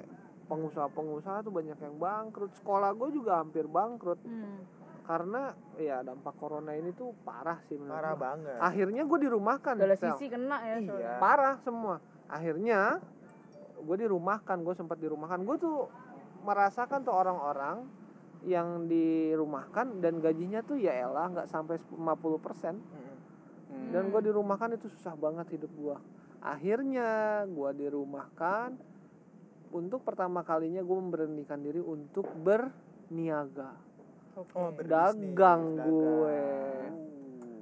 [0.48, 2.52] Pengusaha-pengusaha tuh banyak yang bangkrut.
[2.54, 4.62] Sekolah gue juga hampir bangkrut Hmm.
[5.04, 9.74] karena ya dampak corona ini tuh parah sih menurut parah banget Akhirnya gue dirumahkan.
[9.74, 10.12] Segala Sel.
[10.14, 10.76] sisi kena ya.
[10.84, 11.12] Iya.
[11.18, 11.98] Parah semua.
[12.28, 13.00] Akhirnya
[13.78, 15.44] gue dirumahkan, gue sempat dirumahkan.
[15.48, 15.78] Gue tuh
[16.44, 17.88] merasakan tuh orang-orang
[18.46, 22.78] yang dirumahkan dan gajinya tuh ya elah nggak sampai 50 persen.
[23.68, 23.92] Mm.
[23.92, 25.98] dan gue dirumahkan itu susah banget hidup gue
[26.40, 28.80] akhirnya gue dirumahkan
[29.76, 33.76] untuk pertama kalinya gue memberanikan diri untuk berniaga.
[34.38, 35.92] Oh, berbisnis, dagang dagang.
[35.92, 36.40] gue.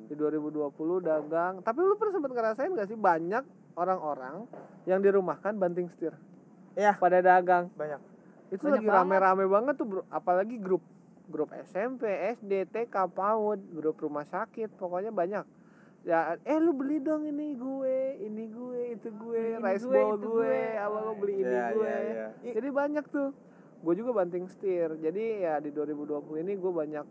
[0.06, 1.54] Di 2020 dagang.
[1.66, 3.44] Tapi lu pernah sempat ngerasain gak sih banyak
[3.76, 4.48] orang-orang
[4.84, 6.16] yang dirumahkan banting setir.
[6.76, 7.00] Iya.
[7.00, 7.72] pada dagang.
[7.72, 8.02] Banyak.
[8.52, 10.02] Itu Banyak lagi rame-rame banget tuh bro.
[10.12, 10.84] Apalagi grup
[11.26, 12.04] grup SMP
[12.36, 15.48] SD TK PAUD grup rumah sakit pokoknya banyak.
[16.06, 20.22] Ya eh lu beli dong ini gue ini gue itu gue Ini rice gue, itu
[20.22, 20.60] gue, gue.
[20.78, 21.82] apa lo beli ini Iya, gue.
[21.82, 22.54] iya, iya.
[22.54, 23.30] jadi banyak tuh.
[23.82, 24.94] Gue juga banting setir.
[25.00, 27.06] Jadi ya di 2020 ini gue banyak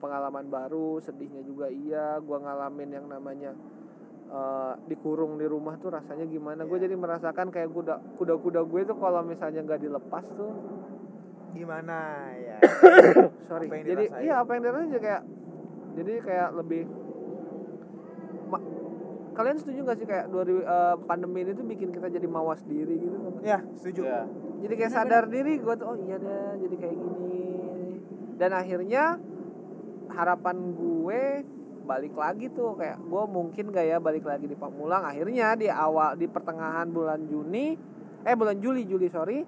[0.00, 2.18] pengalaman baru sedihnya juga iya.
[2.18, 3.52] Gue ngalamin yang namanya
[4.26, 6.64] eh, dikurung di rumah tuh rasanya gimana.
[6.64, 6.84] Gue Iya.
[6.86, 10.52] jadi merasakan kayak kuda kuda-kuda gue tuh kalau misalnya nggak dilepas tuh
[11.50, 11.98] gimana?
[12.34, 12.58] Ya.
[13.48, 13.68] Sorry.
[13.68, 15.22] Apa yang jadi iya apa yang dirasain juga kayak
[15.94, 16.82] jadi kayak lebih
[18.44, 18.66] Ma-
[19.32, 22.98] kalian setuju gak sih kayak 2000 eh, pandemi ini tuh bikin kita jadi mawas diri
[22.98, 23.32] gitu kan?
[23.40, 24.02] ya setuju.
[24.02, 24.20] Iya.
[24.60, 27.42] jadi kayak sadar diri gue tuh oh iya deh jadi kayak gini.
[28.34, 29.04] Dan akhirnya
[30.08, 31.22] harapan gue
[31.84, 35.04] balik lagi tuh kayak gue mungkin gak ya balik lagi di Pamulang.
[35.04, 37.76] Akhirnya di awal di pertengahan bulan Juni
[38.24, 39.44] eh bulan Juli Juli sorry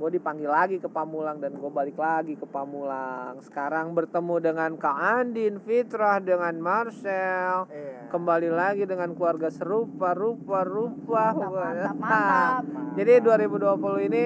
[0.00, 3.36] gue dipanggil lagi ke Pamulang dan gue balik lagi ke Pamulang.
[3.44, 7.68] Sekarang bertemu dengan Kak Andin Fitrah dengan Marcel.
[7.68, 8.08] Iya.
[8.08, 11.36] Kembali lagi dengan keluarga serupa rupa rupa.
[11.36, 12.96] Mantap, mantap, mantap.
[12.96, 14.22] jadi 2020 ini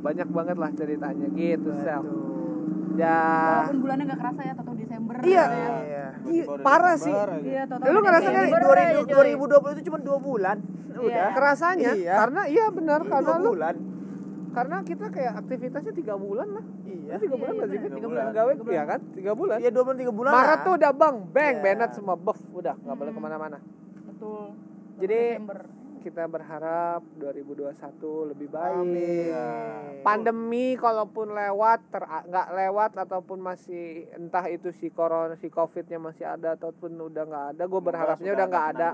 [0.00, 2.02] banyak banget lah ceritanya gitu sel.
[2.96, 3.20] Ya
[3.68, 5.14] Walaupun bulannya nggak kerasa ya, atau Desember.
[5.20, 5.44] Iya.
[5.44, 5.68] ya.
[5.84, 6.01] iya
[6.60, 7.48] parah Desember sih.
[7.48, 9.30] Iya, Lu udah ngerasa kan Desember Dua aja, ribu- coy.
[9.32, 10.56] 2020 itu cuma dua bulan
[10.92, 11.24] udah Iya.
[11.32, 12.14] kerasanya Iya.
[12.16, 13.76] karena iya benar karena lu bulan
[14.50, 17.78] karena kita kayak aktivitasnya tiga bulan lah iya tiga Iya, bulan iya, nggak sih.
[17.78, 17.90] Fit?
[17.92, 18.72] Tiga bulan gawe Tiga bulan.
[18.72, 21.62] iya kan tiga bulan iya dua bulan tiga bulan Maret tuh udah bang bang Iya.
[21.62, 23.18] Bennett semua buff udah nggak boleh Hmm.
[23.18, 23.58] ke mana-mana
[24.04, 24.44] Betul.
[24.98, 25.60] Jadi- Desember.
[26.02, 28.82] Kita berharap 2021 lebih baik.
[28.82, 29.32] Amin.
[30.02, 31.86] Pandemi kalaupun lewat
[32.26, 37.46] nggak lewat ataupun masih entah itu si corona si covidnya masih ada ataupun udah nggak
[37.56, 38.88] ada, gue berharapnya udah nggak ada.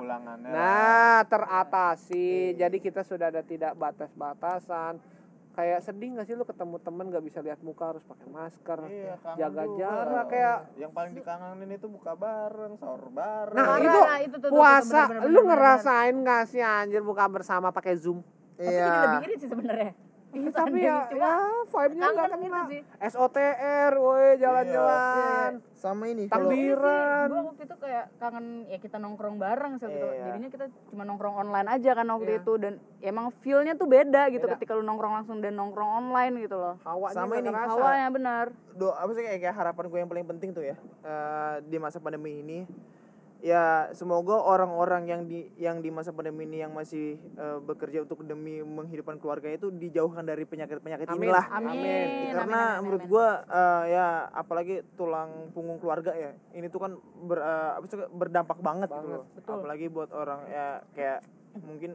[0.44, 2.54] Nah, teratasi.
[2.54, 5.17] Jadi kita sudah ada tidak batas-batasan.
[5.58, 9.14] Kayak sedih gak sih lu ketemu temen gak bisa lihat muka harus pakai masker, Iya,
[9.34, 9.78] jaga juga.
[9.82, 13.58] jarak kayak yang paling dikangenin itu buka bareng, sahur bareng.
[13.58, 16.44] Nah, Parah, itu nah, itu tuh, tuh, tuh, puasa bener, bener, lu bener, ngerasain gak
[16.46, 18.22] sih anjir buka bersama pakai Zoom?
[18.54, 19.92] Tapi jadi lebih irit sih sebenarnya.
[20.28, 22.62] Iya tapi ya, Cuma ya vibe-nya nggak kangen itu kena.
[22.68, 22.80] sih.
[23.08, 25.50] SOTR, woi jalan-jalan.
[25.72, 26.34] sama ini Takbir.
[26.34, 27.26] kalau Takbiran.
[27.28, 30.08] gue waktu itu kayak kangen ya kita nongkrong bareng sih waktu itu.
[30.10, 30.24] Iya.
[30.26, 32.40] jadinya kita cuma nongkrong online aja kan waktu Iya.
[32.40, 34.54] itu dan emang feelnya tuh beda gitu Beda.
[34.54, 38.90] ketika lu nongkrong langsung dan nongkrong online gitu loh Hawanya Sama ini, hawanya benar do
[38.90, 42.42] apa sih kayak, kayak harapan gue yang paling penting tuh ya eh, di masa pandemi
[42.42, 42.58] ini
[43.38, 48.26] ya semoga orang-orang yang di yang di masa pandemi ini yang masih eh, bekerja untuk
[48.26, 51.30] demi menghidupkan keluarganya itu dijauhkan dari penyakit-penyakit Amin.
[51.30, 52.34] inilah amin, Amin.
[52.34, 53.12] karena amin, amin, menurut amin.
[53.14, 57.38] gue eh, ya apalagi tulang punggung keluarga ya ini tuh kan ber,
[57.86, 59.54] sih, berdampak banget, gitu Banget, loh betul.
[59.62, 60.66] apalagi buat orang ya
[60.98, 61.18] kayak
[61.62, 61.90] mungkin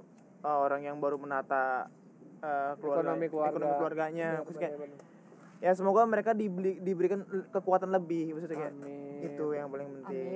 [0.48, 1.92] eh, orang yang baru menata
[2.40, 3.52] eh, keluarga Ekonomi keluarga.
[3.60, 4.74] ekonomi keluarganya Terus kayak,
[5.60, 9.03] ya semoga mereka dibeli, diberikan kekuatan lebih maksudnya kayak Amin.
[9.26, 10.28] Itu yang paling penting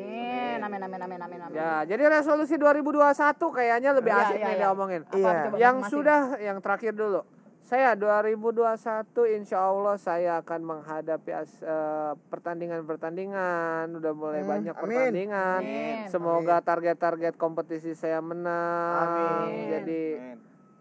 [0.57, 3.13] amin amin amin amin amin amin Ya, jadi resolusi 2021
[3.51, 4.61] kayaknya lebih Iya, asik iya, nih iya.
[4.63, 5.01] diomongin.
[5.03, 5.31] Apa Iya.
[5.53, 5.91] Yang masing-masing?
[5.91, 7.21] sudah yang terakhir dulu.
[7.61, 8.79] Saya 2021
[9.29, 13.91] insya Allah saya akan menghadapi eh, pertandingan-pertandingan.
[13.93, 14.81] Udah mulai Hmm, banyak amin.
[14.81, 15.59] pertandingan.
[15.59, 16.07] Amin.
[16.07, 19.03] Semoga target-target kompetisi saya menang.
[19.05, 19.67] Amin.
[19.69, 20.01] Jadi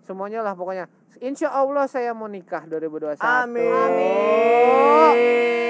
[0.06, 0.86] semuanya lah pokoknya.
[1.18, 3.18] Insya Allah saya mau nikah 2021.
[3.18, 3.66] Amin.
[3.66, 5.16] Amin.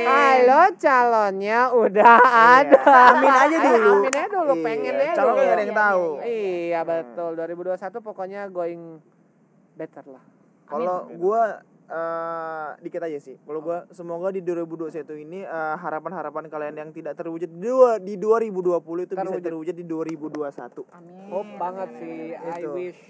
[0.03, 2.17] Kalau calonnya udah
[2.59, 2.81] ada.
[3.11, 3.93] Amin aja Ayo, dulu.
[3.97, 5.43] Amin aja dulu, Iya, pengen aja calon dulu.
[5.43, 6.31] ada yang Iya, tahu iya,
[6.67, 8.83] Iya betul 2021 pokoknya going
[9.73, 10.23] better lah.
[10.65, 11.43] Kalau gua
[11.87, 13.39] eh dikit aja sih.
[13.41, 18.15] Kalau gua semoga di 2021 ini eh, harapan-harapan kalian yang tidak terwujud di dua di
[18.19, 19.43] 2020 itu bisa Terwujud.
[19.45, 20.83] terwujud di 2021.
[20.89, 22.19] amin Hope banget sih.
[22.35, 22.71] I Itu.
[22.75, 23.03] wish.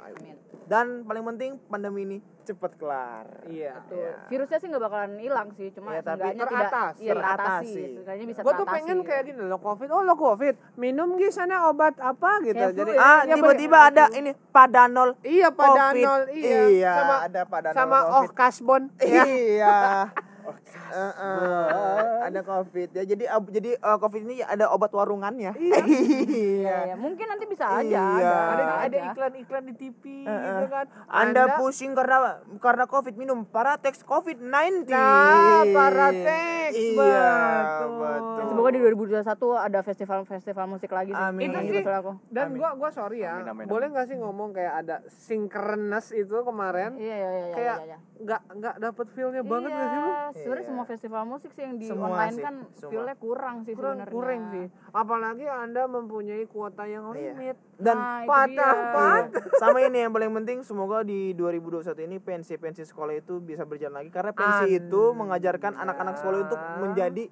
[0.00, 3.26] amin Dan paling penting pandemi ini cepat kelar.
[3.48, 3.80] Iya.
[3.88, 4.12] Iya.
[4.28, 7.74] virusnya sih nggak bakalan hilang sih cuma Ya, tapi teratas, tidak iya, teratasi.
[7.96, 11.72] teratasi bisa Gue tuh pengen kayak gini lo covid, oh lo covid, minum gi sana
[11.72, 12.60] obat apa gitu.
[12.60, 13.00] Flu Jadi ya.
[13.00, 13.90] Ah, ya, tiba-tiba boleh.
[13.96, 15.10] ada ini padanol.
[15.24, 15.56] Iya Covid.
[15.56, 16.60] padanol, iya.
[16.68, 18.36] Iya, sama ada padanol sama oh Covid.
[18.36, 18.82] kasbon.
[19.00, 19.80] ya.
[20.44, 20.82] Iya.
[20.94, 25.82] Eh, eh, ada covid ya jadi ab- jadi eh, covid ini ada obat warungannya Iya,
[26.26, 26.94] iya iya.
[26.94, 28.36] mungkin nanti bisa aja Iya.
[28.52, 30.40] ada, Ada iklan-iklan di TV Eh, eh.
[30.54, 30.86] gitu kan.
[31.06, 32.18] anda, pusing karena
[32.58, 37.90] karena covid minum paratex covid 19 Nah, Paratex, iya betul.
[37.98, 39.24] betul Semoga di 2021
[39.58, 41.18] ada festival-festival musik lagi sih.
[41.20, 41.48] Amin.
[41.48, 41.82] Itu sih.
[41.82, 42.12] aku.
[42.28, 42.56] Dan Amin.
[42.56, 46.94] gua gua sorry ya, Amin, amin, boleh nggak sih ngomong kayak ada synchronous itu kemarin?
[46.94, 47.86] Iya iya iya Kayak iya.
[47.86, 47.98] iya.
[48.16, 50.12] nggak nggak dapet feelnya banget iya, nggak sih lu?
[50.34, 50.68] Sebenarnya Iya.
[50.68, 54.12] semua festival musik sih yang di Semua online sih, kan feel-nya kurang sih kurang sebenarnya.
[54.12, 57.14] kurang sih apalagi anda mempunyai kuota yang Iya.
[57.30, 59.56] limit dan Nah, patah patah Iya.
[59.56, 61.70] sama ini yang paling penting semoga di 2021
[62.00, 64.78] ini pensi-pensi sekolah itu bisa berjalan lagi karena pensi Anda.
[64.80, 67.24] itu mengajarkan anak-anak sekolah untuk menjadi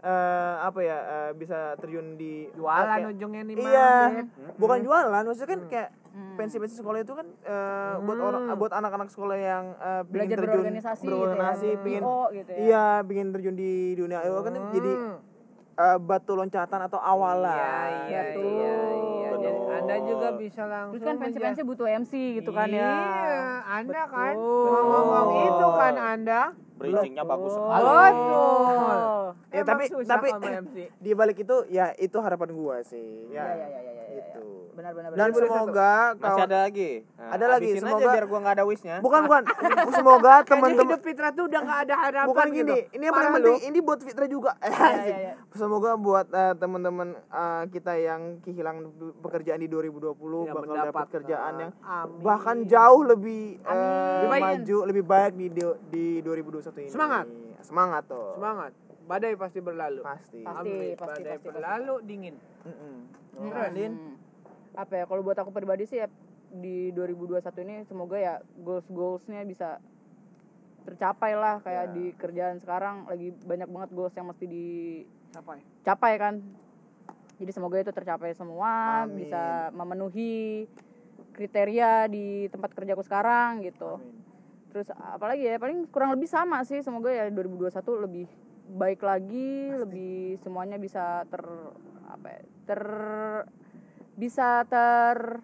[0.00, 3.90] eh, apa ya eh, bisa terjun di jualan kayak- ujungnya nih iya
[4.56, 6.34] bukan jualan maksudnya kan kayak Hmm.
[6.34, 9.64] pensi-pensi sekolah itu kan eh, buat orang buat anak-anak sekolah yang
[10.04, 11.80] pingin Belajar terjun berorganisasi, berorganisasi gitu ya.
[11.80, 12.58] pingin BO gitu ya.
[12.58, 14.92] iya pingin terjun di dunia itu kan jadi
[15.76, 18.42] eh, batu loncatan atau awalan iya iya Betul.
[18.42, 19.38] iya iya Betul.
[19.40, 22.82] Jadi anda juga bisa langsung Terus kan pensi-pensi butuh MC gitu kan ya.
[22.82, 23.40] iya
[23.70, 24.80] anda kan Betul.
[24.82, 26.40] ngomong itu kan anda
[26.74, 27.84] Bridgingnya bagus sekali.
[27.84, 30.76] betul ya Emang tapi susah tapi sama MC.
[30.96, 33.80] di balik itu ya itu harapan gua sih Iya ya iya iya iya.
[33.82, 34.22] iya, iya.
[34.22, 35.34] itu Benar benar dan benar.
[35.36, 36.90] semoga Masih kawan ada lagi.
[37.12, 38.96] Nah, Ada lagi, semoga- aja biar gua nggak ada wishnya.
[38.98, 39.42] bukan bukan
[39.92, 42.56] semoga teman-teman hidup Fitra tuh udah gak ada harapan bukan gitu.
[42.56, 44.88] gini ini yang paling penting ini buat Fitra juga iya,
[45.26, 45.32] iya.
[45.52, 48.82] semoga buat eh, teman-teman eh, kita yang kehilangan
[49.18, 52.18] pekerjaan di 2020 Ya, bakal dapat kerjaan yang Amin.
[52.20, 53.58] bahkan jauh lebih
[54.24, 54.40] baik.
[54.40, 55.46] maju lebih baik di
[55.90, 57.26] di 2021 ini Semangat.
[57.60, 58.72] semangat tuh semangat
[59.10, 60.94] badai pasti berlalu pasti Pasti, Amin.
[60.94, 62.96] pasti, badai pasti, berlalu dingin Mm-mm.
[63.34, 63.50] Hmm.
[63.50, 63.92] Terus, Din?
[64.70, 66.06] Apa ya kalau buat aku pribadi sih ya
[66.50, 69.82] di 2021 ini semoga ya goals goalsnya bisa
[70.82, 71.92] tercapai lah kayak Ya.
[71.92, 76.34] di kerjaan sekarang lagi banyak banget goals yang mesti dicapai sampai kan
[77.36, 79.22] jadi semoga itu tercapai semua Amin.
[79.22, 80.66] bisa memenuhi
[81.32, 84.18] kriteria di tempat kerjaku sekarang gitu Amin.
[84.70, 88.26] terus apalagi ya paling kurang lebih sama sih semoga ya 2021 lebih
[88.70, 91.42] baik lagi lebih semuanya bisa ter
[92.06, 92.82] apa ya, ter
[94.14, 95.42] bisa ter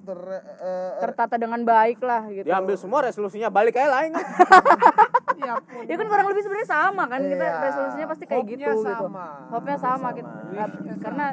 [0.00, 0.18] ter,
[0.58, 4.16] eh, tertata dengan baik lah gitu Diambil semua resolusinya balik aja lain
[5.40, 7.60] ya pun ya kan kurang lebih sebenarnya sama kan kita Iya.
[7.62, 9.26] resolusinya pasti kayak Hope-nya gitu gitu sama.
[9.48, 11.26] hope-nya sama, kita Wish-nya karena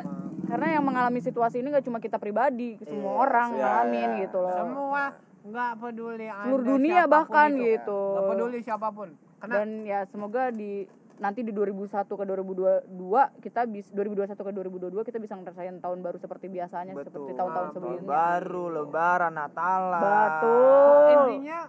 [0.47, 4.21] karena yang mengalami situasi ini gak cuma kita pribadi semua orang Iya, ngalamin iya.
[4.21, 5.03] gitu loh semua
[5.43, 7.63] nggak peduli Seluruh dunia bahkan itu.
[7.73, 7.99] gitu.
[8.13, 10.84] nggak peduli siapa pun karena dan ya semoga di
[11.18, 16.18] nanti di 2001 ke 2022 kita bisa 2021 ke 2022 kita bisa ngerasain tahun baru
[16.22, 18.05] seperti biasanya seperti tahun-tahun sebelumnya.
[18.05, 21.05] baru lebaran natalan betul.
[21.09, 21.59] Intinya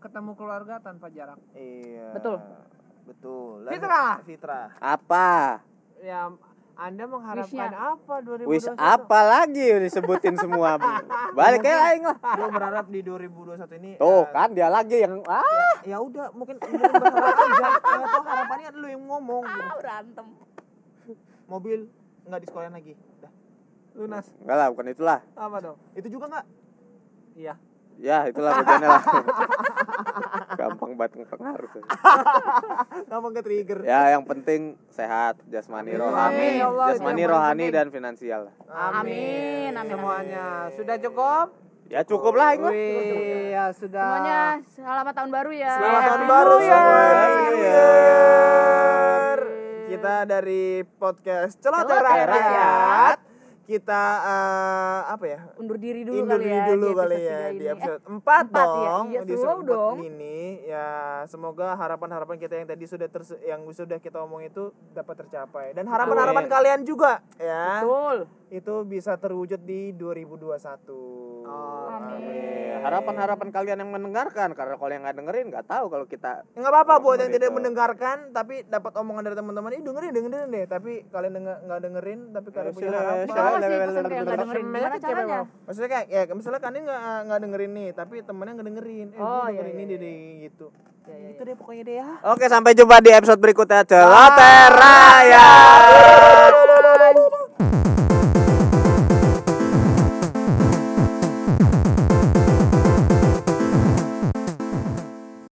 [0.00, 1.40] ketemu keluarga tanpa jarak.
[1.56, 2.12] Iya.
[2.16, 2.36] Betul.
[3.04, 3.68] betul.
[3.68, 4.14] Fitrah.
[4.24, 4.68] fitrah.
[4.80, 5.60] Apa?
[6.04, 6.28] ya
[6.74, 7.70] anda mengharapkan Wish-nya.
[7.70, 10.74] apa 2021 Wis apa lagi disebutin semua.
[11.38, 12.16] Balik aja lain lah.
[12.18, 16.58] gue berharap di 2021 ini Tuh eh, kan dia lagi yang ah ya udah mungkin
[16.58, 19.62] mungkin berharap aja ya tuh harapannya lu yang ngomong gitu.
[19.62, 20.26] Ah, berantem
[21.44, 21.78] mobil
[22.24, 23.32] nggak di sekolah lagi Dah.
[23.94, 25.18] lunas enggak lah bukan itulah.
[25.34, 26.46] apa dong itu juga nggak
[27.36, 27.54] iya
[27.98, 29.02] Ya itulah pokoknya lah.
[30.60, 31.70] Gampang banget pengaruh.
[33.10, 37.66] gampang ke trigger Ya yang penting sehat jasmani rohani, Amin, ya Allah, itu jasmani rohani
[37.74, 38.54] dan finansial.
[38.70, 41.50] Amin, amin, semuanya sudah cukup
[41.92, 42.64] Ya cukup lah ini.
[42.64, 46.56] Wih, ya sudah semuanya selamat tahun baru ya Selamat tahun baru
[47.60, 49.38] Year.
[49.92, 53.23] Kita dari podcast Celoteh Celoteh Rakyat.
[53.64, 55.40] Kita eh, apa ya?
[55.56, 57.64] undur diri dulu Undur kali diri ya dulu di kali episode ya di.
[57.64, 58.60] Eh, episode 4 empat ya?
[58.60, 59.04] dong.
[59.08, 59.96] Iya, di episode dong.
[60.04, 60.38] ini
[60.68, 60.88] ya
[61.28, 63.08] semoga harapan-harapan kita yang tadi sudah
[63.44, 67.80] yang sudah kita omong itu dapat tercapai dan harapan-harapan kalian juga ya.
[67.80, 71.48] betul Itu bisa terwujud di 2021.
[71.48, 72.53] Amin.
[72.84, 76.94] Harapan-harapan kalian yang mendengarkan karena kalau yang nggak dengerin nggak tahu kalau kita nggak apa-apa
[77.00, 80.64] buat yang tidak mendengarkan tapi dapat omongan dari teman-teman ini dengerin dengerin deh.
[80.68, 83.26] Tapi kalian denger nggak dengerin tapi kalian punya harapan.
[85.64, 89.08] maksudnya kayak ya misalnya kalian nggak nggak dengerin nih tapi temennya nggak dengerin.
[89.12, 90.18] Eh Oh, iya, dengerin iya, ini deh deh,
[90.48, 90.66] gitu.
[91.04, 92.08] Iya, iya, gitu deh pokoknya deh ya.
[92.32, 93.84] Oke sampai jumpa di episode berikutnya.
[93.84, 95.48] Celoteh Raya